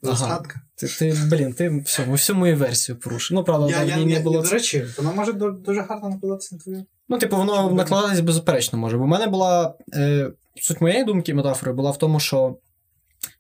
Ага. 0.03 0.43
Ти, 0.75 0.87
ти, 0.89 1.15
блін, 1.31 1.53
ти 1.53 1.83
всьому, 1.87 2.13
всю 2.13 2.37
мою 2.37 2.57
версію 2.57 2.99
порушив. 2.99 3.35
Ну, 3.35 3.45
правда, 3.45 3.71
Я, 3.71 3.85
в 3.85 3.89
я, 3.89 3.97
ній 3.97 4.13
я, 4.13 4.19
не 4.19 4.25
було. 4.25 4.43
до 4.43 4.49
речі, 4.49 4.87
воно 4.99 5.15
може 5.15 5.33
дуже 5.33 5.81
гарно 5.81 6.09
накладатися 6.09 6.55
на 6.55 6.61
твою. 6.61 6.85
Ну, 7.09 7.19
типу, 7.19 7.37
воно 7.37 7.73
накладатись 7.73 8.21
беззаперечно 8.21 8.79
може. 8.79 8.97
Бо 8.99 9.05
в 9.05 9.09
мене 9.09 9.27
була. 9.27 9.75
Е, 9.95 10.31
суть 10.57 10.81
моєї 10.81 11.05
думки 11.05 11.35
метафори 11.35 11.73
була 11.73 11.91
в 11.91 11.99
тому, 11.99 12.21
що 12.21 12.59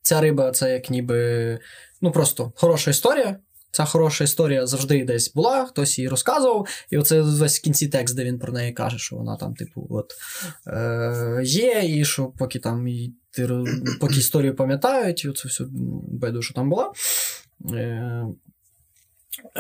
ця 0.02 0.20
риба 0.20 0.50
це 0.50 0.72
як 0.72 0.90
ніби. 0.90 1.58
Ну, 2.00 2.12
просто 2.12 2.52
хороша 2.56 2.90
історія. 2.90 3.38
Ця 3.70 3.84
хороша 3.84 4.24
історія 4.24 4.66
завжди 4.66 5.04
десь 5.04 5.32
була, 5.34 5.64
хтось 5.64 5.98
її 5.98 6.08
розказував, 6.08 6.66
і 6.90 6.98
оце 6.98 7.20
весь 7.20 7.58
в 7.58 7.62
кінці 7.62 7.88
текст, 7.88 8.16
де 8.16 8.24
він 8.24 8.38
про 8.38 8.52
неї 8.52 8.72
каже, 8.72 8.98
що 8.98 9.16
вона 9.16 9.36
там, 9.36 9.54
типу, 9.54 9.86
от 9.90 10.06
е, 10.66 11.40
є, 11.44 11.82
і 11.84 12.04
що 12.04 12.26
поки 12.26 12.58
там 12.58 12.88
і, 12.88 13.14
ти, 13.46 13.64
поки 14.00 14.16
історію 14.16 14.54
пам'ятають, 14.54 15.24
і 15.24 15.28
оце 15.28 15.48
все 15.48 15.64
беду, 16.08 16.42
що 16.42 16.54
там 16.54 16.70
була. 16.70 16.92
Е, 17.74 18.26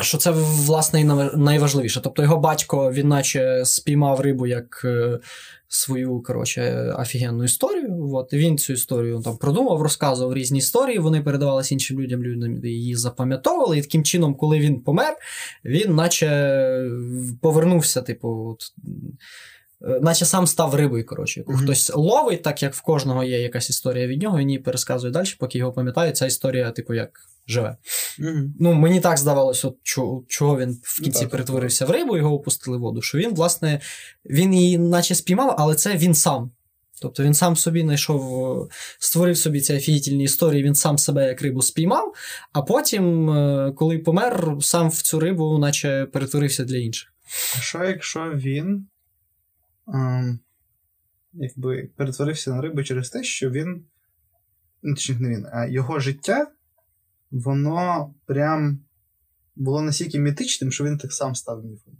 що 0.00 0.18
це 0.18 0.30
власне 0.66 1.00
і 1.00 1.04
найважливіше. 1.36 2.00
Тобто 2.00 2.22
його 2.22 2.36
батько, 2.36 2.92
він 2.92 3.08
наче 3.08 3.62
спіймав 3.64 4.20
рибу 4.20 4.46
як 4.46 4.82
е, 4.84 5.18
свою 5.68 6.22
коротше, 6.22 6.92
офігенну 6.98 7.44
історію. 7.44 8.10
От. 8.12 8.32
Він 8.32 8.58
цю 8.58 8.72
історію 8.72 9.20
там 9.24 9.36
продумав, 9.36 9.82
розказував 9.82 10.34
різні 10.34 10.58
історії, 10.58 10.98
вони 10.98 11.22
передавалися 11.22 11.74
іншим 11.74 12.00
людям, 12.00 12.22
люди 12.22 12.68
її 12.68 12.94
запам'ятовували. 12.94 13.78
І 13.78 13.82
таким 13.82 14.04
чином, 14.04 14.34
коли 14.34 14.58
він 14.58 14.80
помер, 14.80 15.16
він 15.64 15.94
наче 15.94 16.90
повернувся, 17.42 18.02
типу. 18.02 18.28
От, 18.28 18.62
Наче 19.80 20.24
сам 20.24 20.46
став 20.46 20.74
рибою, 20.74 21.06
коротше, 21.06 21.40
яку 21.40 21.52
Мгм. 21.52 21.62
хтось 21.62 21.90
ловить, 21.94 22.42
так 22.42 22.62
як 22.62 22.74
в 22.74 22.80
кожного 22.82 23.24
є 23.24 23.40
якась 23.40 23.70
історія 23.70 24.06
від 24.06 24.22
нього, 24.22 24.38
він 24.38 24.48
її 24.50 24.58
пересказує 24.58 25.12
далі, 25.12 25.28
поки 25.38 25.58
його 25.58 25.72
пам'ятає, 25.72 26.12
ця 26.12 26.26
історія, 26.26 26.70
типу, 26.70 26.94
як 26.94 27.10
живе. 27.46 27.76
Ну, 28.60 28.74
мені 28.74 29.00
так 29.00 29.18
здавалося, 29.18 29.68
от, 29.68 29.76
чого, 29.82 30.24
чого 30.28 30.58
він 30.58 30.70
в 30.82 30.96
Ну, 30.98 31.04
кінці 31.04 31.20
так, 31.20 31.30
перетворився 31.30 31.86
в 31.86 31.90
рибу, 31.90 32.16
його 32.16 32.34
опустили 32.34 32.76
в 32.76 32.80
воду. 32.80 33.02
Що 33.02 33.18
він, 33.18 33.34
власне, 33.34 33.80
він 34.24 34.54
її 34.54 34.78
наче 34.78 35.14
спіймав, 35.14 35.54
але 35.58 35.74
це 35.74 35.96
він 35.96 36.14
сам. 36.14 36.50
Тобто 37.02 37.22
він 37.22 37.34
сам 37.34 37.56
собі 37.56 37.80
знайшов, 37.80 38.22
е, 38.62 38.68
створив 38.98 39.38
собі 39.38 39.60
ці 39.60 39.74
офігітельні 39.74 40.24
історії, 40.24 40.62
він 40.62 40.74
сам 40.74 40.98
себе 40.98 41.26
як 41.26 41.42
рибу 41.42 41.62
спіймав, 41.62 42.14
а 42.52 42.62
потім, 42.62 43.30
е, 43.30 43.72
коли 43.76 43.98
помер, 43.98 44.56
сам 44.60 44.88
в 44.88 45.02
цю 45.02 45.20
рибу, 45.20 45.58
наче 45.58 46.06
перетворився 46.12 46.64
для 46.64 46.76
інших. 46.76 47.08
А 47.58 47.60
що 47.60 47.84
якщо 47.84 48.20
він 48.34 48.86
ем, 49.94 50.40
якби 51.32 51.90
перетворився 51.96 52.50
на 52.50 52.60
рибу 52.60 52.82
через 52.82 53.10
те, 53.10 53.24
що 53.24 53.50
він. 53.50 53.84
Ну, 54.82 54.94
точніше, 54.94 55.22
не 55.22 55.28
він, 55.28 55.46
а 55.52 55.66
його 55.66 56.00
життя, 56.00 56.46
воно 57.30 58.14
прям 58.26 58.78
було 59.56 59.82
настільки 59.82 60.18
мітичним, 60.18 60.72
що 60.72 60.84
він 60.84 60.98
так 60.98 61.12
сам 61.12 61.34
став 61.34 61.64
міфом. 61.64 61.94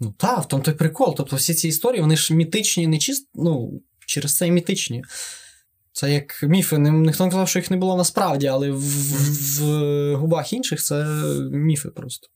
Ну 0.00 0.14
так, 0.18 0.44
в 0.44 0.48
тому 0.48 0.62
той 0.62 0.74
прикол. 0.74 1.14
Тобто 1.16 1.36
всі 1.36 1.54
ці 1.54 1.68
історії, 1.68 2.00
вони 2.00 2.16
ж 2.16 2.34
мітичні, 2.34 2.86
не 2.86 2.98
чисто, 2.98 3.26
ну, 3.34 3.82
через 4.06 4.36
це 4.36 4.46
і 4.46 4.50
мітичні. 4.50 5.04
Це 5.92 6.12
як 6.12 6.42
міфи. 6.42 6.78
Ніхто 6.78 7.24
не 7.24 7.30
казав, 7.30 7.48
що 7.48 7.58
їх 7.58 7.70
не 7.70 7.76
було 7.76 7.96
насправді, 7.96 8.46
але 8.46 8.70
в, 8.70 8.80
в, 8.80 9.62
в 9.62 10.14
губах 10.14 10.52
інших 10.52 10.82
це 10.82 11.04
міфи 11.52 11.88
просто. 11.88 12.28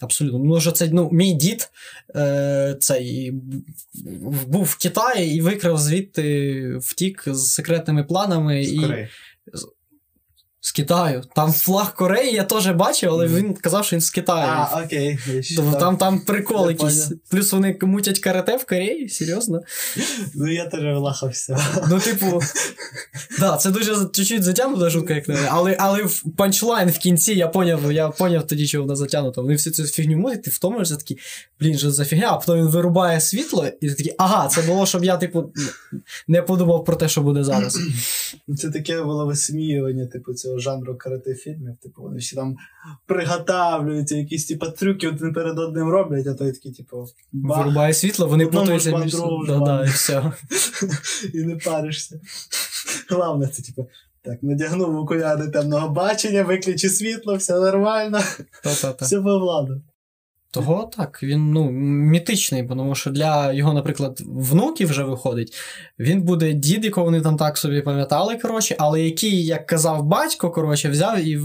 Абсолютно. 0.00 0.38
Ну, 0.38 0.60
що 0.60 0.72
це, 0.72 0.88
ну, 0.92 1.08
мій 1.12 1.32
дід 1.32 1.70
е, 2.16 2.76
цей, 2.80 3.32
був 4.46 4.64
в 4.64 4.78
Китаї 4.78 5.36
і 5.36 5.40
викрав 5.40 5.78
звідти 5.78 6.76
втік 6.80 7.22
з 7.26 7.46
секретними 7.46 8.04
планами. 8.04 8.64
З 8.64 8.72
і... 8.72 8.80
Кореї. 8.80 9.08
З 10.60 10.72
Китаю. 10.72 11.22
Там 11.34 11.52
флаг 11.52 11.94
Кореї 11.94 12.32
я 12.34 12.44
теж 12.44 12.66
бачив, 12.70 13.10
але 13.10 13.26
він 13.26 13.54
казав, 13.54 13.84
що 13.84 13.96
він 13.96 14.00
з 14.00 14.10
Китаю. 14.10 14.48
А, 14.72 14.82
окей. 14.84 15.18
ще 15.42 15.56
Тобто 15.56 15.78
там- 15.78 15.96
там, 15.96 16.20
прикол 16.20 16.64
Я 16.64 16.70
якийсь. 16.70 17.04
понял. 17.04 17.20
Плюс 17.30 17.52
вони 17.52 17.78
мутять 17.82 18.18
карате 18.18 18.56
в 18.56 18.64
Кореї, 18.66 19.08
серйозно. 19.08 19.60
Ну 20.34 20.52
я 20.52 20.66
теж 20.66 20.80
лахався. 20.98 21.58
Ну, 21.90 22.00
типу, 22.00 22.40
да, 23.38 23.56
це 23.56 23.70
дуже 23.70 23.94
чуть-чуть 24.12 24.42
затягнута 24.42 24.90
шутка, 24.90 25.14
як 25.14 25.28
мене. 25.28 25.48
Але, 25.50 25.76
але 25.80 26.02
в 26.02 26.22
панчлайн 26.36 26.90
в 26.90 26.98
кінці 26.98 27.34
я 27.34 27.48
поняв, 27.48 27.92
я 27.92 28.08
поняв 28.08 28.46
тоді, 28.46 28.66
чого 28.66 28.84
вона 28.84 28.96
затягнута. 28.96 29.40
Вони 29.40 29.54
всю 29.54 29.72
цю 29.74 29.84
фігню 29.84 30.18
мутять, 30.18 30.42
ти 30.42 30.50
втомишся 30.50 30.96
такий, 30.96 31.18
блін, 31.60 31.78
що 31.78 31.90
за 31.90 32.04
фігня, 32.04 32.28
а 32.30 32.36
потім 32.36 32.54
він 32.54 32.68
вирубає 32.70 33.20
світло, 33.20 33.66
і 33.80 33.88
ти 33.88 33.94
такий, 33.94 34.14
ага, 34.18 34.48
це 34.48 34.62
було, 34.62 34.86
щоб 34.86 35.04
я, 35.04 35.16
типу, 35.16 35.52
не 36.28 36.42
подумав 36.42 36.84
про 36.84 36.96
те, 36.96 37.08
що 37.08 37.20
буде 37.22 37.44
зараз. 37.44 37.78
Це 38.58 38.70
таке 38.70 39.02
було 39.02 39.26
висміювання, 39.26 40.06
типу, 40.06 40.34
цього 40.34 40.47
жанру 40.56 40.96
карате 40.96 41.34
фільмів. 41.34 41.76
Типу, 41.82 42.02
вони 42.02 42.18
всі 42.18 42.36
там 42.36 42.56
приготавлюються, 43.06 44.16
якісь 44.16 44.46
типу, 44.46 44.66
трюки 44.66 45.08
один 45.08 45.32
перед 45.32 45.58
одним 45.58 45.88
роблять, 45.88 46.26
а 46.26 46.34
той 46.34 46.52
такий, 46.52 46.72
типу, 46.72 47.06
бах, 47.32 47.58
Вирубає 47.58 47.94
світло, 47.94 48.26
вони 48.26 48.46
путаються 48.46 48.90
плутаються 48.90 49.26
між. 49.26 49.48
Да, 49.48 49.58
да, 49.58 49.84
і 49.84 49.88
все. 49.88 50.32
і 51.34 51.38
не 51.38 51.56
паришся. 51.56 52.20
Головне, 53.10 53.48
це 53.48 53.62
типу, 53.62 53.88
так, 54.22 54.42
надягнув 54.42 54.96
окуляри 54.96 55.48
темного 55.48 55.88
бачення, 55.88 56.42
виключи 56.42 56.88
світло, 56.88 57.36
все 57.36 57.52
нормально, 57.52 58.20
Та-та-та. 58.62 59.04
все 59.04 59.20
по 59.20 59.38
владу. 59.38 59.82
Того 60.50 60.90
так, 60.96 61.22
він 61.22 61.52
ну, 61.52 61.70
мітичний, 61.70 62.68
тому 62.68 62.94
що 62.94 63.10
для 63.10 63.52
його, 63.52 63.72
наприклад, 63.72 64.20
внуків 64.26 64.88
вже 64.88 65.04
виходить. 65.04 65.54
Він 65.98 66.22
буде 66.22 66.52
дід, 66.52 66.84
якого 66.84 67.04
вони 67.04 67.20
там 67.20 67.36
так 67.36 67.58
собі 67.58 67.80
пам'ятали, 67.80 68.36
коротше, 68.36 68.76
але 68.78 69.02
який, 69.02 69.44
як 69.44 69.66
казав 69.66 70.04
батько, 70.04 70.50
коротше, 70.50 70.88
взяв 70.88 71.20
і 71.20 71.40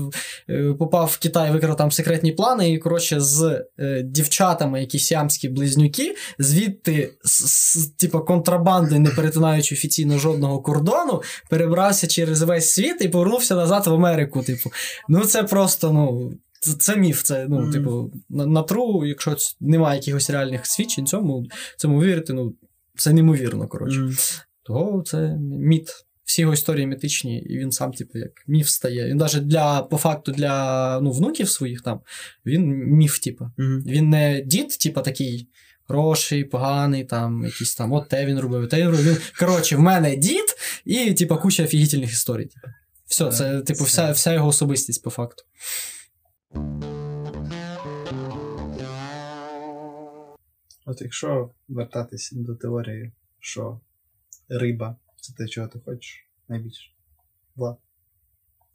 е, 0.50 0.74
попав 0.80 1.12
в 1.14 1.18
Китай, 1.18 1.52
викрав 1.52 1.78
там 1.78 1.92
секретні 1.92 2.32
плани, 2.32 2.72
і 2.72 2.78
коротше, 2.78 3.20
з 3.20 3.66
е, 3.80 4.02
дівчатами, 4.04 4.82
які 4.82 5.00
сіамські 5.00 5.50
близнюки, 5.50 6.16
звідти, 6.40 7.14
з, 7.24 7.88
типу, 7.88 8.20
контрабанди, 8.20 9.00
не 9.00 9.10
перетинаючи 9.10 9.76
офіційно 9.76 10.18
жодного 10.18 10.62
кордону, 10.62 11.22
перебрався 11.50 12.08
через 12.08 12.42
весь 12.42 12.74
світ 12.74 12.98
і 13.02 13.10
повернувся 13.10 13.56
назад 13.56 13.88
в 13.88 13.94
Америку. 13.94 14.42
Типу, 14.42 14.72
ну 15.10 15.20
це 15.20 15.44
просто, 15.44 15.92
ну. 15.92 16.32
Це, 16.64 16.74
це 16.74 16.96
міф, 16.96 17.24
це, 17.24 17.46
ну, 17.50 17.60
Мгм. 17.60 17.72
типу, 17.72 18.12
на, 18.30 18.46
на 18.46 18.64
тру, 18.64 19.06
якщо 19.06 19.36
немає 19.60 20.00
якихось 20.00 20.30
реальних 20.30 20.66
свідчень 20.66 21.08
цьому, 21.08 21.46
цьому 21.78 22.04
вірити, 22.04 22.34
ну, 22.34 22.54
це 22.96 23.14
неймовірно, 23.14 23.68
коротше. 23.68 24.00
Мгм. 24.00 24.16
Того 24.64 25.04
це 25.06 25.38
міт. 25.42 25.90
Всі 26.26 26.42
його 26.42 26.54
історії 26.54 26.88
мітичні, 26.88 27.40
і 27.42 27.58
він 27.58 27.72
сам, 27.72 27.92
типу, 27.92 28.18
як 28.18 28.32
міф 28.48 28.70
стає. 28.70 29.10
Він 29.10 29.18
навіть 29.18 29.48
для, 29.48 29.82
по 29.82 29.98
факту, 29.98 30.32
для 30.32 31.00
ну, 31.00 31.12
внуків 31.12 31.50
своїх 31.50 31.82
там, 31.82 32.00
він 32.46 32.68
міф, 32.76 33.20
типу. 33.20 33.46
Мгм. 33.58 33.84
Він 33.86 34.10
не 34.10 34.42
дід, 34.42 34.70
типу, 34.70 35.02
такий 35.02 35.48
хороший, 35.88 36.44
поганий, 36.44 37.04
там, 37.04 37.44
якийсь 37.46 37.76
там, 37.76 37.94
от 37.94 38.10
те 38.10 38.26
він 38.26 38.40
робив, 38.40 38.70
те 38.70 38.82
він 38.82 38.90
робив. 38.90 39.32
Коротше, 39.40 39.76
в 39.76 39.80
мене 39.80 40.16
дід, 40.16 40.46
і, 40.86 41.14
типу, 41.14 41.38
куча 41.38 41.64
офігітельних 41.64 42.12
історій. 42.12 42.46
Типу. 42.46 42.68
Все, 43.08 43.32
це, 43.32 43.62
типу, 43.62 43.84
вся, 43.84 44.12
вся 44.12 44.34
його 44.34 44.48
особистість, 44.48 45.04
по 45.04 45.10
факту. 45.10 45.44
От 50.86 51.02
якщо 51.02 51.52
вертатись 51.68 52.32
до 52.32 52.56
теорії, 52.56 53.12
що 53.40 53.82
риба 54.50 54.96
це 55.22 55.34
те, 55.34 55.48
чого 55.48 55.68
ти 55.68 55.80
хочеш 55.80 56.28
найбільше. 56.48 56.92
Влад. 57.56 57.78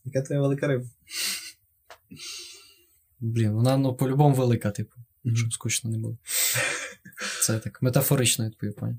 Яка 0.04 0.22
твоя 0.22 0.40
велика 0.40 0.66
риба? 0.66 0.86
Блін, 3.20 3.50
вона 3.50 3.76
ну, 3.76 3.94
по-любому 3.96 4.34
велика, 4.34 4.70
типу, 4.70 4.96
Мгм. 5.24 5.36
щоб 5.36 5.52
скучно 5.52 5.90
не 5.90 5.98
було. 5.98 6.18
Це 7.42 7.58
так 7.58 7.82
метафорично 7.82 8.46
відповів, 8.46 8.74
пані. 8.74 8.96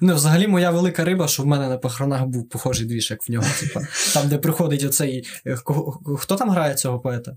Ну, 0.00 0.14
взагалі, 0.14 0.46
моя 0.46 0.70
велика 0.70 1.04
риба, 1.04 1.28
що 1.28 1.42
в 1.42 1.46
мене 1.46 1.68
на 1.68 1.78
похоронах 1.78 2.24
був 2.26 2.48
похожий 2.48 2.86
двіж, 2.86 3.10
як 3.10 3.28
в 3.28 3.32
нього. 3.32 3.46
Типу, 3.60 3.80
там, 4.14 4.28
де 4.28 4.38
приходить 4.38 4.84
оцей. 4.84 5.26
е, 5.46 5.56
Хто 6.18 6.36
там 6.36 6.50
грає 6.50 6.74
цього 6.74 7.00
поета? 7.00 7.36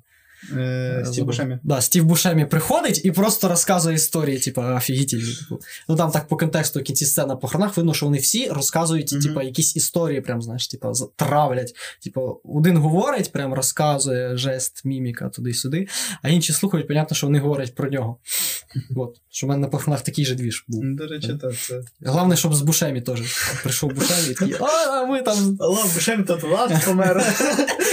Е, 0.57 1.03
Стів 1.05 1.26
Бушемі. 1.26 1.60
Да, 1.64 1.82
Стів 1.82 2.05
Бушемі 2.05 2.45
приходить 2.45 3.05
і 3.05 3.12
просто 3.12 3.47
розказує 3.49 3.95
історії, 3.95 4.39
типу, 4.39 4.62
офігітельні. 4.62 5.34
Типу. 5.34 5.60
Ну 5.89 5.95
там 5.95 6.12
так 6.12 6.28
по 6.28 6.38
контексту 6.38 6.82
кінці 6.82 7.05
сцени 7.05 7.28
на 7.28 7.36
похоронах 7.36 7.78
видно, 7.78 7.93
що 7.93 8.05
вони 8.05 8.18
всі 8.18 8.47
розказують, 8.49 9.22
типу, 9.24 9.41
якісь 9.41 9.76
історії, 9.76 10.22
прям, 10.22 10.41
знаєш, 10.41 10.68
типу, 10.68 10.91
травлять. 11.16 11.76
Типу, 12.03 12.41
один 12.43 12.78
говорить, 12.78 13.32
прям 13.32 13.53
розказує 13.53 14.38
жест, 14.38 14.86
міміка 14.86 15.30
туди-сюди, 15.30 15.88
а 16.22 16.30
інші 16.30 16.53
слухають, 16.53 16.88
понятно, 16.88 17.16
що 17.16 17.28
вони 17.28 17.39
говорять 17.39 17.76
про 17.76 17.89
нього. 17.89 18.18
От, 18.95 19.16
що 19.32 19.47
в 19.47 19.49
мене 19.49 19.61
на 19.61 19.67
похоронах 19.67 20.01
такий 20.01 20.25
же 20.25 20.36
двіж 20.36 20.65
був. 20.67 20.95
До 20.95 21.07
речі, 21.07 21.38
так, 21.41 21.55
це. 21.55 21.84
Головне, 22.05 22.38
щоб 22.38 22.53
з 22.53 22.61
Бушемі 22.61 23.01
теж. 23.01 23.21
Прийшов 23.63 23.93
Бушемі 23.93 24.32
і 24.32 24.34
такий, 24.34 24.55
а 24.59 25.05
ми 25.05 25.21
там 25.21 25.57
Алло, 25.59 25.84
Бушемі 25.93 26.23
тут 26.23 26.43
Влад 26.43 26.86
помер. 26.86 27.23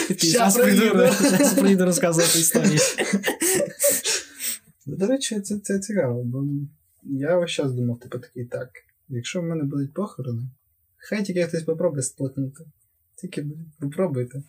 Щас 0.18 0.56
прийду, 1.54 1.84
розказувати 1.84 2.38
історії. 2.38 2.78
До 4.86 5.06
речі, 5.06 5.40
це, 5.40 5.58
це 5.58 5.78
цікаво, 5.78 6.22
бо 6.24 6.44
я 7.02 7.36
весь 7.36 7.50
час 7.50 7.72
думав, 7.72 8.00
типу 8.00 8.18
такий 8.18 8.44
так. 8.44 8.68
Якщо 9.08 9.40
в 9.40 9.44
мене 9.44 9.64
будуть 9.64 9.94
похорони, 9.94 10.42
хай 10.96 11.24
тільки 11.24 11.46
хтось 11.46 11.62
попробує 11.62 12.02
сплакнути. 12.02 12.64
Тільки 13.16 13.46
попробуйте. 13.80 14.42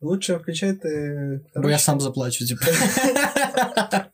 Лучше 0.00 0.36
включайте 0.36 1.40
Бо 1.56 1.70
я 1.70 1.78
сам 1.78 2.00
заплачу, 2.00 2.46
типу. 2.46 2.64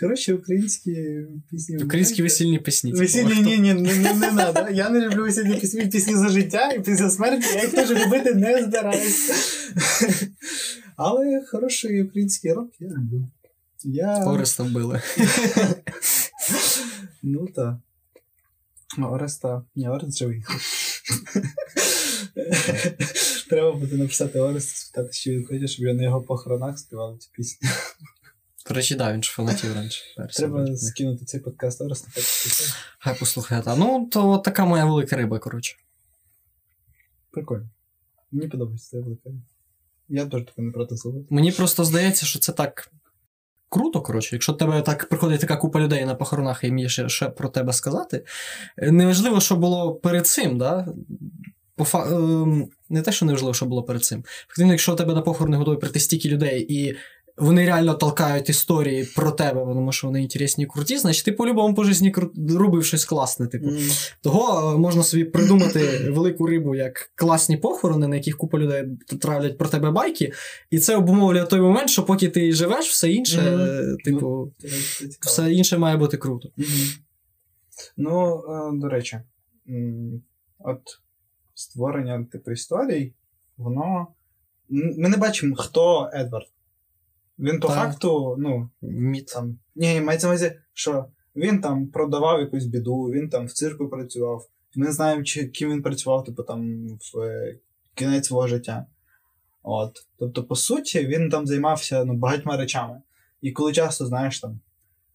хороші 0.00 0.32
українські 0.32 1.20
пісні. 1.50 1.76
Українські 1.76 2.22
весільні 2.22 2.58
пісні. 2.58 2.92
Весільні, 2.92 3.42
ні, 3.42 3.58
ні, 3.58 3.74
не, 3.74 4.14
не, 4.14 4.32
не. 4.32 4.72
Я 4.72 4.90
не 4.90 5.00
люблю 5.00 5.22
весільні 5.22 5.56
пісні, 5.56 5.86
пісні 5.86 6.16
за 6.16 6.28
життя 6.28 6.70
і 6.70 6.80
після 6.80 7.10
смерті, 7.10 7.46
я 7.54 7.62
їх 7.62 7.72
теж 7.72 7.90
любити 7.90 8.34
не 8.34 8.64
збираюсь. 8.64 9.30
Але 10.96 11.44
хороший 11.50 12.02
український 12.02 12.52
рок 12.52 12.70
я 12.80 12.88
люблю. 12.88 13.28
Я... 13.84 14.24
Ореста 14.24 14.62
вбили. 14.62 15.02
Ну 17.22 17.48
так. 17.54 17.76
Ореста. 18.98 19.62
Ні, 19.76 19.88
Орест 19.88 20.18
живий. 20.18 20.44
Треба 23.48 23.72
буде 23.72 23.96
написати 23.96 24.38
Оресту, 24.38 24.72
спитати, 24.74 25.12
що 25.12 25.30
він 25.30 25.46
хоче, 25.46 25.68
щоб 25.68 25.86
я 25.86 25.94
на 25.94 26.02
його 26.02 26.22
похоронах 26.22 26.78
співав 26.78 27.18
цю 27.18 27.30
пісню. 27.32 27.68
До 28.68 28.74
речі, 28.74 28.94
да, 28.94 29.12
він 29.12 29.22
ж 29.22 29.30
фанатів 29.32 29.74
раніше. 29.74 30.04
Треба 30.36 30.76
скинути 30.76 31.24
цей 31.24 31.40
подкаст 31.40 31.78
так 31.78 31.96
що 31.96 32.74
Хай 32.98 33.18
послухає. 33.18 33.62
Та. 33.62 33.76
Ну, 33.76 34.08
то 34.12 34.38
така 34.38 34.64
моя 34.64 34.84
велика 34.84 35.16
риба, 35.16 35.38
коротше. 35.38 35.76
Прикольно. 37.30 37.68
Мені 38.32 38.48
подобається 38.48 38.90
це 38.90 39.00
велика. 39.00 39.30
Я 40.08 40.26
теж 40.26 40.40
таке 40.44 40.62
не 40.62 40.72
проти 40.72 40.96
слухати. 40.96 41.24
Мені 41.30 41.52
просто 41.52 41.84
здається, 41.84 42.26
що 42.26 42.38
це 42.38 42.52
так 42.52 42.90
круто, 43.68 44.02
коротше. 44.02 44.36
Якщо 44.36 44.52
тебе 44.52 44.82
так 44.82 45.08
приходить 45.08 45.40
така 45.40 45.56
купа 45.56 45.80
людей 45.80 46.04
на 46.04 46.14
похоронах 46.14 46.64
і 46.64 46.70
мені 46.70 46.88
ще, 46.88 47.08
ще 47.08 47.28
про 47.28 47.48
тебе 47.48 47.72
сказати. 47.72 48.24
е, 48.78 48.90
Неважливо, 48.90 49.40
що 49.40 49.56
було 49.56 49.94
перед 49.94 50.26
цим, 50.26 50.58
да? 50.58 50.88
По 51.76 51.84
фа... 51.84 52.06
ем, 52.08 52.68
Не 52.88 53.02
те, 53.02 53.12
що 53.12 53.26
неважливо, 53.26 53.54
що 53.54 53.66
було 53.66 53.82
перед 53.82 54.04
цим. 54.04 54.24
Фактично, 54.48 54.70
якщо 54.72 54.92
у 54.92 54.96
тебе 54.96 55.14
на 55.14 55.22
похорони 55.22 55.56
готові 55.56 55.76
прийти 55.78 56.00
стільки 56.00 56.28
людей, 56.28 56.66
і 56.68 56.96
вони 57.36 57.66
реально 57.66 57.94
толкають 57.94 58.48
історії 58.48 59.08
про 59.16 59.30
тебе, 59.30 59.60
тому 59.60 59.92
що 59.92 60.06
вони 60.06 60.22
інтересні 60.22 60.64
і 60.64 60.66
круті, 60.66 60.98
значить 60.98 61.24
ти 61.24 61.32
по-любому 61.32 61.74
по 61.74 61.84
житті 61.84 62.14
робив 62.50 62.84
щось 62.84 63.04
класне. 63.04 63.46
Типу. 63.46 63.70
Того 64.20 64.72
е, 64.74 64.78
можна 64.78 65.02
собі 65.02 65.24
придумати 65.24 66.10
велику 66.10 66.46
рибу 66.46 66.74
як 66.74 67.12
класні 67.14 67.56
похорони, 67.56 68.08
на 68.08 68.16
яких 68.16 68.36
купа 68.36 68.58
людей 68.58 68.84
травлять 69.20 69.58
про 69.58 69.68
тебе 69.68 69.90
байки, 69.90 70.32
і 70.70 70.78
це 70.78 70.96
обумовлює 70.96 71.44
той 71.44 71.60
момент, 71.60 71.90
що 71.90 72.04
поки 72.04 72.28
ти 72.28 72.52
живеш, 72.52 72.90
все 72.90 73.12
інше, 73.12 73.40
е, 73.40 73.96
типу, 74.04 74.52
це 74.60 75.06
все 75.20 75.52
інше 75.52 75.78
має 75.78 75.96
бути 75.96 76.16
круто. 76.16 76.48
Ну, 77.96 78.44
е, 78.48 78.80
до 78.80 78.88
речі, 78.88 79.20
от 80.58 80.80
створення 81.54 82.26
типу 82.32 82.50
історій, 82.50 83.12
воно. 83.56 84.06
Ми 84.74 85.08
не 85.08 85.16
бачимо, 85.16 85.56
хто 85.56 86.10
Едвард. 86.14 86.46
Він 87.38 87.60
по 87.60 87.68
факту, 87.68 88.36
ну, 88.38 88.70
Міт. 88.82 89.26
там. 89.26 89.58
Ні, 89.74 90.00
мається 90.00 90.26
на 90.26 90.32
увазі, 90.32 90.52
що 90.74 91.06
він 91.36 91.60
там 91.60 91.86
продавав 91.86 92.40
якусь 92.40 92.66
біду, 92.66 93.02
він 93.02 93.28
там 93.28 93.46
в 93.46 93.52
цирку 93.52 93.88
працював. 93.88 94.46
Ми 94.74 94.86
не 94.86 94.92
знаємо, 94.92 95.22
чи, 95.22 95.46
ким 95.46 95.70
він 95.70 95.82
працював, 95.82 96.24
типу, 96.24 96.42
там 96.42 96.88
в 96.88 97.20
е, 97.20 97.58
кінець 97.94 98.26
свого 98.26 98.48
життя. 98.48 98.86
От. 99.62 99.92
Тобто, 100.18 100.44
по 100.44 100.56
суті, 100.56 101.06
він 101.06 101.30
там 101.30 101.46
займався 101.46 102.04
ну, 102.04 102.14
багатьма 102.14 102.56
речами. 102.56 103.02
І 103.40 103.52
коли 103.52 103.72
часто, 103.72 104.06
знаєш, 104.06 104.40
там, 104.40 104.60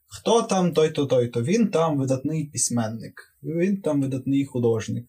хто 0.08 0.42
там 0.42 0.74
той-то, 0.74 1.06
той-то, 1.06 1.42
він 1.42 1.68
там 1.68 1.98
видатний 1.98 2.46
письменник, 2.46 3.36
він 3.44 3.82
там 3.82 4.02
видатний 4.02 4.46
художник. 4.46 5.06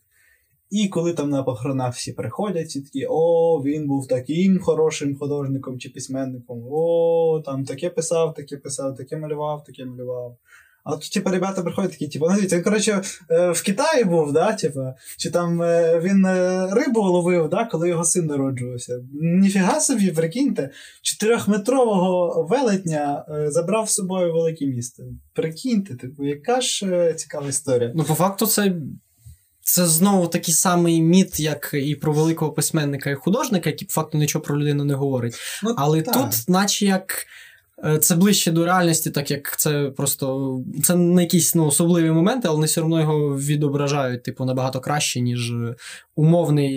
І 0.71 0.89
коли 0.89 1.13
там 1.13 1.31
на 1.31 1.43
похоронах 1.43 1.95
всі 1.95 2.13
приходять, 2.13 2.67
всі 2.67 2.81
такі, 2.81 3.07
о, 3.09 3.63
він 3.65 3.87
був 3.87 4.09
таким 4.09 4.59
хорошим 4.59 5.17
художником 5.19 5.79
чи 5.79 5.89
письменником, 5.89 6.65
о, 6.71 7.43
там 7.45 7.65
таке 7.65 7.91
писав, 7.91 8.35
таке 8.35 8.57
писав, 8.57 8.97
таке 8.97 9.17
малював, 9.17 9.65
таке 9.65 9.85
малював. 9.85 10.37
А 10.85 10.97
тут, 10.97 11.11
типу, 11.11 11.31
ребята 11.31 11.63
приходять 11.63 11.91
такі, 11.91 12.09
типу, 12.09 12.27
ну, 12.31 12.37
він, 12.37 12.63
коротше, 12.63 13.03
е, 13.31 13.51
в 13.51 13.63
Китаї 13.63 14.05
був, 14.05 14.33
да, 14.33 14.53
типу, 14.53 14.81
чи 15.19 15.31
там 15.31 15.63
е, 15.63 16.01
він 16.01 16.25
е, 16.27 16.69
рибу 16.75 17.01
ловив, 17.01 17.49
да, 17.49 17.65
коли 17.65 17.89
його 17.89 18.05
син 18.05 18.27
народжувався. 18.27 19.01
Ніфіга 19.23 19.81
собі, 19.81 20.11
прикиньте, 20.11 20.71
чотирьохметрового 21.03 22.47
велетня 22.51 23.25
забрав 23.49 23.89
з 23.89 23.95
собою 23.95 24.33
велике 24.33 24.67
місто. 24.67 25.03
Прикиньте, 25.35 25.97
типу, 25.97 26.25
яка 26.25 26.61
ж 26.61 27.15
цікава 27.17 27.49
історія. 27.49 27.93
Ну, 27.95 28.05
по 28.05 28.15
факту, 28.15 28.47
це. 28.47 28.77
Це 29.69 29.87
знову 29.87 30.27
такий 30.29 30.55
самий 30.55 31.03
міт, 31.03 31.41
як 31.41 31.71
і 31.73 31.95
про 31.95 32.13
великого 32.13 32.53
письменника 32.53 33.11
і 33.11 33.15
художника, 33.15 33.71
який 33.71 33.89
факту 33.89 34.19
нічого 34.19 34.45
про 34.45 34.59
людину 34.59 34.85
не 34.85 34.95
говорить. 34.95 35.35
Ну, 35.63 35.75
Але 35.77 36.03
так. 36.03 36.15
тут, 36.15 36.49
наче 36.49 36.87
як 36.87 37.27
е, 37.85 37.99
це 37.99 38.17
ближче 38.17 38.51
до 38.51 38.65
реальності, 38.65 39.11
так 39.11 39.31
як 39.31 39.59
це 39.59 39.91
просто 39.97 40.57
це 40.85 40.97
не 40.97 41.23
якісь 41.23 41.55
ну, 41.55 41.67
особливі 41.67 42.11
моменти, 42.11 42.49
але 42.49 42.55
вони 42.55 42.67
все 42.67 42.81
одно 42.81 43.01
його 43.01 43.37
відображають, 43.37 44.23
типу, 44.23 44.45
набагато 44.45 44.81
краще, 44.81 45.21
ніж 45.21 45.53
умовний 46.17 46.73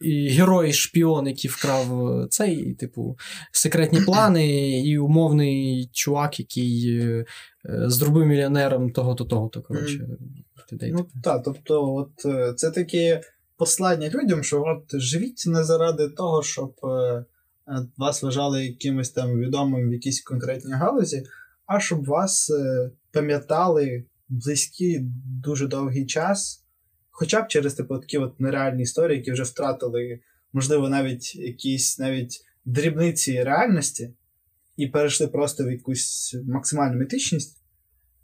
і 0.00 0.28
герой-шпіон, 0.28 1.26
який 1.26 1.50
вкрав 1.50 2.08
е, 2.08 2.26
цей, 2.30 2.74
типу, 2.74 3.18
секретні 3.52 4.00
плани, 4.06 4.80
і 4.82 4.98
умовний 4.98 5.90
чувак, 5.92 6.38
який 6.38 6.98
е, 7.00 7.24
зробив 7.64 8.26
мільйонером 8.26 8.90
того-то, 8.90 9.24
того-то. 9.24 9.62
Коротше, 9.62 10.06
людей. 10.72 10.92
Ну 10.92 11.06
так, 11.22 11.42
тобто, 11.44 11.94
от 11.94 12.26
е, 12.26 12.52
це 12.56 12.70
таке 12.70 13.20
послання 13.56 14.08
людям, 14.08 14.42
що 14.42 14.62
от 14.62 15.00
живіть 15.00 15.44
не 15.46 15.64
заради 15.64 16.08
того, 16.08 16.42
щоб 16.42 16.74
е, 16.84 16.88
е, 16.88 17.24
вас 17.96 18.22
вважали 18.22 18.66
якимось 18.66 19.10
там 19.10 19.38
відомим 19.38 19.90
в 19.90 19.92
якійсь 19.92 20.20
конкретній 20.20 20.72
галузі, 20.72 21.22
а 21.66 21.80
щоб 21.80 22.04
вас 22.04 22.52
пам'ятали 23.12 24.04
близький 24.28 25.00
дуже 25.42 25.66
довгий 25.66 26.06
час, 26.06 26.64
хоча 27.10 27.42
б 27.42 27.48
через 27.48 27.74
типу 27.74 27.98
такі 27.98 28.18
от 28.18 28.40
нереальні 28.40 28.82
історії, 28.82 29.18
які 29.18 29.32
вже 29.32 29.42
втратили, 29.42 30.20
можливо, 30.52 30.88
навіть 30.88 31.36
якісь 31.36 31.98
навіть 31.98 32.44
дрібниці 32.64 33.42
реальності, 33.42 34.14
і 34.76 34.86
перейшли 34.86 35.28
просто 35.28 35.64
в 35.64 35.70
якусь 35.70 36.36
максимальну 36.44 36.98
мітичність. 36.98 37.62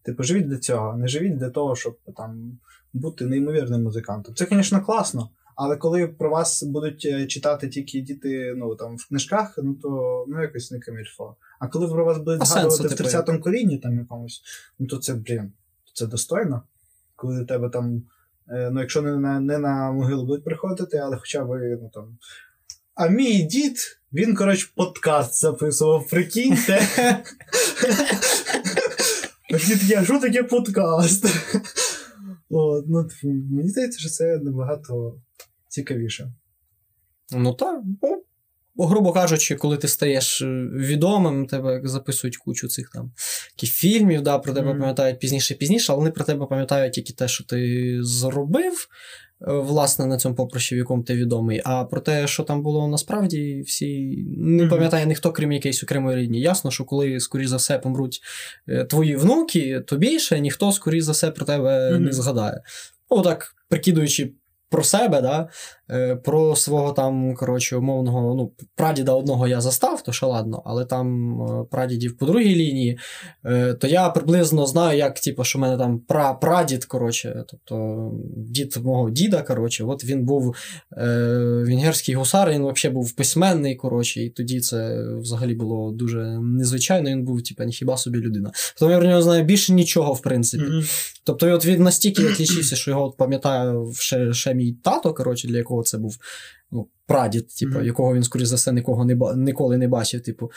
Типу, 0.02 0.22
живіть 0.22 0.48
для 0.48 0.58
цього, 0.58 0.96
не 0.96 1.08
живіть 1.08 1.36
для 1.36 1.50
того, 1.50 1.76
щоб 1.76 1.98
там 2.16 2.58
бути 2.92 3.26
неймовірним 3.26 3.82
музикантом. 3.82 4.34
Це, 4.34 4.46
звісно, 4.50 4.84
класно, 4.84 5.30
але 5.56 5.76
коли 5.76 6.08
про 6.08 6.30
вас 6.30 6.62
будуть 6.62 7.04
е, 7.04 7.26
читати 7.26 7.68
тільки 7.68 8.00
діти 8.00 8.54
ну, 8.56 8.74
там, 8.74 8.96
в 8.96 9.08
книжках, 9.08 9.58
ну 9.62 9.74
то 9.74 10.24
ну, 10.28 10.42
якось 10.42 10.70
не 10.70 10.80
камільфо. 10.80 11.36
А 11.58 11.68
коли 11.68 11.88
про 11.88 12.04
вас 12.04 12.18
будуть 12.18 12.46
згадувати 12.46 12.88
в 12.88 12.96
типу, 12.96 13.10
30-му 13.10 13.40
коліні 13.40 13.78
там 13.78 13.98
якомусь, 13.98 14.42
ну 14.78 14.86
то 14.86 14.98
це, 14.98 15.14
блін, 15.14 15.52
це 15.92 16.06
достойно. 16.06 16.62
Коли 17.16 17.42
у 17.42 17.44
тебе 17.44 17.68
там, 17.68 18.02
е, 18.48 18.70
ну 18.72 18.80
якщо 18.80 19.02
не 19.02 19.16
на, 19.16 19.40
не 19.40 19.58
на 19.58 19.92
могилу 19.92 20.26
будуть 20.26 20.44
приходити, 20.44 20.96
але 20.96 21.16
хоча 21.16 21.44
б 21.44 21.78
ну 21.82 21.90
там. 21.94 22.18
А 22.94 23.08
мій 23.08 23.42
дід, 23.42 23.76
він, 24.12 24.34
коротше, 24.36 24.72
подкаст 24.76 25.40
записував, 25.40 26.08
прикиньте. 26.08 26.88
Дід, 29.52 29.82
я 29.90 30.04
що 30.04 30.20
таке 30.20 30.42
подкаст? 30.42 31.26
От, 32.50 32.84
ну, 32.88 33.08
мені 33.24 33.68
здається, 33.68 34.00
що 34.00 34.08
це 34.08 34.38
набагато 34.38 35.20
цікавіше. 35.68 36.32
Ну 37.32 37.54
так. 37.54 37.82
Ну, 38.02 38.24
грубо 38.78 39.12
кажучи, 39.12 39.54
коли 39.54 39.76
ти 39.76 39.88
стаєш 39.88 40.42
е, 40.42 40.46
відомим, 40.74 41.46
тебе 41.46 41.80
записують 41.84 42.36
кучу 42.36 42.68
цих 42.68 42.90
там 42.90 43.12
фільмів, 43.62 44.22
да, 44.22 44.38
про 44.38 44.52
тебе 44.52 44.70
Мгм. 44.70 44.80
пам'ятають 44.80 45.18
пізніше 45.18 45.54
пізніше, 45.54 45.92
але 45.92 45.98
вони 45.98 46.10
про 46.10 46.24
тебе 46.24 46.46
пам'ятають 46.46 46.92
тільки 46.92 47.12
те, 47.12 47.28
що 47.28 47.44
ти 47.44 47.98
зробив, 48.02 48.72
е, 49.48 49.52
власне, 49.52 50.06
на 50.06 50.16
цьому 50.16 50.34
поприщі, 50.34 50.74
в 50.74 50.78
якому 50.78 51.02
ти 51.02 51.14
відомий. 51.14 51.62
А 51.64 51.84
про 51.84 52.00
те, 52.00 52.26
що 52.26 52.42
там 52.42 52.62
було 52.62 52.88
насправді, 52.88 53.62
всі 53.66 54.16
не 54.36 54.66
пам'ятає 54.66 55.06
ніхто, 55.06 55.32
крім 55.32 55.52
якоїсь 55.52 55.82
окремої 55.84 56.16
рідні. 56.16 56.40
Ясно, 56.40 56.70
що 56.70 56.84
коли, 56.84 57.20
скоріш 57.20 57.46
за 57.46 57.56
все, 57.56 57.78
помруть 57.78 58.20
е, 58.68 58.84
твої 58.84 59.16
внуки, 59.16 59.80
то 59.86 59.96
більше 59.96 60.40
ніхто, 60.40 60.72
скоріш 60.72 61.04
за 61.04 61.12
все, 61.12 61.30
про 61.30 61.46
тебе 61.46 61.90
Мгм. 61.92 62.04
не 62.04 62.12
згадає. 62.12 62.62
Ну, 63.10 63.22
так, 63.22 63.54
прикидуючи 63.68 64.32
про 64.70 64.84
себе, 64.84 65.20
да, 65.20 65.48
про 66.24 66.56
свого 66.56 66.92
там, 66.92 67.34
коротше, 67.34 67.76
умовного, 67.76 68.34
ну, 68.34 68.52
прадіда 68.76 69.12
одного 69.12 69.48
я 69.48 69.60
застав, 69.60 70.02
то 70.02 70.12
ще 70.12 70.26
ладно, 70.26 70.62
але 70.64 70.84
там 70.84 71.40
е, 71.42 71.64
прадідів 71.70 72.16
по 72.16 72.26
другій 72.26 72.54
лінії, 72.54 72.98
е, 73.44 73.74
то 73.74 73.86
я 73.86 74.08
приблизно 74.08 74.66
знаю, 74.66 74.98
як, 74.98 75.20
типу, 75.20 75.44
що 75.44 75.58
в 75.58 75.62
мене 75.62 75.76
там 75.76 75.98
пра, 75.98 76.34
прадід, 76.34 76.84
коротше, 76.84 77.44
тобто 77.48 78.10
дід 78.36 78.76
мого 78.84 79.10
діда, 79.10 79.42
коротше, 79.42 79.84
от 79.84 80.04
він 80.04 80.24
був 80.24 80.54
е, 80.96 81.06
венгерський 81.66 82.14
гусар, 82.14 82.50
він 82.50 82.66
взагалі 82.66 82.94
був 82.94 83.12
письменний, 83.12 83.76
коротше, 83.76 84.22
і 84.22 84.30
тоді 84.30 84.60
це 84.60 85.04
взагалі 85.20 85.54
було 85.54 85.92
дуже 85.92 86.38
незвичайно, 86.40 87.10
він 87.10 87.24
був, 87.24 87.42
типу, 87.42 87.64
ніхіба 87.64 87.96
собі 87.96 88.18
людина. 88.18 88.50
Тому 88.78 88.92
я 88.92 88.98
про 88.98 89.08
нього 89.08 89.22
знаю 89.22 89.44
більше 89.44 89.72
нічого, 89.72 90.12
в 90.12 90.22
принципі. 90.22 90.64
Тобто, 91.24 91.54
от 91.54 91.66
він 91.66 91.82
настільки 91.82 92.22
відлічився, 92.22 92.76
що 92.76 92.90
його 92.90 93.04
от 93.04 93.16
пам'ятає 93.16 93.74
ще, 93.94 94.32
ще 94.32 94.54
мій 94.54 94.72
тато, 94.72 95.14
коротше, 95.14 95.48
для 95.48 95.56
якого 95.56 95.81
це 95.82 95.98
був 95.98 96.16
ну, 96.70 96.88
прадід, 97.06 97.48
типу, 97.48 97.74
Мгм. 97.74 97.84
якого 97.84 98.14
він, 98.14 98.22
скоріш 98.22 98.48
за 98.48 98.56
все, 98.56 98.72
нікого 98.72 99.04
не 99.04 99.16
ніколи 99.36 99.76
не 99.76 99.88
бачив. 99.88 100.22
Типу. 100.22 100.50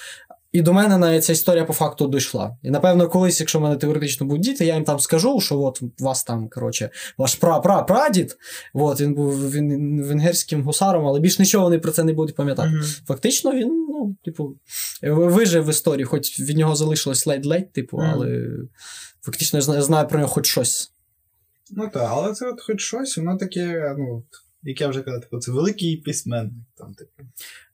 І 0.52 0.62
до 0.62 0.74
мене 0.74 0.98
навіть 0.98 1.24
ця 1.24 1.34
історія 1.34 1.66
по 1.66 1.74
факту 1.74 2.08
дійшла. 2.08 2.58
І 2.64 2.70
напевно, 2.70 3.10
колись, 3.10 3.40
якщо 3.40 3.60
в 3.60 3.62
мене 3.62 3.76
теоретично 3.76 4.26
будуть 4.26 4.44
діти, 4.44 4.66
я 4.66 4.76
їм 4.76 4.84
там 4.84 5.00
скажу, 5.00 5.40
що 5.40 5.60
от 5.62 5.82
вас 6.00 6.24
там, 6.24 6.50
коротше, 6.50 6.90
ваш 7.18 7.36
пра-пра-прадід, 7.36 8.38
от, 8.74 9.02
він 9.02 9.14
був 9.14 9.52
він, 9.52 10.04
венгерським 10.04 10.64
гусаром, 10.64 11.08
але 11.08 11.20
більш 11.20 11.40
нічого 11.40 11.64
вони 11.64 11.80
про 11.80 11.92
це 11.92 12.04
не 12.04 12.14
будуть 12.14 12.36
пам'ятати. 12.36 12.70
Мгм. 12.70 12.84
Фактично, 13.08 13.52
він, 13.52 13.68
ну, 13.90 14.16
типу, 14.26 14.56
вижив 15.02 15.66
в 15.66 15.70
історії, 15.70 16.06
хоч 16.06 16.40
від 16.40 16.58
нього 16.58 16.76
залишилось 16.76 17.28
ледь-ледь, 17.28 17.72
типу, 17.74 17.98
Мгм. 17.98 18.12
але 18.14 18.48
фактично 19.22 19.60
я 19.76 19.82
знаю, 19.82 20.08
про 20.08 20.20
нього 20.20 20.32
хоч 20.32 20.48
щось. 20.48 20.92
Ну 21.72 21.90
так, 21.94 22.08
але 22.12 22.34
це 22.34 22.50
от 22.50 22.62
хоч 22.62 22.82
щось, 22.82 23.18
воно 23.18 23.38
таке, 23.38 23.96
ну, 23.98 24.24
як 24.66 24.82
я 24.82 24.88
вже 24.88 25.02
казав, 25.02 25.22
типу, 25.22 25.40
це 25.40 25.52
великий 25.52 25.98
письменник, 25.98 26.54
там, 26.76 26.94
типу, 26.94 27.24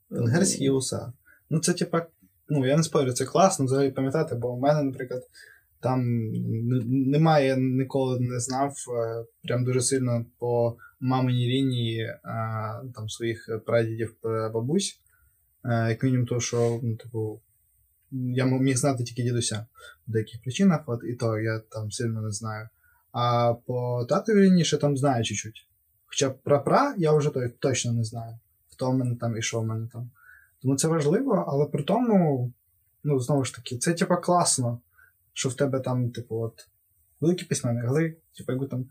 венгерський 0.10 0.70
уса. 0.70 1.14
Ну, 1.50 1.60
це, 1.60 1.74
типа, 1.74 2.06
ну, 2.50 2.66
я 2.66 2.78
не 2.78 2.84
спорю, 2.84 3.12
це 3.12 3.26
класно 3.26 3.66
взагалі 3.66 3.92
пам'ятати, 3.92 4.36
бо 4.36 4.54
у 4.54 4.60
мене, 4.60 4.84
наприклад, 4.84 5.24
там 5.80 6.32
немає, 6.88 7.48
я 7.48 7.56
ніколи 7.58 8.20
не 8.20 8.40
знав 8.40 8.74
е, 8.74 9.26
прям 9.44 9.64
дуже 9.64 9.82
сильно 9.82 10.26
по 10.40 10.78
маминій 11.00 11.48
лінії 11.48 12.02
е, 12.02 12.20
там 12.96 13.10
своїх 13.10 13.50
прадідів 13.66 14.16
е, 14.26 14.50
бабусь. 14.50 15.00
Як 15.90 16.04
мінімум, 16.04 16.28
то, 16.28 16.40
що, 16.40 16.80
ну, 16.84 16.96
типу, 16.96 17.42
я 18.12 18.46
міг 18.46 18.78
знати 18.78 19.04
тільки 19.04 19.24
дідуся 19.24 19.66
по 20.06 20.12
деяких 20.12 20.42
причинах, 20.42 20.82
от, 20.86 21.00
і 21.04 21.14
то 21.14 21.40
я 21.40 21.60
там 21.60 21.92
сильно 21.92 22.22
не 22.22 22.32
знаю. 22.32 22.70
А 23.12 23.54
по 23.54 24.06
татовій 24.10 24.46
лінії 24.46 24.66
ще 24.66 24.78
там 24.78 24.98
знаю 24.98 25.24
чуть-чуть. 25.24 25.68
Хоча 26.12 26.30
пра-пра 26.30 26.94
я 26.98 27.14
вже 27.14 27.30
то- 27.30 27.50
точно 27.60 27.94
не 27.94 28.04
знаю, 28.04 28.38
хто 28.68 28.92
в 28.92 28.94
мене 28.94 29.16
там 29.16 29.38
і 29.38 29.42
що 29.42 29.60
в 29.60 29.66
мене 29.66 29.88
там. 29.94 30.10
Тому 30.62 30.76
це 30.76 30.88
важливо, 30.88 31.46
але 31.48 31.66
при 31.66 31.84
тому, 31.84 32.52
ну, 33.04 33.20
знову 33.20 33.44
ж 33.44 33.56
таки, 33.56 33.78
це 33.78 33.94
типа 33.94 34.18
класно, 34.18 34.80
що 35.34 35.50
в 35.50 35.54
тебе 35.54 35.80
там, 35.80 36.10
типу, 36.10 36.36
от, 36.36 36.68
великий 37.22 37.48
письменник, 37.48 37.86
але, 37.88 38.14
типу, 38.38 38.52
якби 38.52 38.68
там. 38.68 38.86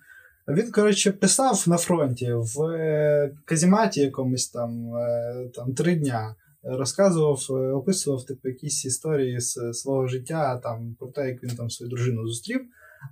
Він, 0.49 0.73
коротше, 0.73 1.13
писав 1.13 1.65
на 1.67 1.77
фронті 1.77 2.33
в 2.33 2.63
е, 2.63 3.37
казіматі 3.45 4.01
якомусь 4.01 4.49
там, 4.49 4.95
е, 4.97 5.51
там 5.55 5.75
три 5.75 5.97
дня. 5.97 6.35
Розказував, 6.63 7.47
е, 7.51 7.53
описував 7.53 8.27
типу, 8.27 8.49
якісь 8.49 8.85
історії 8.85 9.41
з 9.41 9.73
свого 9.73 10.07
життя, 10.07 10.59
там, 10.59 10.97
про 10.99 11.09
те, 11.09 11.29
як 11.29 11.43
він 11.43 11.57
там 11.57 11.71
свою 11.71 11.91
дружину 11.91 12.27
зустрів, 12.27 12.61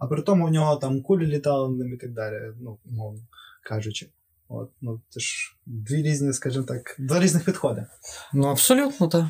а 0.01 0.07
при 0.07 0.23
тому 0.23 0.47
в 0.47 0.51
нього 0.51 0.77
там 0.77 1.03
кулі 1.03 1.27
літали 1.27 1.77
ним 1.77 1.95
і 1.95 1.97
так 1.97 2.13
далі, 2.13 2.53
ну, 2.61 2.79
умовно 2.91 3.21
кажучи. 3.63 4.11
От, 4.49 4.71
ну, 4.81 5.01
це 5.09 5.21
ж 5.21 5.57
дві 5.67 6.03
різні, 6.03 6.33
скажімо 6.33 6.65
так, 6.65 6.97
два 6.99 7.21
різних 7.21 7.45
підходи. 7.45 7.87
Ну, 8.33 8.47
абсолютно, 8.47 9.09
так. 9.09 9.27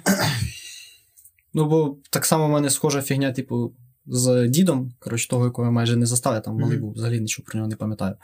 Ну, 1.54 1.68
бо 1.68 1.96
так 2.10 2.26
само 2.26 2.46
в 2.46 2.50
мене 2.50 2.70
схожа 2.70 3.02
фігня, 3.02 3.32
типу, 3.32 3.74
з 4.10 4.48
дідом, 4.48 4.92
коротше, 4.98 5.28
того, 5.28 5.44
якого 5.44 5.66
я 5.66 5.72
майже 5.72 5.96
не 5.96 6.06
застав, 6.06 6.34
я 6.34 6.40
там 6.40 6.54
малий 6.54 6.76
Мгм. 6.76 6.80
був, 6.86 6.92
взагалі 6.92 7.20
нічого 7.20 7.46
про 7.46 7.58
нього 7.58 7.68
не 7.68 7.76
пам'ятаю. 7.76 8.14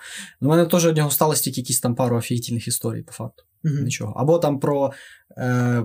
У 0.40 0.46
мене 0.46 0.66
теж 0.66 0.86
від 0.86 0.96
нього 0.96 1.10
сталося 1.10 1.42
тільки 1.42 1.60
якісь 1.60 1.80
там 1.80 1.94
пару 1.94 2.16
офігітельних 2.16 2.68
історій, 2.68 3.02
по 3.02 3.12
факту. 3.12 3.42
Нічого. 3.64 4.12
Або 4.16 4.38
там 4.38 4.60
про 4.60 4.92
е, 5.38 5.84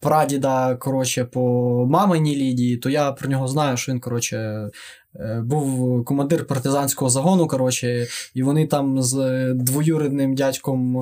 прадіда, 0.00 0.76
коротше, 0.76 1.24
по 1.24 1.86
маминій 1.90 2.36
лідії, 2.36 2.76
то 2.76 2.90
я 2.90 3.12
про 3.12 3.30
нього 3.30 3.48
знаю, 3.48 3.76
що 3.76 3.92
він, 3.92 4.00
коротше, 4.00 4.68
е, 5.16 5.42
був 5.44 6.04
командир 6.04 6.46
партизанського 6.46 7.10
загону, 7.10 7.46
коротше, 7.48 8.06
і 8.34 8.42
вони 8.42 8.66
там 8.66 9.02
з 9.02 9.14
двоюрідним 9.54 10.34
дядьком. 10.34 10.96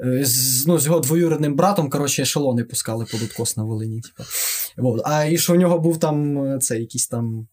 Е, 0.00 0.24
з, 0.24 0.66
ну, 0.66 0.78
з 0.78 0.86
його 0.86 1.00
двоюрідним 1.00 1.54
братом, 1.54 1.90
коротше, 1.90 2.22
ешелони 2.22 2.64
пускали 2.64 3.06
под 3.12 3.22
откос 3.22 3.56
на 3.56 3.64
Волині. 3.64 4.00
Типу. 4.00 4.28
Вот. 4.76 5.02
А 5.04 5.24
і 5.24 5.38
що 5.38 5.52
в 5.52 5.56
нього 5.56 5.78
був 5.78 6.00
там 6.00 6.44
е, 6.46 6.58
це 6.58 6.78
якийсь 6.78 7.08
там. 7.08 7.48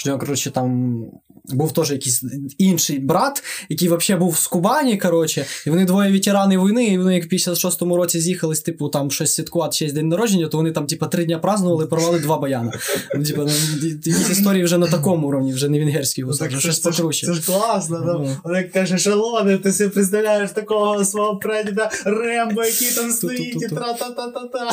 Що 0.00 0.10
нього, 0.10 0.20
коротше, 0.20 0.50
там 0.50 1.00
був 1.44 1.72
теж 1.72 1.90
якийсь 1.90 2.24
інший 2.58 2.98
брат, 2.98 3.42
який 3.68 3.88
взагалі 3.88 4.20
був 4.20 4.36
з 4.38 4.46
Кубані, 4.46 4.98
коротше, 4.98 5.46
і 5.66 5.70
вони 5.70 5.84
двоє 5.84 6.12
ветерани 6.12 6.58
війни, 6.58 6.86
і 6.86 6.98
вони 6.98 7.14
як 7.14 7.24
в 7.24 7.34
56-му 7.34 7.96
році 7.96 8.20
з'їхались, 8.20 8.60
типу, 8.60 8.88
там 8.88 9.10
щось 9.10 9.34
святкувати 9.34 9.76
честь 9.76 9.94
день 9.94 10.08
народження, 10.08 10.48
то 10.48 10.56
вони 10.56 10.72
там, 10.72 10.86
типу, 10.86 11.06
три 11.06 11.24
дня 11.24 11.38
празднували, 11.38 11.86
порвали 11.86 12.18
два 12.18 12.38
баяна. 12.38 12.72
Ну, 13.16 13.24
типу, 13.24 13.42
ну, 13.42 13.50
якісь 13.82 14.30
історії 14.30 14.64
вже 14.64 14.78
на 14.78 14.86
такому 14.86 15.28
уровні, 15.28 15.52
вже 15.52 15.68
не 15.68 15.78
венгерський 15.78 16.24
Ну, 16.24 16.34
так 16.34 16.48
вже 16.48 16.60
щось 16.60 16.78
покруче. 16.78 17.26
це 17.26 17.32
ж 17.34 17.46
класно, 17.46 18.02
Ну. 18.06 18.12
там, 18.12 18.36
але 18.44 18.58
як 18.58 18.72
каже 18.72 18.98
шалони, 18.98 19.58
ти 19.58 19.72
собі 19.72 19.90
представляєш 19.90 20.50
такого 20.50 21.04
свого 21.04 21.36
прадіда 21.36 21.90
Рембо, 22.04 22.64
який 22.64 22.90
там 22.90 23.10
стоїть 23.10 23.62
і 23.62 23.66
тра-та-та-та-та. 23.68 24.70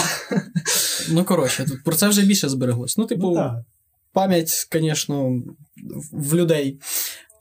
Ну, 1.12 1.24
коротше, 1.24 1.66
про 1.86 1.96
це 1.96 2.08
вже 2.08 2.22
більше 2.22 2.50
збереглось. 2.50 2.98
Ну, 2.98 3.06
типу, 3.06 3.32
Ну. 3.36 3.64
Пам'ять, 4.16 4.68
звісно, 4.74 5.42
в 6.12 6.36
людей 6.36 6.80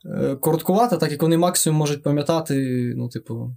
е, 0.06 0.36
короткувата, 0.36 0.96
так 0.96 1.10
як 1.12 1.22
вони 1.22 1.38
максимум 1.38 1.78
можуть 1.78 2.02
пам'ятати, 2.02 2.54
ну, 2.96 3.08
типу, 3.08 3.50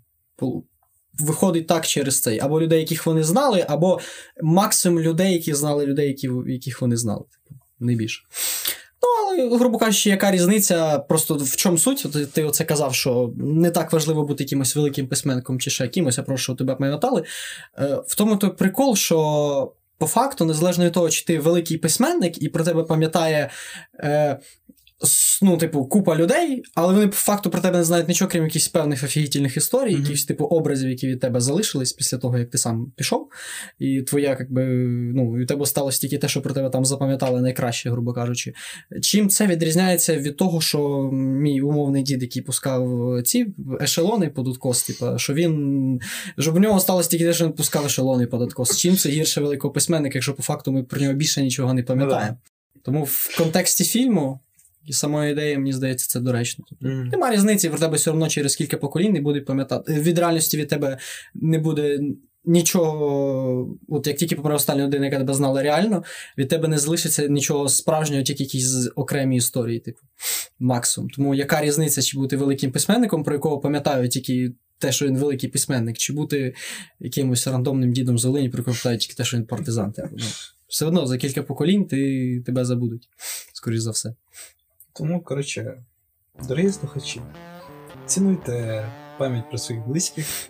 виходить 1.19 1.67
так 1.67 1.87
через 1.87 2.21
цей. 2.21 2.39
Або 2.39 2.61
людей, 2.61 2.79
яких 2.79 3.05
вони 3.05 3.23
знали, 3.23 3.65
або 3.67 3.99
максимум 4.43 4.99
людей, 4.99 5.33
які 5.33 5.53
знали 5.53 5.85
людей, 5.85 6.17
яких 6.47 6.81
вони 6.81 6.97
знали. 6.97 7.23
Типу, 7.33 7.59
не 7.79 7.95
більше. 7.95 8.23
Ну, 9.01 9.09
але, 9.27 9.57
грубо 9.57 9.77
кажучи, 9.77 10.09
яка 10.09 10.31
різниця, 10.31 10.99
просто 10.99 11.35
в 11.35 11.55
чому 11.55 11.77
суть? 11.77 12.07
Ти, 12.13 12.25
ти 12.25 12.43
оце 12.43 12.65
казав, 12.65 12.95
що 12.95 13.33
не 13.37 13.71
так 13.71 13.93
важливо 13.93 14.23
бути 14.23 14.43
якимось 14.43 14.75
великим 14.75 15.07
письменником 15.07 15.59
чи 15.59 15.69
ще 15.69 15.83
якимось, 15.83 16.19
а 16.19 16.23
просто 16.23 16.43
щоб 16.43 16.57
тебе 16.57 16.75
пам'ятали. 16.75 17.23
Е, 17.79 18.01
В 18.07 18.15
тому 18.15 18.37
той 18.37 18.49
прикол, 18.49 18.95
що 18.95 19.71
по 19.97 20.07
факту, 20.07 20.45
незалежно 20.45 20.85
від 20.85 20.93
того, 20.93 21.09
чи 21.09 21.25
ти 21.25 21.39
великий 21.39 21.77
письменник, 21.77 22.41
і 22.41 22.49
про 22.49 22.63
тебе 22.63 22.83
пам'ятає. 22.83 23.49
Е, 23.99 24.39
Ну, 25.41 25.57
типу, 25.57 25.85
купа 25.85 26.15
людей, 26.15 26.63
але 26.75 26.93
вони 26.93 27.07
по 27.07 27.15
факту 27.15 27.49
про 27.49 27.61
тебе 27.61 27.77
не 27.77 27.83
знають 27.83 28.07
нічого, 28.07 28.31
крім 28.31 28.43
якихось 28.43 28.67
певних 28.67 29.03
офігітельних 29.03 29.57
історій, 29.57 29.91
Мгм. 29.91 30.01
якихось 30.01 30.25
типу 30.25 30.45
образів, 30.45 30.89
які 30.89 31.07
від 31.07 31.19
тебе 31.19 31.39
залишились 31.39 31.93
після 31.93 32.17
того, 32.17 32.37
як 32.37 32.49
ти 32.49 32.57
сам 32.57 32.91
пішов. 32.95 33.29
І 33.79 34.01
твоя, 34.01 34.37
якби, 34.39 34.65
ну, 35.15 35.39
і 35.39 35.43
у 35.43 35.45
тебе 35.45 35.65
сталося 35.65 35.99
тільки 35.99 36.17
те, 36.17 36.27
що 36.27 36.41
про 36.41 36.53
тебе 36.53 36.69
там 36.69 36.85
запам'ятали 36.85 37.41
найкраще, 37.41 37.89
грубо 37.89 38.13
кажучи. 38.13 38.53
Чим 39.01 39.29
це 39.29 39.47
відрізняється 39.47 40.17
від 40.17 40.37
того, 40.37 40.61
що 40.61 41.09
мій 41.13 41.61
умовний 41.61 42.03
дід, 42.03 42.21
який 42.21 42.41
пускав 42.41 43.09
ці 43.23 43.47
ешелони 43.81 44.29
под 44.29 44.47
откос, 44.47 44.83
типу, 44.83 45.05
що 45.17 45.33
він. 45.33 45.99
Щоб 46.39 46.55
в 46.55 46.59
нього 46.59 46.79
сталося 46.79 47.09
тільки 47.09 47.25
те, 47.25 47.33
що 47.33 47.45
він 47.45 47.53
пускав 47.53 47.85
ешелони 47.85 48.27
под 48.27 48.41
откос. 48.41 48.77
Чим 48.77 48.97
це 48.97 49.09
гірше 49.09 49.41
великого 49.41 49.73
письменника, 49.73 50.11
якщо 50.17 50.33
по 50.33 50.43
факту 50.43 50.71
ми 50.71 50.83
про 50.83 51.01
нього 51.01 51.13
більше 51.13 51.41
нічого 51.41 51.73
не 51.73 51.83
пам'ятаємо. 51.83 52.37
Тому 52.83 53.03
в 53.03 53.37
контексті 53.37 53.83
фільму 53.83 54.39
і 54.87 54.93
самої 54.93 55.31
ідеї, 55.31 55.57
мені 55.57 55.73
здається, 55.73 56.07
це 56.07 56.19
доречно. 56.19 56.65
Тобто, 56.69 56.87
Мгм. 56.87 57.07
Нема 57.07 57.31
різниці, 57.31 57.69
про 57.69 57.79
тебе 57.79 57.97
все 57.97 58.11
одно 58.11 58.27
через 58.29 58.55
кілька 58.55 58.77
поколінь 58.77 59.13
не 59.13 59.21
будуть 59.21 59.45
пам'ятати. 59.45 59.93
Від 59.93 60.19
реальності 60.19 60.57
від 60.57 60.67
тебе 60.67 60.97
не 61.35 61.59
буде 61.59 61.99
нічого. 62.45 63.77
От 63.87 64.07
як 64.07 64.17
тільки 64.17 64.35
помре 64.35 64.55
остання 64.55 64.85
людина, 64.87 65.05
яка 65.05 65.17
тебе 65.17 65.33
знала 65.33 65.63
реально, 65.63 66.03
від 66.37 66.47
тебе 66.47 66.67
не 66.67 66.77
залишиться 66.77 67.27
нічого 67.27 67.69
справжнього, 67.69 68.23
тільки 68.23 68.43
якісь 68.43 68.89
окремі 68.95 69.35
історії, 69.35 69.79
типу, 69.79 69.99
максимум. 70.59 71.09
Тому 71.09 71.35
яка 71.35 71.61
різниця, 71.61 72.01
чи 72.01 72.17
бути 72.17 72.37
великим 72.37 72.71
письменником, 72.71 73.23
про 73.23 73.33
якого 73.33 73.59
пам'ятають 73.59 74.11
тільки 74.11 74.51
те, 74.79 74.91
що 74.91 75.05
він 75.05 75.17
великий 75.17 75.49
письменник, 75.49 75.97
чи 75.97 76.13
бути 76.13 76.53
якимось 76.99 77.47
рандомним 77.47 77.93
дідом 77.93 78.17
з 78.17 78.25
Волині, 78.25 78.49
про 78.49 78.59
якого 78.59 78.73
пам'ятають 78.73 79.01
тільки 79.01 79.15
те, 79.15 79.23
що 79.23 79.37
він 79.37 79.45
партизан. 79.45 79.91
Типу. 79.91 80.09
Ну, 80.11 80.25
все 80.67 80.85
одно 80.85 81.07
за 81.07 81.17
кілька 81.17 81.43
поколінь 81.43 81.85
ти, 81.85 82.43
тебе 82.45 82.65
забудуть, 82.65 83.09
скоріш 83.53 83.79
за 83.79 83.91
все. 83.91 84.15
Тому, 84.97 85.21
коротше, 85.21 85.83
дорогі 86.47 86.71
слухачі, 86.71 87.21
цінуйте 88.05 88.85
пам'ять 89.17 89.49
про 89.49 89.57
своїх 89.57 89.87
близьких, 89.87 90.49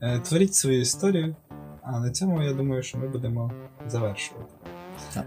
е, 0.00 0.18
творіть 0.18 0.54
свою 0.54 0.80
історію, 0.80 1.36
а 1.82 2.00
на 2.00 2.10
цьому 2.10 2.42
я 2.42 2.52
думаю, 2.52 2.82
що 2.82 2.98
ми 2.98 3.08
будемо 3.08 3.52
завершувати. 3.86 4.54
Так. 5.14 5.26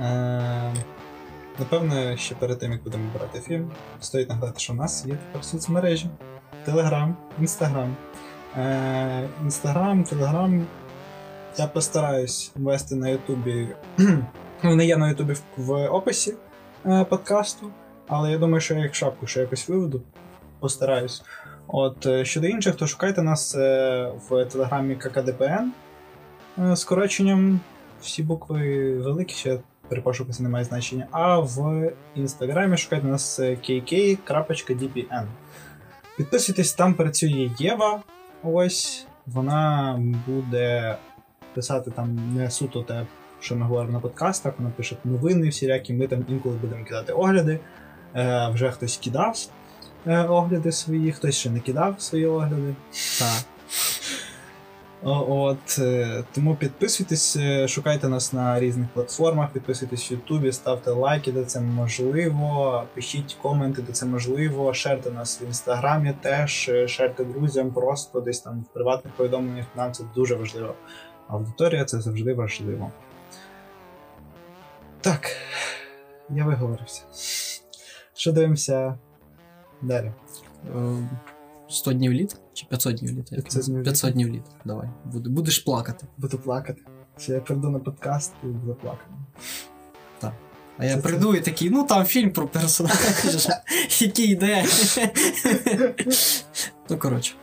Е, 0.00 0.74
напевно, 1.58 2.16
ще 2.16 2.34
перед 2.34 2.58
тим, 2.58 2.72
як 2.72 2.82
будемо 2.82 3.10
брати 3.14 3.40
фільм, 3.40 3.72
стоїть 4.00 4.28
нагадати, 4.28 4.60
що 4.60 4.72
у 4.72 4.76
нас 4.76 5.06
є 5.06 5.14
тепер 5.14 5.44
соцмережі: 5.44 6.10
Телеграм, 6.64 7.16
Інстаграм. 7.38 7.96
Е, 8.56 9.28
Інстаграм, 9.42 10.04
Телеграм. 10.04 10.66
Я 11.58 11.66
постараюсь 11.66 12.52
вести 12.54 12.94
на 12.94 13.08
Ютубі. 13.08 13.68
Вони 14.62 14.86
є 14.86 14.96
на 14.96 15.08
Ютубі 15.08 15.36
в, 15.56 15.88
описі 15.88 16.34
подкасту, 17.08 17.70
але 18.08 18.30
я 18.30 18.38
думаю, 18.38 18.60
що 18.60 18.74
я 18.74 18.82
їх 18.82 18.94
шапку 18.94 19.26
ще 19.26 19.40
якось 19.40 19.68
виведу. 19.68 20.02
Постараюсь. 20.60 21.22
От 21.66 22.06
е, 22.06 22.24
щодо 22.24 22.46
інших, 22.46 22.74
то 22.74 22.86
шукайте 22.86 23.22
нас 23.22 23.54
е, 23.54 24.12
в 24.28 24.44
телеграмі 24.44 24.94
ККДПН 24.94 25.72
е, 26.58 26.76
скороченням. 26.76 27.60
Всі 28.00 28.22
букви 28.22 28.94
великі, 28.98 29.34
ще 29.34 29.58
при 29.88 30.00
пошуку 30.00 30.32
це 30.32 30.42
не 30.42 30.48
має 30.48 30.64
значення. 30.64 31.06
А 31.10 31.38
в 31.38 31.92
інстаграмі 32.14 32.76
шукайте 32.76 33.06
нас 33.06 33.38
е, 33.38 33.50
kk.dpn. 33.50 35.26
Підписуйтесь, 36.16 36.72
там 36.72 36.94
працює 36.94 37.50
Єва. 37.58 38.02
Ось 38.42 39.06
вона 39.26 40.00
буде 40.26 40.96
писати 41.54 41.90
там 41.90 42.34
не 42.34 42.50
суто 42.50 42.82
те, 42.82 43.06
що 43.40 43.56
ми 43.56 43.66
говоримо 43.66 43.92
на 43.92 44.00
подкастах, 44.00 44.54
вона 44.58 44.70
пише 44.76 44.96
новини 45.04 45.48
всілякі, 45.48 45.92
ми 45.92 46.06
там 46.06 46.24
інколи 46.28 46.56
будемо 46.56 46.84
кидати 46.84 47.12
огляди. 47.12 47.60
Е, 48.14 48.50
вже 48.54 48.70
хтось 48.70 48.96
кидав 48.96 49.36
е, 50.06 50.22
огляди 50.22 50.72
свої, 50.72 51.12
хтось 51.12 51.36
ще 51.36 51.50
не 51.50 51.60
кидав 51.60 52.00
свої 52.00 52.26
огляди. 52.26 52.74
Так. 53.18 53.44
От, 55.02 55.78
е, 55.78 56.24
тому 56.34 56.54
підписуйтесь, 56.54 57.36
е, 57.36 57.68
шукайте 57.68 58.08
нас 58.08 58.32
на 58.32 58.60
різних 58.60 58.88
платформах, 58.88 59.50
підписуйтесь 59.50 60.10
в 60.10 60.12
Ютубі, 60.12 60.52
ставте 60.52 60.90
лайки, 60.90 61.32
де 61.32 61.44
це 61.44 61.60
можливо, 61.60 62.82
пишіть 62.94 63.36
коменти, 63.42 63.82
де 63.82 63.92
це 63.92 64.06
можливо, 64.06 64.74
шерте 64.74 65.10
нас 65.10 65.42
в 65.42 65.46
інстаграмі 65.46 66.14
теж, 66.20 66.68
е, 66.68 66.88
шерте 66.88 67.24
друзям, 67.24 67.70
просто 67.70 68.20
десь 68.20 68.40
там 68.40 68.64
в 68.70 68.74
приватних 68.74 69.14
повідомленнях. 69.14 69.66
Нам 69.76 69.92
це 69.92 70.04
дуже 70.14 70.34
важливо. 70.34 70.74
Аудиторія 71.28 71.84
це 71.84 72.00
завжди 72.00 72.34
важливо. 72.34 72.90
Так, 75.06 75.30
я 76.30 76.44
виговорився. 76.44 77.02
Що 78.14 78.32
дивимося 78.32 78.98
далі? 79.82 80.12
Е, 80.76 81.08
100 81.68 81.92
днів 81.92 82.12
літ? 82.12 82.36
Чи 82.52 82.66
500 82.66 82.96
днів 82.96 83.18
літ? 83.18 83.30
500 83.30 83.64
днів 83.64 83.78
літ. 83.78 83.84
500 83.84 84.12
днів 84.12 84.28
літ. 84.28 84.42
Давай. 84.64 84.88
Будеш 85.04 85.58
плакати. 85.58 86.06
Буду 86.16 86.38
плакати. 86.38 86.82
Чи 87.18 87.32
я 87.32 87.40
прийду 87.40 87.70
на 87.70 87.78
подкаст 87.78 88.32
і 88.42 88.46
буду 88.46 88.74
плакати. 88.74 89.10
А 90.78 90.84
я 90.84 90.94
Це- 90.94 91.02
прийду 91.02 91.34
і 91.34 91.40
такий, 91.40 91.70
ну 91.70 91.84
там 91.84 92.04
фільм 92.04 92.30
про 92.32 92.48
персонажа, 92.48 93.62
який 94.00 94.30
йде. 94.30 94.64
ну, 96.90 96.98
коротше, 96.98 97.34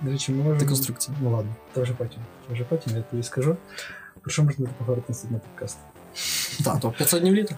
До 0.00 0.10
речі, 0.10 0.32
ми 0.32 0.38
можемо... 0.38 0.60
деконструкція. 0.60 1.16
Ну 1.22 1.30
ладно, 1.36 1.54
то 1.74 1.82
вже 1.82 1.92
потім. 1.92 2.20
Вже 2.50 2.64
потім 2.64 2.96
я 2.96 3.02
тобі 3.02 3.22
скажу. 3.22 3.56
Про 4.20 4.30
що 4.30 4.42
можна 4.42 4.66
поговорити 4.78 5.06
на 5.08 5.12
наступний 5.14 5.40
подкаст? 5.40 5.78
Так, 6.64 6.80
то 6.80 6.90
500 6.90 7.20
днів 7.20 7.34
літа. 7.34 7.54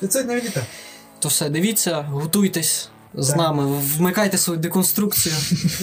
500 0.00 0.26
днів 0.26 0.44
літа. 0.44 0.62
То 1.18 1.28
все, 1.28 1.48
дивіться, 1.48 2.02
готуйтесь 2.02 2.88
з 3.14 3.28
Так. 3.28 3.36
нами, 3.36 3.66
вмикайте 3.96 4.38
свою 4.38 4.60
деконструкцію, 4.60 5.34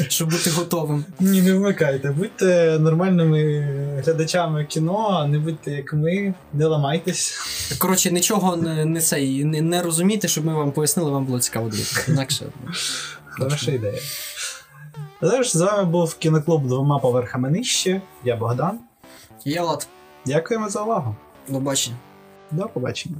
щоб 0.09 0.29
бути 0.31 0.49
готовим. 0.49 1.05
Ні, 1.19 1.41
не 1.41 1.53
вмикайте. 1.53 2.11
Будьте 2.11 2.77
нормальними 2.79 3.61
глядачами 4.05 4.65
кіно, 4.65 5.27
не 5.27 5.39
будьте 5.39 5.71
як 5.71 5.93
ми, 5.93 6.33
не 6.53 6.65
ламайтесь. 6.65 7.33
Коротше, 7.77 8.11
нічого 8.11 8.55
не, 8.55 8.85
не, 8.85 9.01
цей, 9.01 9.45
не, 9.45 9.61
не 9.61 9.81
розумійте, 9.81 10.27
щоб 10.27 10.45
ми 10.45 10.53
вам 10.53 10.71
пояснили, 10.71 11.11
вам 11.11 11.25
було 11.25 11.39
цікаво 11.39 11.69
дивитися. 11.69 12.11
Інакше. 12.11 12.45
ну, 12.65 12.71
Хороша 13.29 13.71
ідея. 13.71 13.99
Тож, 15.21 15.51
з 15.51 15.55
вами 15.55 15.85
був 15.91 16.15
кіноклуб 16.15 16.67
двома 16.67 16.99
поверхами 16.99 17.49
нижче. 17.49 18.01
Я 18.23 18.35
Богдан. 18.35 18.79
Я 19.45 19.61
Влад, 19.63 19.87
Дякуємо 20.25 20.69
за 20.69 20.81
увагу. 20.83 21.15
До 21.47 21.59
бачення. 21.59 21.97
До 22.51 22.69
побачення. 22.69 23.15